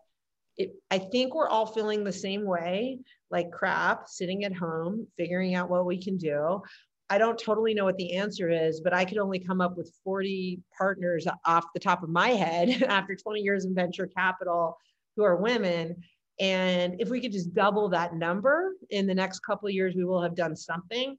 it, 0.59 0.73
I 0.91 0.99
think 0.99 1.33
we're 1.33 1.49
all 1.49 1.65
feeling 1.65 2.03
the 2.03 2.11
same 2.11 2.45
way, 2.45 2.99
like 3.31 3.51
crap, 3.51 4.07
sitting 4.07 4.43
at 4.43 4.53
home, 4.55 5.07
figuring 5.17 5.55
out 5.55 5.69
what 5.69 5.85
we 5.85 6.01
can 6.01 6.17
do. 6.17 6.61
I 7.09 7.17
don't 7.17 7.39
totally 7.39 7.73
know 7.73 7.85
what 7.85 7.97
the 7.97 8.13
answer 8.13 8.49
is, 8.49 8.81
but 8.81 8.93
I 8.93 9.05
could 9.05 9.17
only 9.17 9.39
come 9.39 9.61
up 9.61 9.75
with 9.75 9.91
40 10.03 10.61
partners 10.77 11.25
off 11.45 11.65
the 11.73 11.79
top 11.79 12.03
of 12.03 12.09
my 12.09 12.29
head 12.29 12.83
after 12.89 13.15
20 13.15 13.39
years 13.39 13.65
in 13.65 13.73
venture 13.73 14.05
capital 14.05 14.77
who 15.15 15.23
are 15.23 15.37
women. 15.37 15.95
And 16.39 16.95
if 16.99 17.09
we 17.09 17.19
could 17.19 17.31
just 17.31 17.53
double 17.53 17.89
that 17.89 18.13
number 18.13 18.73
in 18.91 19.07
the 19.07 19.15
next 19.15 19.39
couple 19.39 19.67
of 19.67 19.73
years, 19.73 19.95
we 19.95 20.05
will 20.05 20.21
have 20.21 20.35
done 20.35 20.55
something. 20.55 21.17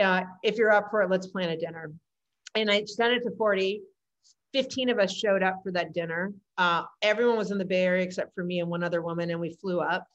Uh, 0.00 0.22
if 0.42 0.56
you're 0.56 0.72
up 0.72 0.86
for 0.90 1.02
it, 1.02 1.10
let's 1.10 1.26
plan 1.26 1.50
a 1.50 1.56
dinner 1.56 1.92
and 2.54 2.70
I 2.70 2.84
sent 2.84 3.14
it 3.14 3.22
to 3.24 3.30
40. 3.36 3.82
15 4.52 4.88
of 4.88 4.98
us 4.98 5.12
showed 5.12 5.42
up 5.42 5.60
for 5.62 5.72
that 5.72 5.92
dinner. 5.92 6.32
Uh, 6.56 6.84
everyone 7.02 7.36
was 7.36 7.50
in 7.50 7.58
the 7.58 7.64
Bay 7.64 7.84
Area 7.84 8.04
except 8.04 8.34
for 8.34 8.44
me 8.44 8.60
and 8.60 8.68
one 8.68 8.82
other 8.82 9.02
woman, 9.02 9.30
and 9.30 9.40
we 9.40 9.52
flew 9.60 9.80
up. 9.80 10.06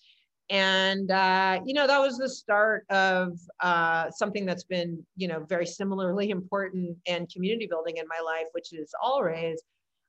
And 0.49 1.09
uh, 1.09 1.61
you 1.65 1.73
know 1.73 1.87
that 1.87 1.99
was 1.99 2.17
the 2.17 2.29
start 2.29 2.85
of 2.89 3.39
uh, 3.61 4.11
something 4.11 4.45
that's 4.45 4.65
been 4.65 5.03
you 5.15 5.27
know 5.27 5.45
very 5.47 5.65
similarly 5.65 6.29
important 6.31 6.97
and 7.07 7.31
community 7.31 7.67
building 7.67 7.97
in 7.97 8.05
my 8.07 8.19
life, 8.23 8.47
which 8.51 8.73
is 8.73 8.93
AllRaise. 9.03 9.59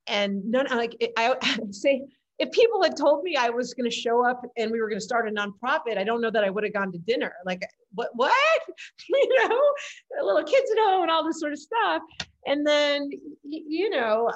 And 0.07 0.45
none 0.51 0.67
like 0.71 0.97
I, 1.17 1.37
I 1.43 1.59
say 1.71 2.03
if 2.39 2.51
people 2.51 2.83
had 2.83 2.97
told 2.97 3.23
me 3.23 3.37
I 3.37 3.51
was 3.51 3.75
going 3.75 3.89
to 3.89 3.97
show 3.97 4.29
up 4.29 4.43
and 4.57 4.71
we 4.71 4.81
were 4.81 4.89
going 4.89 4.99
to 4.99 5.05
start 5.05 5.29
a 5.29 5.31
nonprofit, 5.31 5.99
I 5.99 6.05
don't 6.05 6.21
know 6.21 6.31
that 6.31 6.43
I 6.43 6.51
would 6.51 6.65
have 6.65 6.73
gone 6.73 6.91
to 6.93 6.99
dinner. 6.99 7.33
Like, 7.47 7.63
what? 7.93 8.11
What? 8.15 8.33
you 9.09 9.49
know, 9.49 10.25
little 10.25 10.43
kids 10.43 10.71
at 10.73 10.79
home 10.79 11.03
and 11.03 11.11
all 11.11 11.25
this 11.25 11.39
sort 11.39 11.53
of 11.53 11.59
stuff. 11.59 12.03
And 12.47 12.67
then, 12.67 13.11
you 13.43 13.91
know, 13.91 14.31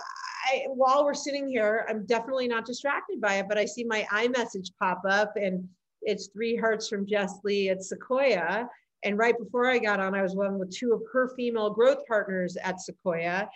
I, 0.50 0.64
while 0.68 1.04
we're 1.04 1.14
sitting 1.14 1.48
here, 1.48 1.86
I'm 1.88 2.06
definitely 2.06 2.48
not 2.48 2.64
distracted 2.64 3.20
by 3.20 3.34
it, 3.34 3.46
but 3.48 3.58
I 3.58 3.64
see 3.64 3.84
my 3.84 4.06
iMessage 4.12 4.70
pop 4.78 5.02
up 5.08 5.36
and 5.36 5.68
it's 6.02 6.28
three 6.28 6.56
hearts 6.56 6.88
from 6.88 7.06
Jess 7.06 7.40
Lee 7.44 7.68
at 7.68 7.82
Sequoia. 7.82 8.68
And 9.04 9.18
right 9.18 9.36
before 9.38 9.66
I 9.68 9.78
got 9.78 10.00
on, 10.00 10.14
I 10.14 10.22
was 10.22 10.34
one 10.34 10.58
with 10.58 10.74
two 10.74 10.92
of 10.92 11.02
her 11.12 11.32
female 11.36 11.70
growth 11.70 12.06
partners 12.06 12.56
at 12.56 12.80
Sequoia. 12.80 13.48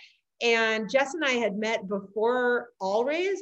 And 0.42 0.90
Jess 0.90 1.14
and 1.14 1.24
I 1.24 1.32
had 1.32 1.56
met 1.56 1.88
before 1.88 2.68
AllRaise. 2.80 3.38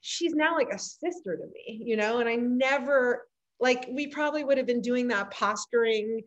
She's 0.00 0.34
now 0.34 0.54
like 0.54 0.72
a 0.72 0.78
sister 0.78 1.36
to 1.36 1.46
me, 1.52 1.82
you 1.84 1.96
know, 1.96 2.18
and 2.20 2.28
I 2.28 2.36
never, 2.36 3.26
like, 3.60 3.88
we 3.90 4.06
probably 4.06 4.44
would 4.44 4.56
have 4.56 4.66
been 4.66 4.80
doing 4.80 5.08
that 5.08 5.30
posturing 5.32 6.22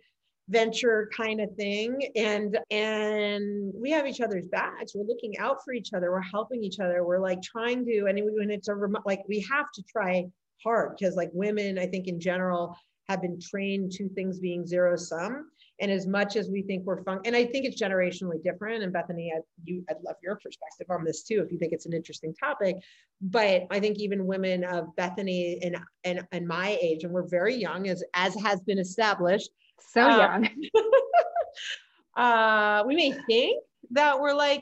venture 0.51 1.09
kind 1.15 1.39
of 1.41 1.55
thing. 1.55 2.11
And 2.15 2.59
and 2.69 3.73
we 3.73 3.89
have 3.91 4.05
each 4.05 4.21
other's 4.21 4.47
backs 4.47 4.93
we're 4.93 5.05
looking 5.05 5.37
out 5.39 5.63
for 5.63 5.73
each 5.73 5.93
other. 5.93 6.11
We're 6.11 6.21
helping 6.21 6.63
each 6.63 6.79
other. 6.79 7.03
We're 7.03 7.19
like 7.19 7.41
trying 7.41 7.85
to 7.85 8.05
and 8.07 8.19
when 8.37 8.51
it's 8.51 8.67
a 8.67 8.75
remote 8.75 9.03
like 9.05 9.23
we 9.27 9.39
have 9.49 9.71
to 9.73 9.83
try 9.83 10.25
hard 10.63 10.95
because 10.97 11.15
like 11.15 11.31
women 11.33 11.79
i 11.79 11.87
think 11.87 12.07
in 12.07 12.19
general 12.19 12.77
have 13.09 13.21
been 13.21 13.39
trained 13.41 13.91
to 13.91 14.07
things 14.09 14.39
being 14.39 14.65
zero 14.65 14.95
sum. 14.95 15.49
And 15.81 15.91
as 15.91 16.05
much 16.05 16.35
as 16.35 16.47
we 16.47 16.61
think 16.61 16.85
we're 16.85 17.03
fun 17.03 17.19
and 17.25 17.35
i 17.35 17.45
think 17.45 17.65
it's 17.65 17.81
generationally 17.81 18.43
different. 18.43 18.83
And 18.83 18.93
bethany 18.93 19.31
I, 19.35 19.39
you 19.63 19.83
i'd 19.89 19.97
love 20.03 20.17
your 20.21 20.35
perspective 20.35 20.87
on 20.89 21.03
this 21.03 21.23
too 21.23 21.41
if 21.43 21.51
you 21.51 21.57
think 21.57 21.73
it's 21.73 21.85
an 21.85 21.93
interesting 21.93 22.33
topic. 22.35 22.75
But 23.21 23.63
i 23.71 23.79
think 23.79 23.97
even 23.99 24.27
women 24.27 24.63
of 24.63 24.95
bethany 24.95 25.59
and 25.63 25.77
and, 26.03 26.27
and 26.31 26.47
my 26.47 26.77
age 26.81 27.03
and 27.03 27.13
we're 27.13 27.27
very 27.27 27.55
young 27.55 27.87
as 27.87 28.03
as 28.13 28.35
has 28.35 28.59
been 28.61 28.79
established 28.79 29.49
so 29.89 30.01
uh, 30.01 30.17
young. 30.17 30.49
uh, 32.17 32.83
we 32.85 32.95
may 32.95 33.13
think 33.27 33.61
that 33.91 34.19
we're 34.19 34.33
like 34.33 34.61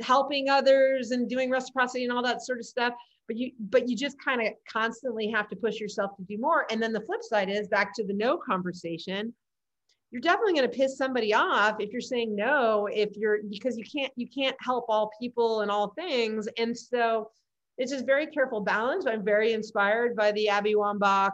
helping 0.00 0.48
others 0.48 1.10
and 1.10 1.28
doing 1.28 1.50
reciprocity 1.50 2.04
and 2.04 2.12
all 2.12 2.22
that 2.22 2.44
sort 2.44 2.58
of 2.58 2.66
stuff 2.66 2.92
but 3.26 3.36
you 3.36 3.50
but 3.58 3.88
you 3.88 3.96
just 3.96 4.16
kind 4.22 4.40
of 4.40 4.48
constantly 4.70 5.28
have 5.28 5.48
to 5.48 5.56
push 5.56 5.80
yourself 5.80 6.16
to 6.16 6.22
do 6.22 6.38
more. 6.38 6.64
And 6.70 6.80
then 6.80 6.92
the 6.92 7.00
flip 7.00 7.22
side 7.22 7.50
is 7.50 7.66
back 7.66 7.92
to 7.96 8.04
the 8.04 8.12
no 8.12 8.36
conversation 8.36 9.34
you're 10.10 10.20
definitely 10.20 10.54
going 10.54 10.70
to 10.70 10.76
piss 10.76 10.96
somebody 10.96 11.34
off 11.34 11.76
if 11.80 11.92
you're 11.92 12.00
saying 12.00 12.34
no 12.34 12.88
if 12.92 13.16
you're 13.16 13.40
because 13.50 13.76
you 13.76 13.84
can't 13.84 14.12
you 14.16 14.28
can't 14.28 14.56
help 14.60 14.86
all 14.88 15.10
people 15.20 15.60
and 15.62 15.70
all 15.70 15.88
things. 15.90 16.48
And 16.58 16.76
so 16.76 17.30
it's 17.76 17.92
just 17.92 18.06
very 18.06 18.26
careful 18.26 18.60
balance. 18.60 19.06
I'm 19.06 19.24
very 19.24 19.52
inspired 19.52 20.16
by 20.16 20.32
the 20.32 20.48
abby 20.48 20.74
wambach 20.74 21.32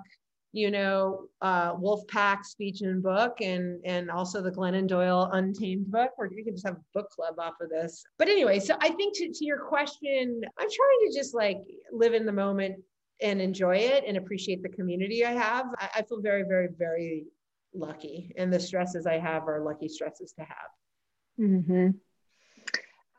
you 0.52 0.70
know, 0.70 1.28
uh, 1.40 1.74
Wolfpack 1.74 2.44
speech 2.44 2.82
and 2.82 3.02
book, 3.02 3.40
and 3.40 3.80
and 3.84 4.10
also 4.10 4.42
the 4.42 4.50
Glennon 4.50 4.86
Doyle 4.86 5.30
Untamed 5.32 5.90
book, 5.90 6.10
where 6.16 6.30
you 6.30 6.44
can 6.44 6.54
just 6.54 6.66
have 6.66 6.76
a 6.76 6.84
book 6.92 7.10
club 7.10 7.38
off 7.38 7.54
of 7.60 7.70
this. 7.70 8.04
But 8.18 8.28
anyway, 8.28 8.60
so 8.60 8.76
I 8.80 8.90
think 8.90 9.16
to, 9.16 9.32
to 9.32 9.44
your 9.44 9.60
question, 9.60 10.42
I'm 10.58 10.68
trying 10.68 11.10
to 11.10 11.12
just 11.14 11.34
like 11.34 11.58
live 11.90 12.12
in 12.12 12.26
the 12.26 12.32
moment 12.32 12.76
and 13.22 13.40
enjoy 13.40 13.76
it 13.76 14.04
and 14.06 14.18
appreciate 14.18 14.62
the 14.62 14.68
community 14.68 15.24
I 15.24 15.32
have. 15.32 15.66
I, 15.78 15.88
I 15.96 16.02
feel 16.02 16.20
very, 16.20 16.42
very, 16.42 16.68
very 16.76 17.24
lucky, 17.72 18.32
and 18.36 18.52
the 18.52 18.60
stresses 18.60 19.06
I 19.06 19.18
have 19.18 19.48
are 19.48 19.60
lucky 19.60 19.88
stresses 19.88 20.34
to 20.34 20.42
have. 20.42 21.40
Mm-hmm. 21.40 21.88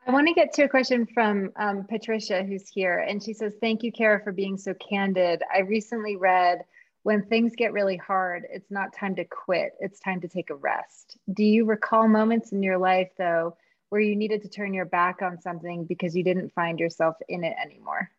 I 0.06 0.12
want 0.12 0.28
to 0.28 0.34
get 0.34 0.52
to 0.52 0.64
a 0.64 0.68
question 0.68 1.06
from 1.12 1.50
um, 1.56 1.86
Patricia, 1.88 2.44
who's 2.44 2.68
here, 2.68 2.98
and 2.98 3.20
she 3.20 3.32
says, 3.32 3.54
"Thank 3.60 3.82
you, 3.82 3.90
Kara, 3.90 4.22
for 4.22 4.30
being 4.30 4.56
so 4.56 4.72
candid. 4.74 5.42
I 5.52 5.62
recently 5.62 6.14
read." 6.14 6.60
When 7.04 7.22
things 7.22 7.52
get 7.54 7.74
really 7.74 7.98
hard, 7.98 8.44
it's 8.50 8.70
not 8.70 8.94
time 8.94 9.14
to 9.16 9.24
quit, 9.24 9.74
it's 9.78 10.00
time 10.00 10.22
to 10.22 10.28
take 10.28 10.48
a 10.48 10.54
rest. 10.54 11.18
Do 11.32 11.44
you 11.44 11.66
recall 11.66 12.08
moments 12.08 12.52
in 12.52 12.62
your 12.62 12.78
life, 12.78 13.10
though, 13.18 13.56
where 13.90 14.00
you 14.00 14.16
needed 14.16 14.42
to 14.42 14.48
turn 14.48 14.72
your 14.72 14.86
back 14.86 15.20
on 15.20 15.38
something 15.38 15.84
because 15.84 16.16
you 16.16 16.24
didn't 16.24 16.54
find 16.54 16.80
yourself 16.80 17.16
in 17.28 17.44
it 17.44 17.54
anymore? 17.62 18.10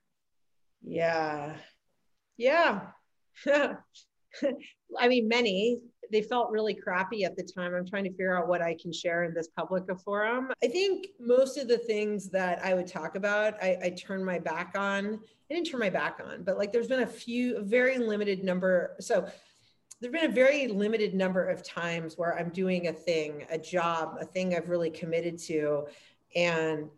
Yeah. 0.84 1.56
Yeah. 2.38 2.82
I 3.48 5.08
mean, 5.08 5.28
many. 5.28 5.80
They 6.12 6.22
felt 6.22 6.52
really 6.52 6.74
crappy 6.74 7.24
at 7.24 7.36
the 7.36 7.44
time. 7.44 7.74
I'm 7.74 7.86
trying 7.86 8.04
to 8.06 8.12
figure 8.12 8.38
out 8.38 8.48
what 8.48 8.62
I 8.62 8.76
can 8.80 8.92
share 8.92 9.24
in 9.24 9.34
this 9.34 9.48
public 9.48 9.84
forum. 10.04 10.52
I 10.64 10.68
think 10.68 11.08
most 11.20 11.58
of 11.58 11.68
the 11.68 11.78
things 11.78 12.30
that 12.30 12.64
I 12.64 12.74
would 12.74 12.88
talk 12.88 13.16
about, 13.16 13.56
I, 13.62 13.78
I 13.84 13.90
turned 13.92 14.26
my 14.26 14.40
back 14.40 14.76
on 14.78 15.20
I 15.50 15.54
didn't 15.54 15.68
turn 15.68 15.80
my 15.80 15.90
back 15.90 16.20
on, 16.26 16.44
but 16.44 16.58
like 16.58 16.72
there's 16.72 16.88
been 16.88 17.02
a 17.02 17.08
few, 17.08 17.58
a 17.58 17.62
very 17.62 18.00
limited 18.00 18.44
number. 18.44 18.96
So 19.00 19.28
there've 20.02 20.14
been 20.14 20.32
a 20.32 20.34
very 20.34 20.68
limited 20.68 21.14
number 21.14 21.48
of 21.48 21.64
times 21.64 22.18
where 22.18 22.38
I'm 22.38 22.50
doing 22.50 22.88
a 22.88 22.94
thing, 22.94 23.46
a 23.52 23.58
job, 23.58 24.18
a 24.20 24.26
thing 24.26 24.56
I've 24.56 24.70
really 24.70 24.90
committed 24.90 25.38
to, 25.44 25.86
and 26.36 26.90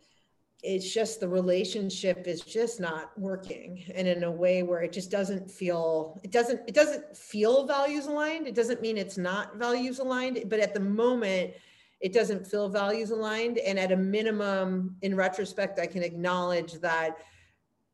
it's 0.68 0.93
just 0.93 1.22
the 1.22 1.28
relationship 1.28 2.28
is 2.28 2.41
just 2.41 2.82
not 2.82 3.18
working. 3.18 3.86
And 3.95 4.05
in 4.05 4.24
a 4.24 4.32
way 4.32 4.63
where 4.63 4.82
it 4.82 4.91
just 4.91 5.09
doesn't 5.09 5.49
feel 5.49 6.20
it 6.24 6.32
doesn't 6.32 6.61
it 6.68 6.76
doesn't 6.76 7.15
feel 7.15 7.65
values 7.65 8.07
aligned. 8.07 8.47
It 8.47 8.55
doesn't 8.55 8.82
mean 8.82 8.97
it's 8.97 9.18
not 9.18 9.55
values 9.55 9.99
aligned 9.99 10.43
but 10.49 10.59
at 10.59 10.74
the 10.74 10.82
moment 10.82 11.53
it 12.01 12.13
doesn't 12.13 12.45
feel 12.45 12.68
values 12.68 13.11
aligned. 13.11 13.59
And 13.59 13.80
at 13.80 13.93
a 13.93 13.97
minimum 13.97 14.97
in 15.01 15.15
retrospect 15.15 15.80
i 15.80 15.88
can 15.88 16.03
acknowledge 16.03 16.74
that 16.82 17.18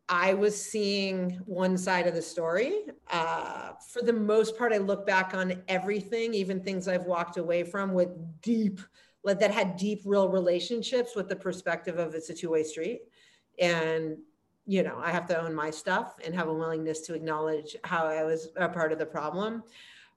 I 0.09 0.33
was 0.33 0.59
seeing 0.61 1.39
one 1.45 1.77
side 1.77 2.07
of 2.07 2.13
the 2.13 2.21
story. 2.21 2.81
Uh, 3.09 3.71
for 3.89 4.01
the 4.01 4.11
most 4.11 4.57
part, 4.57 4.73
I 4.73 4.77
look 4.77 5.07
back 5.07 5.33
on 5.33 5.63
everything, 5.69 6.33
even 6.33 6.59
things 6.59 6.89
I've 6.89 7.05
walked 7.05 7.37
away 7.37 7.63
from 7.63 7.93
with 7.93 8.09
deep, 8.41 8.81
that 9.25 9.51
had 9.51 9.77
deep, 9.77 10.01
real 10.05 10.29
relationships 10.29 11.15
with 11.15 11.29
the 11.29 11.35
perspective 11.35 11.97
of 11.97 12.13
it's 12.13 12.29
a 12.29 12.33
two 12.33 12.49
way 12.49 12.63
street. 12.63 13.01
And, 13.59 14.17
you 14.65 14.83
know, 14.83 14.99
I 15.01 15.11
have 15.11 15.25
to 15.27 15.41
own 15.41 15.53
my 15.53 15.69
stuff 15.69 16.15
and 16.23 16.35
have 16.35 16.47
a 16.47 16.53
willingness 16.53 17.01
to 17.01 17.13
acknowledge 17.13 17.75
how 17.83 18.05
I 18.05 18.23
was 18.23 18.49
a 18.57 18.67
part 18.67 18.91
of 18.91 18.99
the 18.99 19.05
problem. 19.05 19.63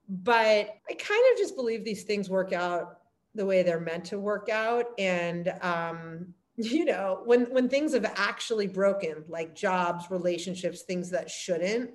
But 0.09 0.75
I 0.89 0.93
kind 0.93 1.23
of 1.31 1.37
just 1.37 1.55
believe 1.55 1.83
these 1.83 2.03
things 2.03 2.29
work 2.29 2.53
out 2.53 2.99
the 3.35 3.45
way 3.45 3.63
they're 3.63 3.79
meant 3.79 4.05
to 4.05 4.19
work 4.19 4.49
out. 4.49 4.87
And, 4.97 5.53
um, 5.61 6.33
you 6.57 6.85
know 6.85 7.21
when 7.25 7.45
when 7.51 7.69
things 7.69 7.93
have 7.93 8.11
actually 8.15 8.67
broken 8.67 9.23
like 9.27 9.55
jobs 9.55 10.09
relationships 10.09 10.81
things 10.81 11.11
that 11.11 11.29
shouldn't 11.29 11.91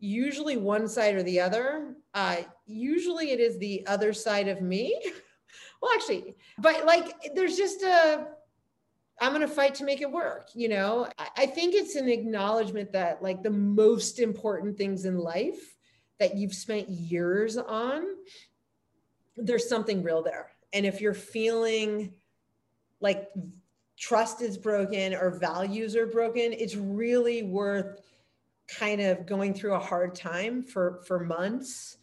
usually 0.00 0.56
one 0.56 0.88
side 0.88 1.14
or 1.14 1.22
the 1.22 1.38
other 1.38 1.94
uh 2.14 2.38
usually 2.66 3.30
it 3.30 3.38
is 3.38 3.56
the 3.58 3.86
other 3.86 4.12
side 4.12 4.48
of 4.48 4.60
me 4.60 5.00
well 5.80 5.90
actually 5.94 6.36
but 6.58 6.84
like 6.84 7.14
there's 7.34 7.56
just 7.56 7.82
a 7.82 8.26
i'm 9.20 9.32
going 9.32 9.40
to 9.40 9.48
fight 9.48 9.74
to 9.74 9.84
make 9.84 10.00
it 10.00 10.10
work 10.10 10.48
you 10.54 10.68
know? 10.68 11.08
I, 11.18 11.28
I 11.38 11.46
think 11.46 11.74
it's 11.74 11.96
an 11.96 12.08
acknowledgement 12.08 12.92
that 12.92 13.22
like 13.22 13.42
the 13.42 13.50
most 13.50 14.18
important 14.18 14.76
things 14.76 15.04
in 15.04 15.18
life 15.18 15.76
that 16.18 16.36
you've 16.36 16.54
spent 16.54 16.88
years 16.88 17.56
on 17.56 18.04
there's 19.36 19.68
something 19.68 20.02
real 20.02 20.22
there. 20.22 20.50
And 20.72 20.86
if 20.86 21.00
you're 21.00 21.14
feeling 21.14 22.12
like 23.00 23.28
trust 23.98 24.42
is 24.42 24.56
broken 24.56 25.14
or 25.14 25.30
values 25.30 25.96
are 25.96 26.06
broken, 26.06 26.52
it's 26.52 26.76
really 26.76 27.42
worth 27.42 28.00
kind 28.68 29.00
of 29.00 29.26
going 29.26 29.52
through 29.52 29.74
a 29.74 29.80
hard 29.80 30.14
time 30.14 30.62
for 30.62 31.00
for 31.06 31.18
months 31.18 31.96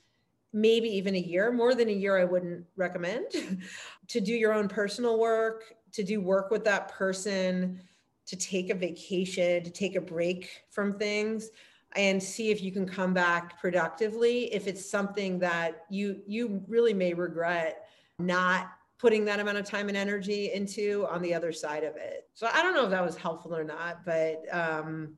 maybe 0.62 0.90
even 0.90 1.16
a 1.16 1.20
year 1.20 1.52
more 1.52 1.76
than 1.76 1.90
a 1.90 1.94
year 1.94 2.18
i 2.18 2.24
wouldn't 2.24 2.66
recommend 2.76 3.26
to 4.08 4.20
do 4.20 4.34
your 4.34 4.54
own 4.54 4.68
personal 4.68 5.20
work 5.20 5.76
to 5.92 6.04
do 6.04 6.22
work 6.22 6.52
with 6.52 6.64
that 6.64 6.90
person 6.90 7.80
to 8.26 8.36
take 8.36 8.70
a 8.70 8.76
vacation 8.76 9.64
to 9.64 9.70
take 9.70 9.96
a 9.96 10.02
break 10.02 10.64
from 10.70 10.98
things 10.98 11.50
and 11.96 12.22
see 12.22 12.50
if 12.52 12.62
you 12.62 12.72
can 12.72 12.88
come 12.88 13.14
back 13.14 13.60
productively 13.60 14.54
if 14.54 14.68
it's 14.68 14.90
something 14.90 15.40
that 15.40 15.86
you 15.90 16.22
you 16.28 16.64
really 16.68 16.94
may 16.94 17.14
regret 17.14 17.88
not 18.20 18.72
putting 18.98 19.26
that 19.26 19.40
amount 19.40 19.58
of 19.58 19.66
time 19.66 19.90
and 19.90 19.98
energy 19.98 20.52
into 20.54 21.06
on 21.10 21.22
the 21.22 21.34
other 21.34 21.52
side 21.52 21.84
of 21.84 21.96
it. 21.96 22.28
So 22.34 22.50
I 22.52 22.64
don't 22.64 22.74
know 22.74 22.86
if 22.86 22.90
that 22.90 23.06
was 23.06 23.16
helpful 23.16 23.56
or 23.56 23.64
not, 23.64 24.04
but 24.04 24.44
um, 24.52 25.18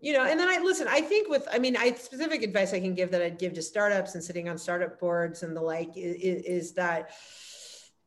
you 0.00 0.12
know, 0.12 0.24
and 0.24 0.38
then 0.38 0.48
I 0.48 0.58
listen, 0.62 0.86
I 0.88 1.00
think 1.00 1.28
with, 1.28 1.46
I 1.52 1.58
mean, 1.58 1.76
I 1.76 1.92
specific 1.92 2.42
advice 2.42 2.72
I 2.72 2.80
can 2.80 2.94
give 2.94 3.10
that 3.10 3.20
I'd 3.20 3.38
give 3.38 3.54
to 3.54 3.62
startups 3.62 4.14
and 4.14 4.22
sitting 4.22 4.48
on 4.48 4.56
startup 4.56 5.00
boards 5.00 5.42
and 5.42 5.56
the 5.56 5.60
like 5.60 5.96
is, 5.96 6.42
is 6.42 6.72
that, 6.74 7.10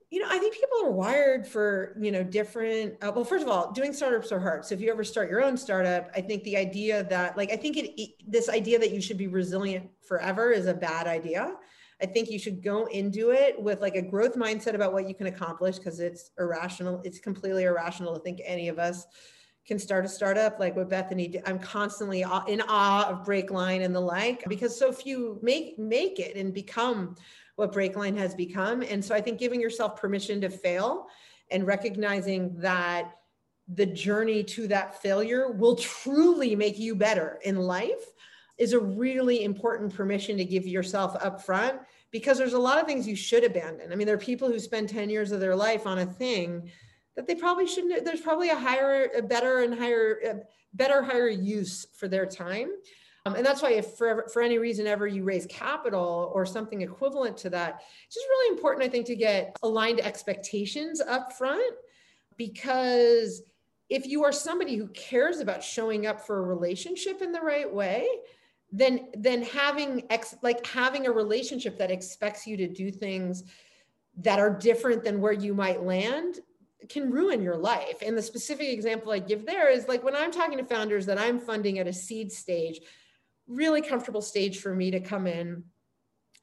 you 0.10 0.20
know, 0.20 0.28
I 0.30 0.38
think 0.40 0.54
people 0.54 0.86
are 0.86 0.92
wired 0.92 1.48
for, 1.48 1.98
you 2.00 2.12
know, 2.12 2.24
different, 2.24 2.96
uh, 3.02 3.12
well, 3.14 3.24
first 3.26 3.44
of 3.44 3.50
all, 3.50 3.72
doing 3.72 3.94
startups 3.94 4.32
are 4.32 4.40
hard. 4.40 4.66
So 4.66 4.76
if 4.76 4.82
you 4.82 4.92
ever 4.92 5.04
start 5.04 5.30
your 5.30 5.44
own 5.44 5.58
startup, 5.58 6.10
I 6.16 6.22
think 6.22 6.44
the 6.44 6.58
idea 6.58 7.04
that 7.06 7.38
like, 7.38 7.52
I 7.52 7.56
think 7.58 7.78
it, 7.78 8.14
this 8.28 8.48
idea 8.50 8.80
that 8.80 8.92
you 8.92 9.02
should 9.02 9.18
be 9.18 9.28
resilient 9.28 9.90
forever 10.06 10.52
is 10.52 10.68
a 10.68 10.74
bad 10.74 11.08
idea. 11.08 11.56
I 12.02 12.06
think 12.08 12.30
you 12.30 12.40
should 12.40 12.64
go 12.64 12.86
into 12.86 13.32
it 13.32 13.62
with 13.62 13.80
like 13.80 13.96
a 13.96 14.02
growth 14.02 14.36
mindset 14.36 14.74
about 14.74 14.92
what 14.92 15.08
you 15.08 15.14
can 15.14 15.28
accomplish 15.28 15.78
because 15.78 16.00
it's 16.00 16.32
irrational. 16.40 17.02
It's 17.04 17.20
completely 17.20 17.64
irrational 17.64 18.14
to 18.14 18.20
think 18.20 18.42
any 18.44 18.70
of 18.70 18.80
us 18.80 19.06
can 19.66 19.78
start 19.78 20.06
a 20.06 20.10
startup 20.10 20.60
like 20.60 20.76
what 20.76 20.90
Bethany 20.90 21.28
did. 21.28 21.44
I'm 21.46 21.60
constantly 21.60 22.22
in 22.48 22.62
awe 22.68 23.08
of 23.10 23.26
Breakline 23.26 23.84
and 23.84 23.96
the 23.96 24.00
like 24.00 24.44
because 24.48 24.78
so 24.78 24.92
few 24.92 25.40
make 25.42 25.78
make 25.78 26.20
it 26.20 26.36
and 26.36 26.54
become 26.54 27.16
what 27.56 27.72
Breakline 27.72 28.18
has 28.18 28.34
become. 28.34 28.82
And 28.82 29.04
so 29.04 29.14
I 29.14 29.22
think 29.22 29.40
giving 29.40 29.62
yourself 29.62 30.00
permission 30.00 30.42
to 30.42 30.50
fail 30.50 31.08
and 31.52 31.68
recognizing 31.68 32.56
that 32.60 33.12
the 33.74 33.86
journey 33.86 34.44
to 34.44 34.68
that 34.68 35.02
failure 35.02 35.52
will 35.52 35.76
truly 35.76 36.56
make 36.56 36.80
you 36.80 36.96
better 36.96 37.40
in 37.44 37.56
life 37.58 38.14
is 38.58 38.74
a 38.74 38.80
really 38.80 39.44
important 39.44 39.94
permission 39.94 40.38
to 40.38 40.46
give 40.46 40.68
yourself 40.68 41.16
up 41.24 41.42
front 41.42 41.80
because 42.12 42.38
there's 42.38 42.54
a 42.54 42.60
lot 42.60 42.80
of 42.80 42.86
things 42.86 43.08
you 43.08 43.16
should 43.16 43.44
abandon. 43.44 43.92
I 43.92 43.96
mean, 43.96 44.06
there 44.06 44.16
are 44.16 44.20
people 44.20 44.50
who 44.50 44.60
spend 44.60 44.90
10 44.90 45.10
years 45.10 45.32
of 45.32 45.40
their 45.40 45.56
life 45.56 45.88
on 45.88 46.00
a 46.00 46.06
thing 46.06 46.70
that 47.22 47.28
they 47.28 47.40
probably 47.40 47.68
shouldn't, 47.68 48.04
there's 48.04 48.22
probably 48.22 48.50
a 48.50 48.56
higher, 48.56 49.10
a 49.16 49.22
better 49.22 49.60
and 49.60 49.78
higher, 49.78 50.44
better, 50.74 51.04
higher 51.04 51.30
use 51.30 51.86
for 51.94 52.08
their 52.08 52.26
time. 52.26 52.72
Um, 53.28 53.36
and 53.36 53.46
that's 53.46 53.62
why 53.62 53.74
if 53.74 53.94
for, 53.94 54.28
for 54.34 54.42
any 54.42 54.58
reason 54.58 54.88
ever 54.88 55.06
you 55.06 55.24
raise 55.24 55.46
capital 55.46 56.32
or 56.34 56.48
something 56.48 56.82
equivalent 56.82 57.38
to 57.38 57.52
that, 57.52 57.84
it's 58.08 58.16
just 58.16 58.28
really 58.28 58.56
important, 58.56 58.84
I 58.84 58.90
think, 58.90 59.06
to 59.06 59.16
get 59.16 59.56
aligned 59.62 60.00
expectations 60.00 61.00
up 61.00 61.34
front 61.34 61.76
because 62.38 63.44
if 63.88 64.08
you 64.08 64.24
are 64.24 64.32
somebody 64.32 64.76
who 64.76 64.88
cares 64.88 65.42
about 65.42 65.64
showing 65.64 66.08
up 66.08 66.26
for 66.26 66.40
a 66.40 66.42
relationship 66.42 67.22
in 67.22 67.32
the 67.32 67.42
right 67.42 67.72
way, 67.72 68.08
then 68.72 69.10
then 69.16 69.44
having 69.44 70.06
ex, 70.10 70.34
like 70.42 70.66
having 70.66 71.06
a 71.06 71.12
relationship 71.12 71.78
that 71.78 71.92
expects 71.92 72.48
you 72.48 72.58
to 72.58 72.68
do 72.68 72.90
things 72.90 73.44
that 74.18 74.40
are 74.40 74.50
different 74.50 75.04
than 75.04 75.22
where 75.22 75.34
you 75.34 75.54
might 75.54 75.84
land 75.84 76.40
can 76.90 77.12
ruin 77.12 77.42
your 77.42 77.58
life. 77.58 78.02
And 78.02 78.18
the 78.18 78.22
specific 78.22 78.70
example 78.70 79.12
I 79.12 79.20
give 79.20 79.46
there 79.46 79.70
is 79.70 79.88
like 79.88 80.04
when 80.04 80.16
I'm 80.16 80.32
talking 80.32 80.58
to 80.58 80.66
founders 80.66 81.06
that 81.06 81.20
I'm 81.20 81.40
funding 81.40 81.80
at 81.80 81.88
a 81.88 81.94
seed 81.94 82.32
stage, 82.32 82.82
really 83.48 83.82
comfortable 83.82 84.22
stage 84.22 84.60
for 84.60 84.74
me 84.74 84.92
to 84.92 85.00
come 85.00 85.28
in. 85.28 85.64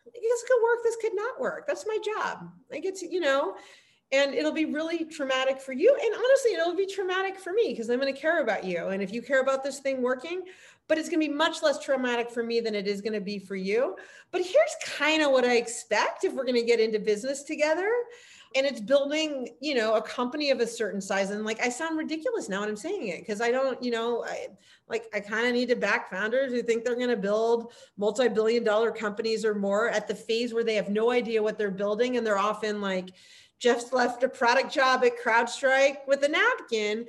This 0.04 0.44
could 0.48 0.62
work, 0.62 0.78
this 0.84 0.96
could 1.00 1.14
not 1.14 1.40
work. 1.40 1.66
That's 1.66 1.86
my 1.86 1.98
job. 2.04 2.50
I 2.72 2.78
get 2.78 2.96
to, 2.96 3.12
you 3.12 3.20
know, 3.20 3.56
and 4.10 4.34
it'll 4.34 4.52
be 4.52 4.64
really 4.64 5.04
traumatic 5.04 5.60
for 5.60 5.72
you. 5.72 5.94
And 6.02 6.14
honestly, 6.14 6.52
it'll 6.52 6.74
be 6.74 6.86
traumatic 6.86 7.38
for 7.38 7.52
me 7.52 7.70
because 7.70 7.90
I'm 7.90 8.00
going 8.00 8.12
to 8.12 8.18
care 8.18 8.40
about 8.40 8.64
you. 8.64 8.88
And 8.88 9.02
if 9.02 9.12
you 9.12 9.20
care 9.20 9.40
about 9.40 9.62
this 9.62 9.80
thing 9.80 10.00
working, 10.00 10.42
but 10.88 10.96
it's 10.96 11.10
going 11.10 11.20
to 11.20 11.28
be 11.28 11.34
much 11.34 11.62
less 11.62 11.78
traumatic 11.78 12.30
for 12.30 12.42
me 12.42 12.60
than 12.60 12.74
it 12.74 12.86
is 12.86 13.02
going 13.02 13.12
to 13.12 13.20
be 13.20 13.38
for 13.38 13.56
you. 13.56 13.96
But 14.30 14.40
here's 14.40 14.76
kind 14.84 15.22
of 15.22 15.30
what 15.30 15.44
I 15.44 15.56
expect 15.56 16.24
if 16.24 16.32
we're 16.32 16.44
going 16.44 16.54
to 16.54 16.62
get 16.62 16.80
into 16.80 16.98
business 16.98 17.42
together 17.42 17.90
and 18.54 18.66
it's 18.66 18.80
building 18.80 19.48
you 19.60 19.74
know 19.74 19.94
a 19.94 20.02
company 20.02 20.50
of 20.50 20.60
a 20.60 20.66
certain 20.66 21.00
size 21.00 21.30
and 21.30 21.44
like 21.44 21.60
i 21.60 21.68
sound 21.68 21.98
ridiculous 21.98 22.48
now 22.48 22.60
when 22.60 22.68
i'm 22.68 22.76
saying 22.76 23.08
it 23.08 23.20
because 23.20 23.40
i 23.40 23.50
don't 23.50 23.82
you 23.82 23.90
know 23.90 24.24
i 24.26 24.46
like 24.88 25.04
i 25.14 25.20
kind 25.20 25.46
of 25.46 25.52
need 25.52 25.68
to 25.68 25.76
back 25.76 26.10
founders 26.10 26.52
who 26.52 26.62
think 26.62 26.84
they're 26.84 26.94
going 26.94 27.08
to 27.08 27.16
build 27.16 27.72
multi-billion 27.96 28.64
dollar 28.64 28.90
companies 28.90 29.44
or 29.44 29.54
more 29.54 29.90
at 29.90 30.08
the 30.08 30.14
phase 30.14 30.54
where 30.54 30.64
they 30.64 30.74
have 30.74 30.88
no 30.88 31.10
idea 31.10 31.42
what 31.42 31.58
they're 31.58 31.70
building 31.70 32.16
and 32.16 32.26
they're 32.26 32.38
often 32.38 32.80
like 32.80 33.10
just 33.58 33.92
left 33.92 34.22
a 34.22 34.28
product 34.28 34.72
job 34.72 35.04
at 35.04 35.12
CrowdStrike 35.22 35.98
with 36.06 36.22
a 36.22 36.28
napkin. 36.28 37.06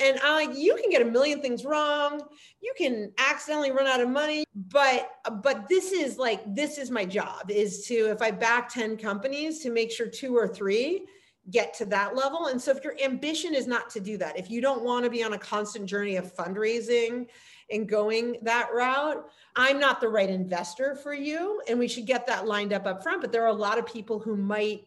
And 0.00 0.18
I'm 0.22 0.48
like, 0.48 0.58
you 0.58 0.76
can 0.76 0.90
get 0.90 1.02
a 1.02 1.04
million 1.04 1.40
things 1.40 1.64
wrong. 1.64 2.22
You 2.60 2.72
can 2.76 3.12
accidentally 3.18 3.70
run 3.70 3.86
out 3.86 4.00
of 4.00 4.08
money. 4.08 4.44
But 4.54 5.10
but 5.42 5.68
this 5.68 5.92
is 5.92 6.18
like, 6.18 6.42
this 6.54 6.78
is 6.78 6.90
my 6.90 7.04
job 7.04 7.50
is 7.50 7.86
to, 7.86 8.10
if 8.10 8.22
I 8.22 8.30
back 8.30 8.68
10 8.72 8.96
companies, 8.96 9.60
to 9.60 9.70
make 9.70 9.90
sure 9.90 10.06
two 10.06 10.36
or 10.36 10.48
three 10.48 11.06
get 11.50 11.74
to 11.74 11.84
that 11.86 12.14
level. 12.14 12.46
And 12.46 12.60
so 12.60 12.70
if 12.70 12.84
your 12.84 12.94
ambition 13.02 13.54
is 13.54 13.66
not 13.66 13.90
to 13.90 14.00
do 14.00 14.16
that, 14.18 14.38
if 14.38 14.50
you 14.50 14.60
don't 14.60 14.84
want 14.84 15.04
to 15.04 15.10
be 15.10 15.24
on 15.24 15.32
a 15.32 15.38
constant 15.38 15.86
journey 15.86 16.16
of 16.16 16.34
fundraising 16.34 17.26
and 17.70 17.88
going 17.88 18.36
that 18.42 18.68
route, 18.72 19.24
I'm 19.56 19.80
not 19.80 20.00
the 20.00 20.08
right 20.08 20.30
investor 20.30 20.94
for 20.94 21.14
you. 21.14 21.60
And 21.68 21.78
we 21.78 21.88
should 21.88 22.06
get 22.06 22.26
that 22.28 22.46
lined 22.46 22.72
up 22.72 22.86
up 22.86 23.02
front. 23.02 23.20
But 23.20 23.32
there 23.32 23.42
are 23.42 23.48
a 23.48 23.52
lot 23.54 23.78
of 23.78 23.86
people 23.86 24.18
who 24.18 24.36
might 24.36 24.86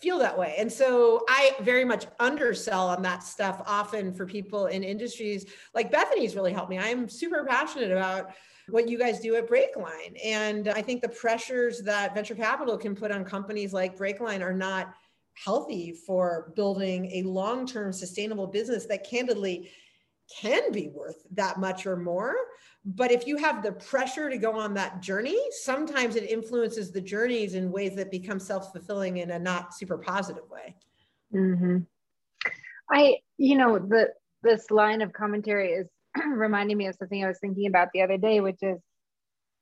feel 0.00 0.18
that 0.18 0.38
way. 0.38 0.54
And 0.58 0.70
so 0.70 1.24
I 1.28 1.54
very 1.60 1.84
much 1.84 2.06
undersell 2.20 2.88
on 2.88 3.02
that 3.02 3.22
stuff 3.22 3.62
often 3.66 4.12
for 4.12 4.26
people 4.26 4.66
in 4.66 4.84
industries 4.84 5.46
like 5.74 5.90
Bethany's 5.90 6.36
really 6.36 6.52
helped 6.52 6.70
me. 6.70 6.78
I'm 6.78 7.08
super 7.08 7.44
passionate 7.44 7.90
about 7.90 8.30
what 8.68 8.88
you 8.88 8.98
guys 8.98 9.18
do 9.20 9.34
at 9.36 9.48
Breakline. 9.48 10.18
And 10.24 10.68
I 10.68 10.82
think 10.82 11.02
the 11.02 11.08
pressures 11.08 11.80
that 11.82 12.14
venture 12.14 12.34
capital 12.34 12.76
can 12.76 12.94
put 12.94 13.10
on 13.10 13.24
companies 13.24 13.72
like 13.72 13.98
Breakline 13.98 14.40
are 14.40 14.52
not 14.52 14.94
healthy 15.34 15.92
for 15.92 16.52
building 16.54 17.10
a 17.12 17.22
long-term 17.22 17.92
sustainable 17.92 18.46
business 18.46 18.86
that 18.86 19.08
candidly 19.08 19.70
can 20.40 20.70
be 20.72 20.88
worth 20.88 21.22
that 21.32 21.58
much 21.58 21.86
or 21.86 21.96
more 21.96 22.34
but 22.84 23.10
if 23.10 23.26
you 23.26 23.36
have 23.36 23.62
the 23.62 23.72
pressure 23.72 24.30
to 24.30 24.38
go 24.38 24.52
on 24.52 24.74
that 24.74 25.00
journey 25.00 25.38
sometimes 25.50 26.16
it 26.16 26.30
influences 26.30 26.90
the 26.90 27.00
journeys 27.00 27.54
in 27.54 27.70
ways 27.70 27.94
that 27.96 28.10
become 28.10 28.38
self-fulfilling 28.38 29.18
in 29.18 29.30
a 29.32 29.38
not 29.38 29.74
super 29.74 29.98
positive 29.98 30.48
way 30.50 30.74
mm-hmm. 31.34 31.78
i 32.90 33.16
you 33.36 33.56
know 33.56 33.78
the 33.78 34.08
this 34.42 34.70
line 34.70 35.02
of 35.02 35.12
commentary 35.12 35.72
is 35.72 35.88
reminding 36.26 36.76
me 36.76 36.86
of 36.86 36.94
something 36.94 37.24
i 37.24 37.28
was 37.28 37.38
thinking 37.40 37.66
about 37.66 37.88
the 37.92 38.02
other 38.02 38.16
day 38.16 38.40
which 38.40 38.62
is 38.62 38.78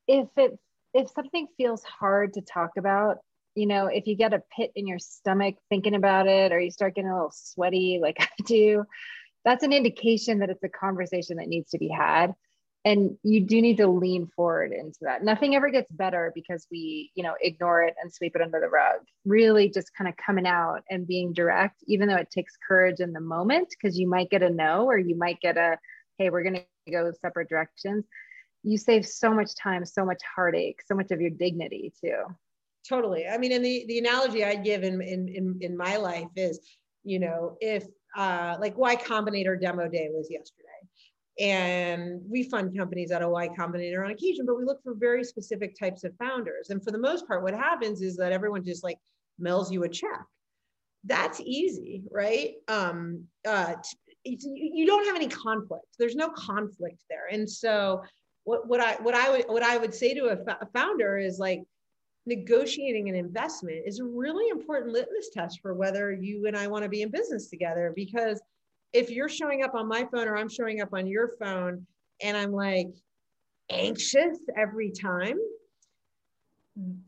if 0.06 0.28
it 0.36 0.58
if 0.94 1.10
something 1.10 1.46
feels 1.56 1.82
hard 1.84 2.32
to 2.34 2.40
talk 2.40 2.70
about 2.78 3.18
you 3.54 3.66
know 3.66 3.86
if 3.86 4.06
you 4.06 4.14
get 4.14 4.34
a 4.34 4.42
pit 4.54 4.70
in 4.76 4.86
your 4.86 4.98
stomach 4.98 5.56
thinking 5.68 5.94
about 5.94 6.26
it 6.26 6.52
or 6.52 6.60
you 6.60 6.70
start 6.70 6.94
getting 6.94 7.10
a 7.10 7.14
little 7.14 7.32
sweaty 7.34 7.98
like 8.00 8.16
i 8.20 8.28
do 8.44 8.84
that's 9.44 9.64
an 9.64 9.72
indication 9.72 10.40
that 10.40 10.50
it's 10.50 10.64
a 10.64 10.68
conversation 10.68 11.36
that 11.36 11.48
needs 11.48 11.70
to 11.70 11.78
be 11.78 11.88
had 11.88 12.34
and 12.86 13.18
you 13.24 13.40
do 13.40 13.60
need 13.60 13.78
to 13.78 13.88
lean 13.88 14.28
forward 14.28 14.72
into 14.72 15.00
that. 15.02 15.24
Nothing 15.24 15.56
ever 15.56 15.70
gets 15.70 15.90
better 15.90 16.30
because 16.36 16.68
we 16.70 17.10
you 17.16 17.24
know 17.24 17.34
ignore 17.40 17.82
it 17.82 17.94
and 18.00 18.14
sweep 18.14 18.36
it 18.36 18.42
under 18.42 18.60
the 18.60 18.68
rug. 18.68 19.00
Really 19.24 19.68
just 19.68 19.90
kind 19.98 20.08
of 20.08 20.14
coming 20.16 20.46
out 20.46 20.82
and 20.88 21.06
being 21.06 21.32
direct 21.32 21.82
even 21.88 22.08
though 22.08 22.16
it 22.16 22.30
takes 22.30 22.54
courage 22.66 23.00
in 23.00 23.12
the 23.12 23.20
moment 23.20 23.68
because 23.70 23.98
you 23.98 24.08
might 24.08 24.30
get 24.30 24.44
a 24.44 24.48
no 24.48 24.86
or 24.86 24.98
you 24.98 25.16
might 25.16 25.40
get 25.40 25.56
a 25.56 25.78
hey 26.16 26.30
we're 26.30 26.44
going 26.44 26.54
to 26.86 26.92
go 26.92 27.10
separate 27.20 27.48
directions. 27.48 28.04
You 28.62 28.78
save 28.78 29.04
so 29.04 29.34
much 29.34 29.56
time 29.56 29.84
so 29.84 30.04
much 30.04 30.22
heartache 30.36 30.80
so 30.86 30.94
much 30.94 31.10
of 31.10 31.20
your 31.20 31.30
dignity 31.30 31.92
too. 32.00 32.22
Totally. 32.88 33.26
I 33.26 33.36
mean 33.36 33.50
and 33.50 33.64
the, 33.64 33.84
the 33.88 33.98
analogy 33.98 34.44
i 34.44 34.54
give 34.54 34.84
in, 34.84 35.02
in 35.02 35.28
in 35.28 35.58
in 35.60 35.76
my 35.76 35.96
life 35.96 36.30
is 36.36 36.60
you 37.02 37.18
know 37.18 37.56
if 37.60 37.84
uh 38.16 38.56
like 38.60 38.78
Y 38.78 38.94
Combinator 38.94 39.60
demo 39.60 39.88
day 39.88 40.08
was 40.12 40.28
yesterday 40.30 40.66
and 41.38 42.20
we 42.28 42.42
fund 42.44 42.76
companies 42.76 43.10
at 43.10 43.22
a 43.22 43.28
Y 43.28 43.48
Combinator 43.48 44.04
on 44.04 44.10
occasion, 44.10 44.46
but 44.46 44.56
we 44.56 44.64
look 44.64 44.82
for 44.82 44.94
very 44.94 45.22
specific 45.22 45.78
types 45.78 46.04
of 46.04 46.16
founders. 46.16 46.70
And 46.70 46.82
for 46.82 46.90
the 46.90 46.98
most 46.98 47.26
part, 47.26 47.42
what 47.42 47.54
happens 47.54 48.00
is 48.00 48.16
that 48.16 48.32
everyone 48.32 48.64
just 48.64 48.82
like 48.82 48.98
mails 49.38 49.70
you 49.70 49.84
a 49.84 49.88
check. 49.88 50.24
That's 51.04 51.40
easy, 51.40 52.02
right? 52.10 52.54
Um, 52.68 53.24
uh, 53.46 53.74
you 54.24 54.86
don't 54.86 55.06
have 55.06 55.14
any 55.14 55.28
conflict. 55.28 55.86
There's 55.98 56.16
no 56.16 56.30
conflict 56.30 57.02
there. 57.08 57.26
And 57.30 57.48
so 57.48 58.02
what, 58.44 58.66
what 58.66 58.80
I 58.80 58.94
what 58.94 59.14
I 59.14 59.30
would 59.30 59.44
what 59.48 59.62
I 59.62 59.76
would 59.76 59.94
say 59.94 60.14
to 60.14 60.26
a, 60.26 60.56
a 60.60 60.66
founder 60.72 61.18
is 61.18 61.38
like 61.38 61.62
negotiating 62.26 63.08
an 63.08 63.14
investment 63.14 63.82
is 63.86 64.00
a 64.00 64.04
really 64.04 64.48
important 64.48 64.92
litmus 64.92 65.30
test 65.32 65.60
for 65.60 65.74
whether 65.74 66.12
you 66.12 66.46
and 66.46 66.56
I 66.56 66.66
want 66.66 66.82
to 66.82 66.88
be 66.88 67.02
in 67.02 67.10
business 67.10 67.48
together 67.48 67.92
because 67.94 68.40
if 68.92 69.10
you're 69.10 69.28
showing 69.28 69.62
up 69.62 69.74
on 69.74 69.88
my 69.88 70.06
phone 70.12 70.28
or 70.28 70.36
I'm 70.36 70.48
showing 70.48 70.80
up 70.80 70.90
on 70.92 71.06
your 71.06 71.28
phone 71.38 71.86
and 72.22 72.36
I'm 72.36 72.52
like 72.52 72.88
anxious 73.70 74.38
every 74.56 74.90
time, 74.90 75.38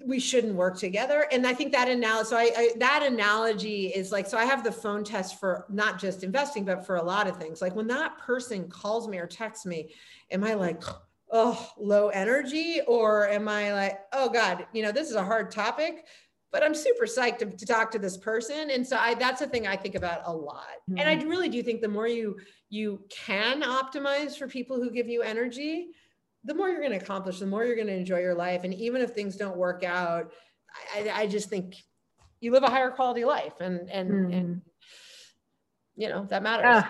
we 0.04 0.18
shouldn't 0.18 0.54
work 0.54 0.78
together. 0.78 1.26
And 1.30 1.46
I 1.46 1.52
think 1.52 1.72
that 1.72 1.88
analogy, 1.88 2.28
so 2.28 2.36
I, 2.36 2.50
I, 2.56 2.70
that 2.78 3.02
analogy 3.06 3.88
is 3.88 4.10
like, 4.10 4.26
so 4.26 4.38
I 4.38 4.44
have 4.44 4.64
the 4.64 4.72
phone 4.72 5.04
test 5.04 5.38
for 5.38 5.66
not 5.68 5.98
just 5.98 6.24
investing, 6.24 6.64
but 6.64 6.86
for 6.86 6.96
a 6.96 7.02
lot 7.02 7.28
of 7.28 7.36
things. 7.36 7.60
Like 7.60 7.74
when 7.74 7.86
that 7.88 8.16
person 8.18 8.68
calls 8.68 9.08
me 9.08 9.18
or 9.18 9.26
texts 9.26 9.66
me, 9.66 9.92
am 10.30 10.42
I 10.42 10.54
like, 10.54 10.82
oh, 11.30 11.70
low 11.78 12.08
energy? 12.08 12.80
Or 12.86 13.28
am 13.28 13.46
I 13.46 13.74
like, 13.74 13.98
oh 14.14 14.30
God, 14.30 14.66
you 14.72 14.82
know, 14.82 14.92
this 14.92 15.10
is 15.10 15.16
a 15.16 15.24
hard 15.24 15.50
topic 15.50 16.06
but 16.50 16.62
I'm 16.62 16.74
super 16.74 17.04
psyched 17.04 17.38
to, 17.38 17.46
to, 17.46 17.66
talk 17.66 17.90
to 17.90 17.98
this 17.98 18.16
person. 18.16 18.70
And 18.70 18.86
so 18.86 18.96
I, 18.96 19.14
that's 19.14 19.42
a 19.42 19.46
thing 19.46 19.66
I 19.66 19.76
think 19.76 19.94
about 19.94 20.22
a 20.24 20.32
lot. 20.32 20.64
Mm-hmm. 20.90 20.98
And 20.98 21.08
I 21.08 21.16
mm-hmm. 21.16 21.28
really 21.28 21.48
do 21.48 21.62
think 21.62 21.82
the 21.82 21.88
more 21.88 22.08
you, 22.08 22.36
you 22.70 23.02
can 23.10 23.62
optimize 23.62 24.36
for 24.36 24.48
people 24.48 24.76
who 24.76 24.90
give 24.90 25.08
you 25.08 25.22
energy, 25.22 25.88
the 26.44 26.54
more 26.54 26.68
you're 26.70 26.80
going 26.80 26.98
to 26.98 27.04
accomplish, 27.04 27.38
the 27.38 27.46
more 27.46 27.64
you're 27.64 27.76
going 27.76 27.88
to 27.88 27.96
enjoy 27.96 28.20
your 28.20 28.34
life. 28.34 28.64
And 28.64 28.72
even 28.74 29.02
if 29.02 29.10
things 29.10 29.36
don't 29.36 29.56
work 29.56 29.84
out, 29.84 30.32
I, 30.94 31.10
I 31.10 31.26
just 31.26 31.50
think 31.50 31.74
you 32.40 32.52
live 32.52 32.62
a 32.62 32.70
higher 32.70 32.90
quality 32.90 33.24
life 33.24 33.60
and, 33.60 33.90
and, 33.90 34.10
mm-hmm. 34.10 34.32
and, 34.32 34.62
you 35.96 36.08
know, 36.08 36.24
that 36.30 36.42
matters. 36.42 36.84
Uh, 36.84 36.88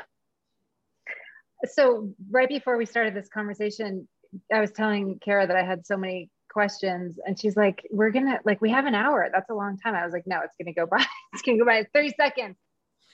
so 1.66 2.12
right 2.30 2.48
before 2.48 2.76
we 2.76 2.86
started 2.86 3.14
this 3.14 3.28
conversation, 3.28 4.06
I 4.52 4.60
was 4.60 4.70
telling 4.70 5.18
Kara 5.20 5.46
that 5.46 5.56
I 5.56 5.64
had 5.64 5.86
so 5.86 5.96
many 5.96 6.30
questions 6.58 7.20
and 7.24 7.38
she's 7.38 7.56
like 7.56 7.86
we're 7.92 8.10
gonna 8.10 8.40
like 8.44 8.60
we 8.60 8.70
have 8.70 8.86
an 8.86 8.94
hour. 8.96 9.28
That's 9.32 9.48
a 9.48 9.54
long 9.54 9.78
time. 9.78 9.94
I 9.94 10.04
was 10.04 10.12
like 10.12 10.26
no 10.26 10.40
it's 10.42 10.56
gonna 10.60 10.74
go 10.74 10.86
by 10.86 11.04
it's 11.32 11.42
gonna 11.42 11.58
go 11.58 11.64
by 11.64 11.86
30 11.94 12.14
seconds. 12.16 12.56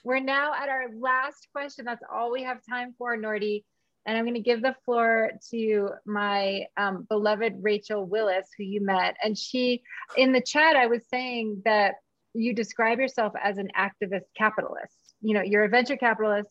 We're 0.03 0.21
now 0.21 0.55
at 0.55 0.71
our 0.71 0.87
last 0.99 1.49
question. 1.53 1.85
That's 1.85 2.03
all 2.11 2.33
we 2.33 2.45
have 2.45 2.59
time 2.67 2.95
for 2.97 3.17
nordy. 3.19 3.65
And 4.07 4.17
i'm 4.17 4.25
going 4.25 4.35
to 4.35 4.41
give 4.41 4.61
the 4.61 4.77
floor 4.85 5.31
to 5.51 5.91
my 6.05 6.67
um, 6.77 7.07
beloved 7.09 7.55
rachel 7.61 8.07
willis 8.07 8.49
who 8.57 8.65
you 8.65 8.81
met. 8.83 9.17
And 9.23 9.37
she 9.37 9.83
in 10.17 10.33
the 10.33 10.43
chat 10.43 10.77
i 10.77 10.87
was 10.87 11.03
saying 11.11 11.63
that 11.65 11.97
you 12.35 12.53
describe 12.53 12.99
yourself 12.99 13.33
as 13.43 13.59
an 13.59 13.69
activist 13.79 14.27
capitalist. 14.37 15.15
You 15.23 15.35
know, 15.35 15.43
you're 15.43 15.65
a 15.65 15.69
venture 15.69 15.97
capitalist. 15.97 16.51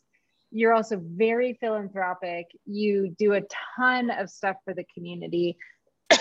You're 0.50 0.74
also 0.74 1.02
very 1.04 1.58
philanthropic. 1.60 2.46
You 2.66 3.14
do 3.18 3.34
a 3.34 3.42
ton 3.76 4.10
of 4.10 4.30
stuff 4.30 4.56
for 4.64 4.74
the 4.74 4.86
community. 4.94 5.58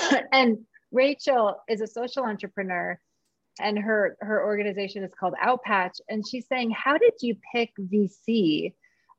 and 0.32 0.58
Rachel 0.90 1.56
is 1.68 1.80
a 1.80 1.86
social 1.86 2.24
entrepreneur 2.24 2.98
and 3.60 3.78
her 3.78 4.16
her 4.20 4.44
organization 4.44 5.04
is 5.04 5.12
called 5.18 5.34
Outpatch. 5.42 6.00
And 6.08 6.26
she's 6.26 6.46
saying 6.46 6.70
how 6.70 6.98
did 6.98 7.14
you 7.20 7.36
pick 7.54 7.70
VC 7.78 8.72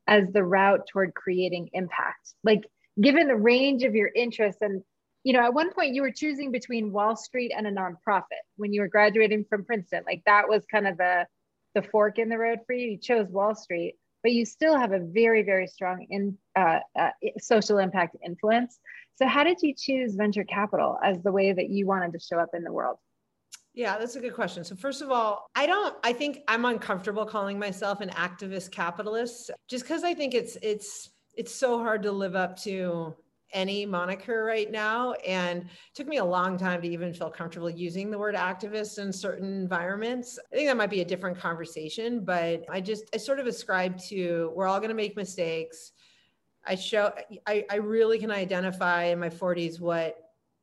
as 0.08 0.32
the 0.32 0.44
route 0.44 0.88
toward 0.92 1.14
creating 1.14 1.70
impact? 1.74 2.34
Like 2.44 2.64
given 3.02 3.28
the 3.28 3.36
range 3.36 3.84
of 3.84 3.96
your 3.96 4.10
interests 4.16 4.62
and 4.62 4.84
you 5.24 5.34
know 5.34 5.42
at 5.42 5.54
one 5.54 5.72
point 5.74 5.96
you 5.96 6.02
were 6.02 6.12
choosing 6.12 6.52
between 6.52 6.92
Wall 6.92 7.16
Street 7.16 7.52
and 7.56 7.68
a 7.68 7.72
nonprofit 7.72 8.44
when 8.58 8.74
you 8.74 8.82
were 8.82 8.88
graduating 8.88 9.46
from 9.50 9.66
Princeton. 9.66 10.04
Like 10.06 10.24
that 10.26 10.48
was 10.48 10.66
kind 10.72 10.88
of 10.88 10.98
the 10.98 11.26
the 11.76 11.82
fork 11.82 12.20
in 12.20 12.30
the 12.30 12.38
road 12.38 12.60
for 12.68 12.74
you. 12.74 12.92
You 12.92 12.98
chose 12.98 13.28
Wall 13.30 13.56
Street 13.56 13.96
but 14.24 14.32
you 14.32 14.46
still 14.46 14.78
have 14.78 14.94
a 14.94 15.00
very 15.00 15.44
very 15.44 15.68
strong 15.68 16.08
in 16.10 16.38
uh, 16.56 16.80
uh, 16.98 17.10
social 17.40 17.78
impact 17.78 18.16
influence 18.26 18.80
so 19.16 19.28
how 19.28 19.44
did 19.44 19.62
you 19.62 19.74
choose 19.78 20.16
venture 20.16 20.44
capital 20.44 20.98
as 21.04 21.22
the 21.24 21.32
way 21.32 21.54
that 21.54 21.70
you 21.70 21.86
wanted 21.86 22.12
to 22.14 22.20
show 22.20 22.38
up 22.40 22.50
in 22.54 22.64
the 22.64 22.72
world 22.72 22.98
yeah, 23.76 23.98
that's 23.98 24.16
a 24.16 24.20
good 24.20 24.36
question. 24.36 24.64
So 24.64 24.76
first 24.76 25.02
of 25.02 25.10
all, 25.10 25.48
I 25.56 25.66
don't 25.66 25.96
I 26.04 26.14
think 26.14 26.42
I'm 26.48 26.66
uncomfortable 26.66 27.26
calling 27.26 27.58
myself 27.58 28.02
an 28.02 28.10
activist 28.10 28.72
capitalist 28.72 29.50
just 29.68 29.88
cuz 29.88 30.04
I 30.04 30.14
think 30.14 30.36
it's 30.36 30.58
it's 30.62 31.10
it's 31.36 31.54
so 31.54 31.80
hard 31.80 32.04
to 32.04 32.12
live 32.12 32.36
up 32.36 32.56
to 32.62 33.16
any 33.52 33.86
moniker 33.86 34.44
right 34.44 34.72
now 34.72 35.14
and 35.26 35.70
took 35.94 36.08
me 36.08 36.18
a 36.18 36.26
long 36.26 36.58
time 36.58 36.82
to 36.82 36.88
even 36.88 37.14
feel 37.14 37.30
comfortable 37.30 37.70
using 37.70 38.10
the 38.10 38.18
word 38.18 38.36
activist 38.36 38.98
in 38.98 39.14
certain 39.14 39.62
environments. 39.62 40.40
I 40.52 40.56
think 40.56 40.68
that 40.68 40.78
might 40.78 40.90
be 40.90 41.02
a 41.02 41.06
different 41.06 41.38
conversation, 41.38 42.26
but 42.26 42.66
I 42.70 42.82
just 42.82 43.06
I 43.14 43.18
sort 43.18 43.40
of 43.40 43.48
ascribe 43.48 43.98
to 44.10 44.52
we're 44.56 44.68
all 44.68 44.80
going 44.80 44.90
to 44.90 44.96
make 44.96 45.16
mistakes. 45.16 45.92
I 46.66 46.76
show 46.76 47.12
I 47.46 47.66
I 47.70 47.76
really 47.78 48.20
can 48.20 48.32
identify 48.32 49.06
in 49.06 49.20
my 49.20 49.30
40s 49.30 49.80
what 49.80 50.18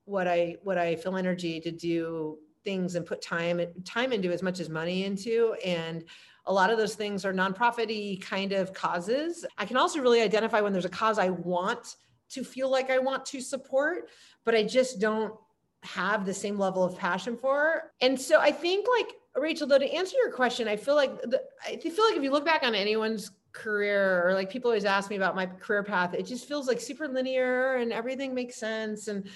what 0.04 0.26
I 0.26 0.56
what 0.62 0.78
I 0.78 0.96
feel 0.96 1.16
energy 1.16 1.60
to 1.60 1.70
do 1.70 2.38
things 2.64 2.94
and 2.94 3.06
put 3.06 3.22
time 3.22 3.60
time 3.84 4.12
into 4.12 4.32
as 4.32 4.42
much 4.42 4.60
as 4.60 4.68
money 4.68 5.04
into. 5.04 5.54
And 5.64 6.04
a 6.46 6.52
lot 6.52 6.70
of 6.70 6.78
those 6.78 6.94
things 6.94 7.24
are 7.24 7.32
nonprofity 7.32 8.20
kind 8.20 8.52
of 8.52 8.72
causes. 8.72 9.44
I 9.58 9.64
can 9.66 9.76
also 9.76 10.00
really 10.00 10.20
identify 10.20 10.60
when 10.60 10.72
there's 10.72 10.84
a 10.84 10.90
cause 10.90 11.18
i 11.18 11.30
want 11.30 11.96
to 12.30 12.44
feel 12.44 12.70
like 12.70 12.90
i 12.90 12.98
want 12.98 13.26
to 13.26 13.40
support 13.40 14.08
but 14.44 14.54
i 14.54 14.62
just 14.62 15.00
don't 15.00 15.34
have 15.82 16.24
the 16.26 16.34
same 16.34 16.58
level 16.58 16.84
of 16.84 16.96
passion 16.96 17.36
for. 17.36 17.92
And 18.00 18.20
so 18.20 18.40
i 18.40 18.50
think 18.50 18.86
like 18.98 19.14
rachel 19.36 19.66
though 19.66 19.78
to 19.78 19.92
answer 19.92 20.16
your 20.16 20.32
question 20.32 20.66
i 20.66 20.76
feel 20.76 20.96
like 20.96 21.20
the, 21.22 21.40
i 21.64 21.76
feel 21.76 22.04
like 22.04 22.16
if 22.16 22.22
you 22.22 22.32
look 22.32 22.44
back 22.44 22.64
on 22.64 22.74
anyone's 22.74 23.30
career 23.52 24.26
or 24.26 24.34
like 24.34 24.50
people 24.50 24.68
always 24.68 24.84
ask 24.84 25.10
me 25.10 25.16
about 25.16 25.34
my 25.34 25.46
career 25.46 25.82
path 25.82 26.14
it 26.14 26.24
just 26.24 26.46
feels 26.46 26.68
like 26.68 26.80
super 26.80 27.08
linear 27.08 27.76
and 27.76 27.92
everything 27.92 28.34
makes 28.34 28.56
sense 28.56 29.08
and 29.08 29.28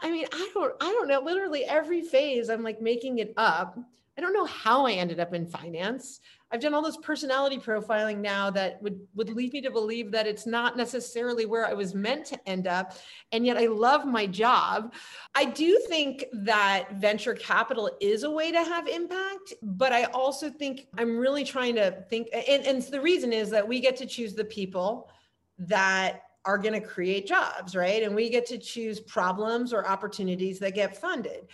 I 0.00 0.10
mean, 0.10 0.26
I 0.32 0.50
don't, 0.54 0.74
I 0.80 0.92
don't 0.92 1.08
know. 1.08 1.20
Literally 1.20 1.64
every 1.64 2.02
phase, 2.02 2.50
I'm 2.50 2.62
like 2.62 2.80
making 2.80 3.18
it 3.18 3.34
up. 3.36 3.78
I 4.18 4.20
don't 4.20 4.32
know 4.32 4.46
how 4.46 4.84
I 4.84 4.94
ended 4.94 5.20
up 5.20 5.32
in 5.32 5.46
finance. 5.46 6.18
I've 6.50 6.60
done 6.60 6.74
all 6.74 6.82
this 6.82 6.96
personality 6.96 7.56
profiling 7.56 8.18
now 8.18 8.50
that 8.50 8.82
would 8.82 8.98
would 9.14 9.30
lead 9.30 9.52
me 9.52 9.60
to 9.60 9.70
believe 9.70 10.10
that 10.10 10.26
it's 10.26 10.44
not 10.44 10.76
necessarily 10.76 11.46
where 11.46 11.64
I 11.64 11.72
was 11.72 11.94
meant 11.94 12.26
to 12.26 12.48
end 12.48 12.66
up, 12.66 12.94
and 13.30 13.46
yet 13.46 13.56
I 13.56 13.66
love 13.66 14.06
my 14.06 14.26
job. 14.26 14.92
I 15.36 15.44
do 15.44 15.80
think 15.88 16.24
that 16.32 16.88
venture 16.94 17.34
capital 17.34 17.90
is 18.00 18.24
a 18.24 18.30
way 18.30 18.50
to 18.50 18.58
have 18.58 18.88
impact, 18.88 19.54
but 19.62 19.92
I 19.92 20.04
also 20.04 20.50
think 20.50 20.88
I'm 20.98 21.16
really 21.16 21.44
trying 21.44 21.76
to 21.76 22.02
think, 22.10 22.28
and, 22.32 22.66
and 22.66 22.82
the 22.82 23.00
reason 23.00 23.32
is 23.32 23.50
that 23.50 23.68
we 23.68 23.78
get 23.78 23.96
to 23.98 24.06
choose 24.06 24.34
the 24.34 24.44
people 24.44 25.10
that 25.58 26.22
are 26.44 26.58
going 26.58 26.80
to 26.80 26.80
create 26.80 27.26
jobs, 27.26 27.76
right? 27.76 28.02
And 28.02 28.16
we 28.16 28.30
get 28.30 28.46
to 28.46 28.58
choose 28.58 28.98
problems 28.98 29.72
or 29.72 29.86
opportunities 29.86 30.58
that 30.60 30.74
get 30.74 30.96
funded. 30.96 31.46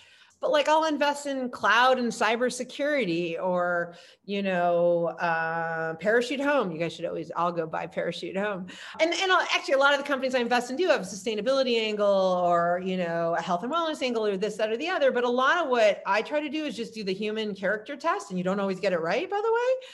But 0.44 0.52
like 0.52 0.68
I'll 0.68 0.84
invest 0.84 1.24
in 1.24 1.48
cloud 1.48 1.98
and 1.98 2.12
cybersecurity 2.12 3.42
or, 3.42 3.94
you 4.26 4.42
know, 4.42 5.06
uh, 5.18 5.94
parachute 5.94 6.38
home. 6.38 6.70
You 6.70 6.78
guys 6.78 6.92
should 6.92 7.06
always, 7.06 7.32
I'll 7.34 7.50
go 7.50 7.66
buy 7.66 7.86
parachute 7.86 8.36
home. 8.36 8.66
And, 9.00 9.14
and 9.14 9.32
I'll, 9.32 9.40
actually 9.54 9.72
a 9.72 9.78
lot 9.78 9.94
of 9.94 10.00
the 10.00 10.06
companies 10.06 10.34
I 10.34 10.40
invest 10.40 10.70
in 10.70 10.76
do 10.76 10.86
have 10.88 11.00
a 11.00 11.04
sustainability 11.04 11.80
angle 11.80 12.06
or, 12.44 12.82
you 12.84 12.98
know, 12.98 13.34
a 13.38 13.40
health 13.40 13.62
and 13.62 13.72
wellness 13.72 14.02
angle 14.02 14.26
or 14.26 14.36
this, 14.36 14.58
that, 14.58 14.70
or 14.70 14.76
the 14.76 14.90
other. 14.90 15.10
But 15.10 15.24
a 15.24 15.30
lot 15.30 15.64
of 15.64 15.70
what 15.70 16.02
I 16.04 16.20
try 16.20 16.40
to 16.40 16.50
do 16.50 16.66
is 16.66 16.76
just 16.76 16.92
do 16.92 17.04
the 17.04 17.14
human 17.14 17.54
character 17.54 17.96
test. 17.96 18.28
And 18.28 18.36
you 18.36 18.44
don't 18.44 18.60
always 18.60 18.80
get 18.80 18.92
it 18.92 19.00
right, 19.00 19.30
by 19.30 19.40
the 19.42 19.50
way 19.50 19.88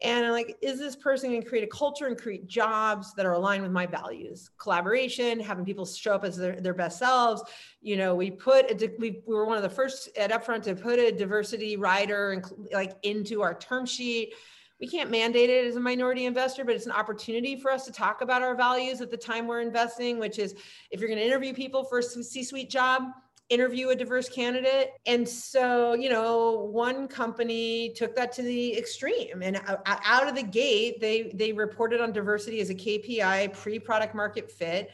and 0.00 0.24
I'm 0.24 0.32
like, 0.32 0.56
is 0.62 0.78
this 0.78 0.94
person 0.94 1.30
going 1.30 1.42
to 1.42 1.48
create 1.48 1.64
a 1.64 1.68
culture 1.68 2.06
and 2.06 2.16
create 2.16 2.46
jobs 2.46 3.14
that 3.14 3.26
are 3.26 3.32
aligned 3.32 3.64
with 3.64 3.72
my 3.72 3.84
values? 3.84 4.50
Collaboration, 4.56 5.40
having 5.40 5.64
people 5.64 5.84
show 5.84 6.14
up 6.14 6.24
as 6.24 6.36
their, 6.36 6.60
their 6.60 6.74
best 6.74 6.98
selves. 7.00 7.42
You 7.80 7.96
know, 7.96 8.14
we 8.14 8.30
put 8.30 8.70
a, 8.70 8.92
we, 8.98 9.22
we 9.26 9.34
were 9.34 9.44
one 9.44 9.56
of 9.56 9.64
the 9.64 9.70
first 9.70 10.16
at 10.16 10.30
Upfront 10.30 10.62
to 10.64 10.76
put 10.76 11.00
a 11.00 11.10
diversity 11.10 11.76
rider 11.76 12.30
and 12.32 12.44
like 12.72 12.94
into 13.02 13.42
our 13.42 13.54
term 13.54 13.86
sheet. 13.86 14.34
We 14.80 14.86
can't 14.86 15.10
mandate 15.10 15.50
it 15.50 15.66
as 15.66 15.74
a 15.74 15.80
minority 15.80 16.26
investor, 16.26 16.64
but 16.64 16.76
it's 16.76 16.86
an 16.86 16.92
opportunity 16.92 17.56
for 17.56 17.72
us 17.72 17.84
to 17.86 17.92
talk 17.92 18.20
about 18.20 18.42
our 18.42 18.54
values 18.54 19.00
at 19.00 19.10
the 19.10 19.16
time 19.16 19.48
we're 19.48 19.60
investing, 19.60 20.20
which 20.20 20.38
is 20.38 20.54
if 20.92 21.00
you're 21.00 21.08
going 21.08 21.18
to 21.18 21.26
interview 21.26 21.52
people 21.52 21.82
for 21.82 21.98
a 21.98 22.02
C-suite 22.04 22.70
job, 22.70 23.02
interview 23.48 23.88
a 23.88 23.94
diverse 23.96 24.28
candidate. 24.28 24.92
And 25.06 25.26
so, 25.26 25.94
you 25.94 26.10
know, 26.10 26.68
one 26.70 27.08
company 27.08 27.92
took 27.96 28.14
that 28.16 28.32
to 28.32 28.42
the 28.42 28.76
extreme 28.76 29.42
and 29.42 29.56
uh, 29.56 29.76
out 29.86 30.28
of 30.28 30.34
the 30.34 30.42
gate, 30.42 31.00
they 31.00 31.30
they 31.34 31.52
reported 31.52 32.00
on 32.00 32.12
diversity 32.12 32.60
as 32.60 32.70
a 32.70 32.74
KPI 32.74 33.54
pre-product 33.54 34.14
market 34.14 34.50
fit. 34.50 34.90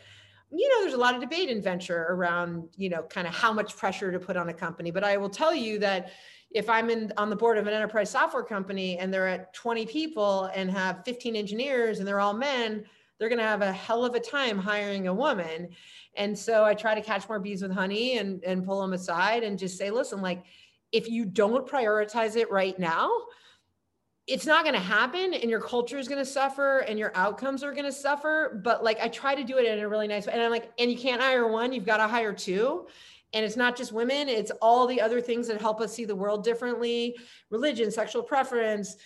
You 0.50 0.68
know, 0.68 0.82
there's 0.82 0.94
a 0.94 0.98
lot 0.98 1.16
of 1.16 1.20
debate 1.20 1.48
in 1.48 1.60
venture 1.60 2.06
around, 2.10 2.68
you 2.76 2.88
know, 2.88 3.02
kind 3.02 3.26
of 3.26 3.34
how 3.34 3.52
much 3.52 3.76
pressure 3.76 4.12
to 4.12 4.20
put 4.20 4.36
on 4.36 4.48
a 4.48 4.54
company, 4.54 4.92
but 4.92 5.02
I 5.02 5.16
will 5.16 5.30
tell 5.30 5.54
you 5.54 5.80
that 5.80 6.12
if 6.52 6.70
I'm 6.70 6.88
in 6.88 7.12
on 7.16 7.28
the 7.28 7.36
board 7.36 7.58
of 7.58 7.66
an 7.66 7.74
enterprise 7.74 8.10
software 8.10 8.44
company 8.44 8.96
and 8.98 9.12
they're 9.12 9.26
at 9.26 9.52
20 9.54 9.84
people 9.86 10.44
and 10.54 10.70
have 10.70 11.04
15 11.04 11.34
engineers 11.34 11.98
and 11.98 12.06
they're 12.06 12.20
all 12.20 12.32
men, 12.32 12.84
they're 13.18 13.28
going 13.28 13.38
to 13.38 13.44
have 13.44 13.62
a 13.62 13.72
hell 13.72 14.04
of 14.04 14.14
a 14.14 14.20
time 14.20 14.58
hiring 14.58 15.06
a 15.06 15.14
woman. 15.14 15.68
And 16.16 16.38
so 16.38 16.64
I 16.64 16.74
try 16.74 16.94
to 16.94 17.00
catch 17.00 17.28
more 17.28 17.40
bees 17.40 17.62
with 17.62 17.72
honey 17.72 18.18
and, 18.18 18.42
and 18.44 18.64
pull 18.64 18.80
them 18.80 18.92
aside 18.92 19.42
and 19.42 19.58
just 19.58 19.78
say, 19.78 19.90
listen, 19.90 20.20
like, 20.20 20.44
if 20.92 21.08
you 21.08 21.24
don't 21.24 21.66
prioritize 21.66 22.36
it 22.36 22.50
right 22.50 22.78
now, 22.78 23.10
it's 24.26 24.46
not 24.46 24.64
going 24.64 24.74
to 24.74 24.80
happen 24.80 25.34
and 25.34 25.50
your 25.50 25.60
culture 25.60 25.98
is 25.98 26.08
going 26.08 26.20
to 26.20 26.24
suffer 26.24 26.78
and 26.80 26.98
your 26.98 27.12
outcomes 27.14 27.62
are 27.62 27.72
going 27.72 27.84
to 27.84 27.92
suffer. 27.92 28.60
But 28.64 28.82
like 28.82 28.98
i 29.02 29.08
try 29.08 29.34
to 29.34 29.44
do 29.44 29.58
it 29.58 29.66
in 29.66 29.80
a 29.80 29.88
really 29.88 30.08
nice 30.08 30.26
way. 30.26 30.32
And 30.32 30.42
i'm 30.42 30.50
like 30.50 30.72
and 30.78 30.90
you 30.90 30.96
can't 30.96 31.20
hire 31.20 31.46
one 31.46 31.72
you've 31.72 31.84
got 31.84 31.98
to 31.98 32.08
hire 32.08 32.32
two. 32.32 32.86
And 33.34 33.44
it's 33.44 33.56
not 33.56 33.76
just 33.76 33.92
women 33.92 34.28
it's 34.28 34.50
all 34.62 34.86
the 34.86 35.00
other 35.00 35.20
things 35.20 35.46
that 35.48 35.60
help 35.60 35.80
us 35.80 35.92
see 35.92 36.06
the 36.06 36.16
world 36.16 36.42
differently. 36.42 37.16
Religion 37.50 37.90
sexual 37.90 38.22
preference 38.22 38.96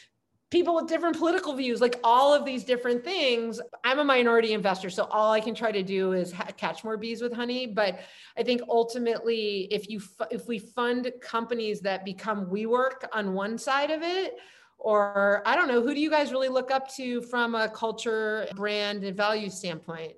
people 0.51 0.75
with 0.75 0.87
different 0.87 1.19
political 1.19 1.55
views, 1.55 1.81
like 1.81 2.01
all 2.03 2.33
of 2.33 2.45
these 2.45 2.65
different 2.65 3.05
things. 3.05 3.61
I'm 3.85 3.99
a 3.99 4.05
minority 4.05 4.53
investor, 4.53 4.89
so 4.91 5.05
all 5.05 5.33
I 5.33 5.41
can 5.41 5.55
try 5.55 5.73
to 5.73 5.83
do 5.83 6.13
is 6.13 6.33
ha- 6.33 6.49
catch 6.57 6.85
more 6.85 6.97
bees 6.97 7.21
with 7.21 7.33
honey. 7.33 7.67
But 7.67 8.01
I 8.37 8.43
think 8.43 8.63
ultimately, 8.69 9.69
if 9.71 9.91
you 9.91 10.01
if 10.31 10.49
we 10.49 10.59
fund 10.59 11.11
companies 11.21 11.81
that 11.81 12.05
become 12.05 12.47
WeWork 12.47 13.07
on 13.13 13.35
one 13.35 13.59
side 13.59 13.91
of 13.91 14.03
it, 14.03 14.37
or 14.79 15.43
I 15.45 15.55
don't 15.55 15.69
know, 15.69 15.83
who 15.83 15.95
do 15.95 16.01
you 16.01 16.11
guys 16.11 16.33
really 16.33 16.49
look 16.49 16.71
up 16.71 16.93
to 16.95 17.21
from 17.23 17.55
a 17.55 17.69
culture, 17.69 18.47
brand, 18.55 19.05
and 19.05 19.17
value 19.17 19.51
standpoint? 19.51 20.13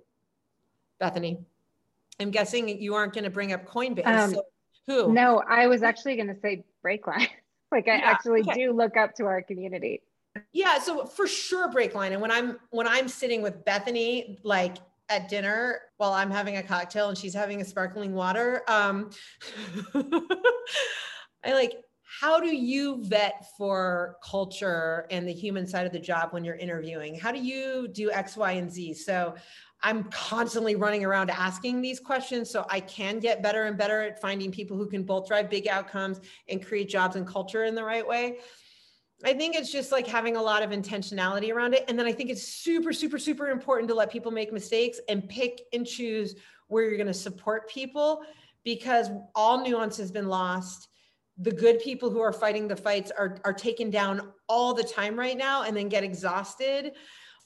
Bethany, 1.00 1.38
I'm 2.20 2.30
guessing 2.30 2.68
you 2.68 2.94
aren't 2.94 3.14
going 3.14 3.24
to 3.24 3.30
bring 3.30 3.52
up 3.52 3.66
Coinbase. 3.66 4.06
Um, 4.06 4.34
so 4.34 4.42
who? 4.86 5.12
No, 5.12 5.42
I 5.48 5.66
was 5.66 5.82
actually 5.82 6.16
going 6.16 6.28
to 6.28 6.38
say 6.40 6.64
Breakline. 6.84 7.28
like 7.72 7.88
I 7.88 7.96
yeah, 7.96 8.10
actually 8.10 8.40
okay. 8.42 8.54
do 8.54 8.72
look 8.72 8.96
up 8.96 9.14
to 9.16 9.24
our 9.24 9.42
community 9.42 10.02
yeah 10.52 10.78
so 10.78 11.06
for 11.06 11.26
sure 11.26 11.70
break 11.70 11.94
line. 11.94 12.12
And 12.12 12.22
when 12.22 12.30
i'm 12.30 12.58
when 12.70 12.86
i'm 12.86 13.08
sitting 13.08 13.42
with 13.42 13.64
bethany 13.64 14.38
like 14.44 14.76
at 15.08 15.28
dinner 15.28 15.80
while 15.96 16.12
i'm 16.12 16.30
having 16.30 16.56
a 16.56 16.62
cocktail 16.62 17.08
and 17.08 17.18
she's 17.18 17.34
having 17.34 17.60
a 17.60 17.64
sparkling 17.64 18.14
water 18.14 18.62
um 18.68 19.10
i 21.44 21.52
like 21.52 21.82
how 22.20 22.40
do 22.40 22.54
you 22.54 23.02
vet 23.04 23.46
for 23.56 24.16
culture 24.22 25.06
and 25.10 25.26
the 25.26 25.32
human 25.32 25.66
side 25.66 25.86
of 25.86 25.92
the 25.92 25.98
job 25.98 26.32
when 26.32 26.44
you're 26.44 26.56
interviewing? 26.56 27.14
How 27.14 27.30
do 27.30 27.38
you 27.38 27.88
do 27.88 28.10
x 28.10 28.36
y 28.36 28.52
and 28.52 28.70
z? 28.70 28.94
So 28.94 29.34
i'm 29.82 30.04
constantly 30.04 30.76
running 30.76 31.04
around 31.04 31.30
asking 31.30 31.80
these 31.80 31.98
questions 31.98 32.50
so 32.50 32.66
i 32.68 32.80
can 32.80 33.18
get 33.18 33.42
better 33.42 33.64
and 33.64 33.78
better 33.78 34.02
at 34.02 34.20
finding 34.20 34.50
people 34.50 34.76
who 34.76 34.86
can 34.86 35.02
both 35.02 35.26
drive 35.26 35.48
big 35.48 35.66
outcomes 35.68 36.20
and 36.48 36.64
create 36.64 36.88
jobs 36.88 37.16
and 37.16 37.26
culture 37.26 37.64
in 37.64 37.74
the 37.74 37.82
right 37.82 38.06
way 38.06 38.38
I 39.24 39.34
think 39.34 39.54
it's 39.56 39.70
just 39.70 39.92
like 39.92 40.06
having 40.06 40.36
a 40.36 40.42
lot 40.42 40.62
of 40.62 40.70
intentionality 40.70 41.52
around 41.52 41.74
it. 41.74 41.84
And 41.88 41.98
then 41.98 42.06
I 42.06 42.12
think 42.12 42.30
it's 42.30 42.42
super, 42.42 42.92
super, 42.92 43.18
super 43.18 43.48
important 43.48 43.88
to 43.88 43.94
let 43.94 44.10
people 44.10 44.30
make 44.30 44.52
mistakes 44.52 44.98
and 45.08 45.28
pick 45.28 45.62
and 45.72 45.86
choose 45.86 46.36
where 46.68 46.84
you're 46.84 46.96
going 46.96 47.06
to 47.06 47.14
support 47.14 47.68
people 47.68 48.22
because 48.64 49.10
all 49.34 49.62
nuance 49.62 49.96
has 49.98 50.10
been 50.10 50.28
lost. 50.28 50.88
the 51.40 51.50
good 51.50 51.80
people 51.80 52.10
who 52.10 52.20
are 52.20 52.32
fighting 52.32 52.68
the 52.68 52.76
fights 52.76 53.10
are 53.10 53.38
are 53.44 53.52
taken 53.52 53.90
down 53.90 54.32
all 54.48 54.74
the 54.74 54.84
time 54.84 55.18
right 55.18 55.38
now 55.38 55.62
and 55.62 55.76
then 55.76 55.88
get 55.88 56.04
exhausted 56.04 56.92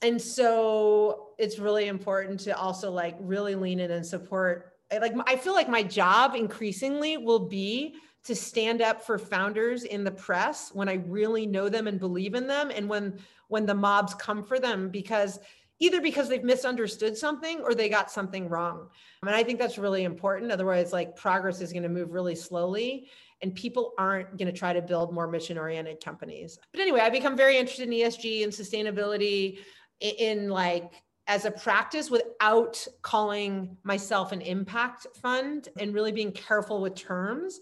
and 0.03 0.21
so 0.21 1.31
it's 1.39 1.59
really 1.59 1.87
important 1.87 2.41
to 2.41 2.57
also 2.57 2.91
like 2.91 3.17
really 3.21 3.55
lean 3.55 3.79
in 3.79 3.91
and 3.91 4.05
support 4.05 4.73
like 5.01 5.15
i 5.27 5.37
feel 5.37 5.55
like 5.55 5.69
my 5.69 5.83
job 5.83 6.35
increasingly 6.35 7.17
will 7.17 7.47
be 7.49 7.95
to 8.25 8.35
stand 8.35 8.81
up 8.81 9.03
for 9.03 9.19
founders 9.19 9.85
in 9.85 10.05
the 10.05 10.11
press 10.11 10.71
when 10.73 10.89
i 10.89 10.95
really 11.07 11.47
know 11.47 11.69
them 11.69 11.87
and 11.87 12.01
believe 12.01 12.35
in 12.35 12.47
them 12.47 12.71
and 12.75 12.89
when 12.89 13.19
when 13.49 13.67
the 13.67 13.75
mobs 13.75 14.15
come 14.15 14.43
for 14.43 14.59
them 14.59 14.89
because 14.89 15.39
either 15.81 16.01
because 16.01 16.29
they've 16.29 16.45
misunderstood 16.45 17.17
something 17.17 17.61
or 17.61 17.75
they 17.75 17.89
got 17.89 18.11
something 18.11 18.49
wrong. 18.49 18.89
And 19.23 19.31
i 19.31 19.43
think 19.43 19.59
that's 19.59 19.79
really 19.79 20.05
important. 20.05 20.53
Otherwise 20.53 20.93
like 20.93 21.17
progress 21.17 21.61
is 21.61 21.73
going 21.73 21.83
to 21.83 21.89
move 21.89 22.13
really 22.13 22.35
slowly 22.35 23.09
and 23.43 23.55
people 23.55 23.93
aren't 23.99 24.37
going 24.39 24.51
to 24.51 24.59
try 24.59 24.73
to 24.73 24.81
build 24.81 25.13
more 25.13 25.27
mission 25.27 25.59
oriented 25.59 26.03
companies. 26.03 26.59
But 26.73 26.81
anyway 26.81 27.01
i 27.01 27.11
become 27.11 27.37
very 27.37 27.59
interested 27.59 27.89
in 27.89 27.95
esg 27.95 28.45
and 28.45 28.53
sustainability 28.53 29.59
in, 30.01 30.15
in 30.19 30.49
like 30.49 30.93
as 31.27 31.47
a 31.47 31.51
practice 31.51 32.11
without 32.11 32.87
calling 33.01 33.77
myself 33.83 34.33
an 34.33 34.43
impact 34.43 35.07
fund 35.23 35.69
and 35.79 35.95
really 35.95 36.13
being 36.13 36.33
careful 36.33 36.83
with 36.83 36.95
terms 36.95 37.61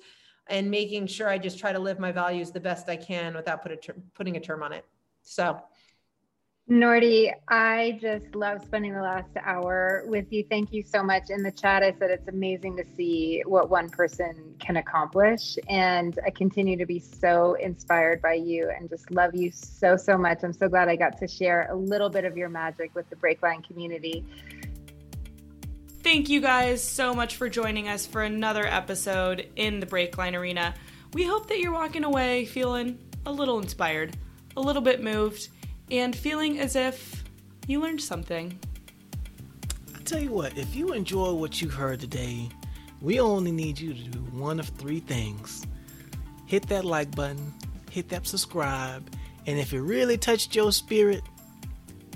and 0.48 0.70
making 0.70 1.06
sure 1.06 1.28
I 1.28 1.38
just 1.38 1.58
try 1.58 1.72
to 1.72 1.78
live 1.78 1.98
my 1.98 2.12
values 2.12 2.50
the 2.50 2.60
best 2.60 2.88
I 2.88 2.96
can 2.96 3.34
without 3.34 3.62
put 3.62 3.72
a 3.72 3.76
ter- 3.76 3.96
putting 4.14 4.36
a 4.36 4.40
term 4.40 4.62
on 4.62 4.72
it. 4.72 4.84
So 5.22 5.62
Nordy, 6.70 7.32
I 7.48 7.98
just 8.00 8.34
love 8.36 8.62
spending 8.64 8.94
the 8.94 9.02
last 9.02 9.30
hour 9.44 10.04
with 10.06 10.26
you. 10.30 10.44
Thank 10.48 10.72
you 10.72 10.82
so 10.82 11.02
much. 11.02 11.28
In 11.28 11.42
the 11.42 11.50
chat, 11.50 11.82
I 11.82 11.92
said 11.98 12.10
it's 12.10 12.28
amazing 12.28 12.76
to 12.76 12.84
see 12.96 13.42
what 13.44 13.68
one 13.68 13.90
person 13.90 14.54
can 14.60 14.76
accomplish. 14.76 15.58
And 15.68 16.18
I 16.24 16.30
continue 16.30 16.76
to 16.78 16.86
be 16.86 17.00
so 17.00 17.54
inspired 17.54 18.22
by 18.22 18.34
you 18.34 18.70
and 18.70 18.88
just 18.88 19.10
love 19.10 19.34
you 19.34 19.50
so, 19.50 19.96
so 19.96 20.16
much. 20.16 20.38
I'm 20.44 20.52
so 20.52 20.68
glad 20.68 20.88
I 20.88 20.94
got 20.94 21.18
to 21.18 21.26
share 21.26 21.66
a 21.70 21.74
little 21.74 22.08
bit 22.08 22.24
of 22.24 22.36
your 22.36 22.48
magic 22.48 22.94
with 22.94 23.10
the 23.10 23.16
Breakline 23.16 23.66
community. 23.66 24.24
Thank 26.02 26.28
you 26.28 26.40
guys 26.40 26.82
so 26.82 27.14
much 27.14 27.36
for 27.36 27.48
joining 27.48 27.88
us 27.88 28.06
for 28.06 28.24
another 28.24 28.66
episode 28.66 29.48
in 29.54 29.78
the 29.78 29.86
Breakline 29.86 30.34
Arena. 30.34 30.74
We 31.12 31.22
hope 31.22 31.46
that 31.46 31.60
you're 31.60 31.72
walking 31.72 32.02
away 32.02 32.44
feeling 32.44 32.98
a 33.24 33.30
little 33.30 33.60
inspired, 33.60 34.16
a 34.56 34.60
little 34.60 34.82
bit 34.82 35.00
moved 35.00 35.46
and 35.92 36.14
feeling 36.14 36.58
as 36.58 36.74
if 36.74 37.22
you 37.68 37.80
learned 37.80 38.00
something. 38.00 38.58
I 39.94 40.00
tell 40.00 40.20
you 40.20 40.32
what, 40.32 40.58
if 40.58 40.74
you 40.74 40.92
enjoy 40.92 41.34
what 41.34 41.62
you 41.62 41.68
heard 41.68 42.00
today, 42.00 42.48
we 43.00 43.20
only 43.20 43.52
need 43.52 43.78
you 43.78 43.94
to 43.94 44.02
do 44.02 44.18
one 44.36 44.58
of 44.58 44.68
three 44.70 45.00
things 45.00 45.64
hit 46.46 46.68
that 46.68 46.84
like 46.84 47.14
button, 47.14 47.54
hit 47.90 48.08
that 48.08 48.26
subscribe, 48.26 49.08
and 49.46 49.56
if 49.56 49.72
it 49.72 49.80
really 49.80 50.18
touched 50.18 50.56
your 50.56 50.72
spirit, 50.72 51.22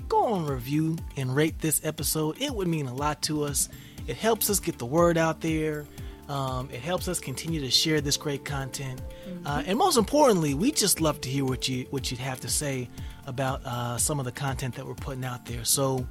go 0.07 0.25
on 0.25 0.45
review 0.45 0.97
and 1.15 1.35
rate 1.35 1.59
this 1.59 1.81
episode. 1.83 2.41
It 2.41 2.53
would 2.53 2.67
mean 2.67 2.87
a 2.87 2.93
lot 2.93 3.21
to 3.23 3.43
us. 3.43 3.69
It 4.07 4.17
helps 4.17 4.49
us 4.49 4.59
get 4.59 4.77
the 4.77 4.85
word 4.85 5.17
out 5.17 5.41
there. 5.41 5.85
Um, 6.29 6.69
it 6.71 6.81
helps 6.81 7.07
us 7.07 7.19
continue 7.19 7.61
to 7.61 7.71
share 7.71 8.01
this 8.01 8.17
great 8.17 8.43
content, 8.43 9.01
mm-hmm. 9.25 9.47
uh, 9.47 9.63
and 9.65 9.77
most 9.77 9.97
importantly, 9.97 10.53
we 10.53 10.73
just 10.73 10.99
love 10.99 11.21
to 11.21 11.29
hear 11.29 11.45
what 11.45 11.69
you 11.69 11.85
what 11.89 12.11
you'd 12.11 12.19
have 12.19 12.41
to 12.41 12.49
say 12.49 12.89
about 13.27 13.61
uh, 13.65 13.97
some 13.97 14.19
of 14.19 14.25
the 14.25 14.31
content 14.33 14.75
that 14.75 14.85
we're 14.85 14.93
putting 14.93 15.23
out 15.23 15.45
there. 15.45 15.63
So 15.63 16.05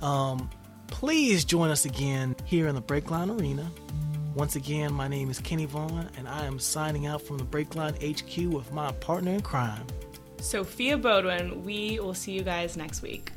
um, 0.00 0.48
please 0.86 1.44
join 1.44 1.70
us 1.70 1.84
again 1.84 2.34
here 2.44 2.66
in 2.66 2.74
the 2.74 2.82
Breakline 2.82 3.38
Arena. 3.38 3.70
Once 4.34 4.56
again, 4.56 4.92
my 4.92 5.08
name 5.08 5.30
is 5.30 5.40
Kenny 5.40 5.64
Vaughn, 5.64 6.08
and 6.16 6.28
I 6.28 6.46
am 6.46 6.58
signing 6.58 7.06
out 7.06 7.22
from 7.22 7.38
the 7.38 7.44
Breakline 7.44 7.96
HQ 7.98 8.52
with 8.52 8.72
my 8.72 8.92
partner 8.92 9.32
in 9.32 9.40
crime, 9.40 9.84
Sophia 10.40 10.96
Bodwin. 10.96 11.64
We 11.64 12.00
will 12.00 12.14
see 12.14 12.32
you 12.32 12.42
guys 12.42 12.76
next 12.76 13.02
week. 13.02 13.32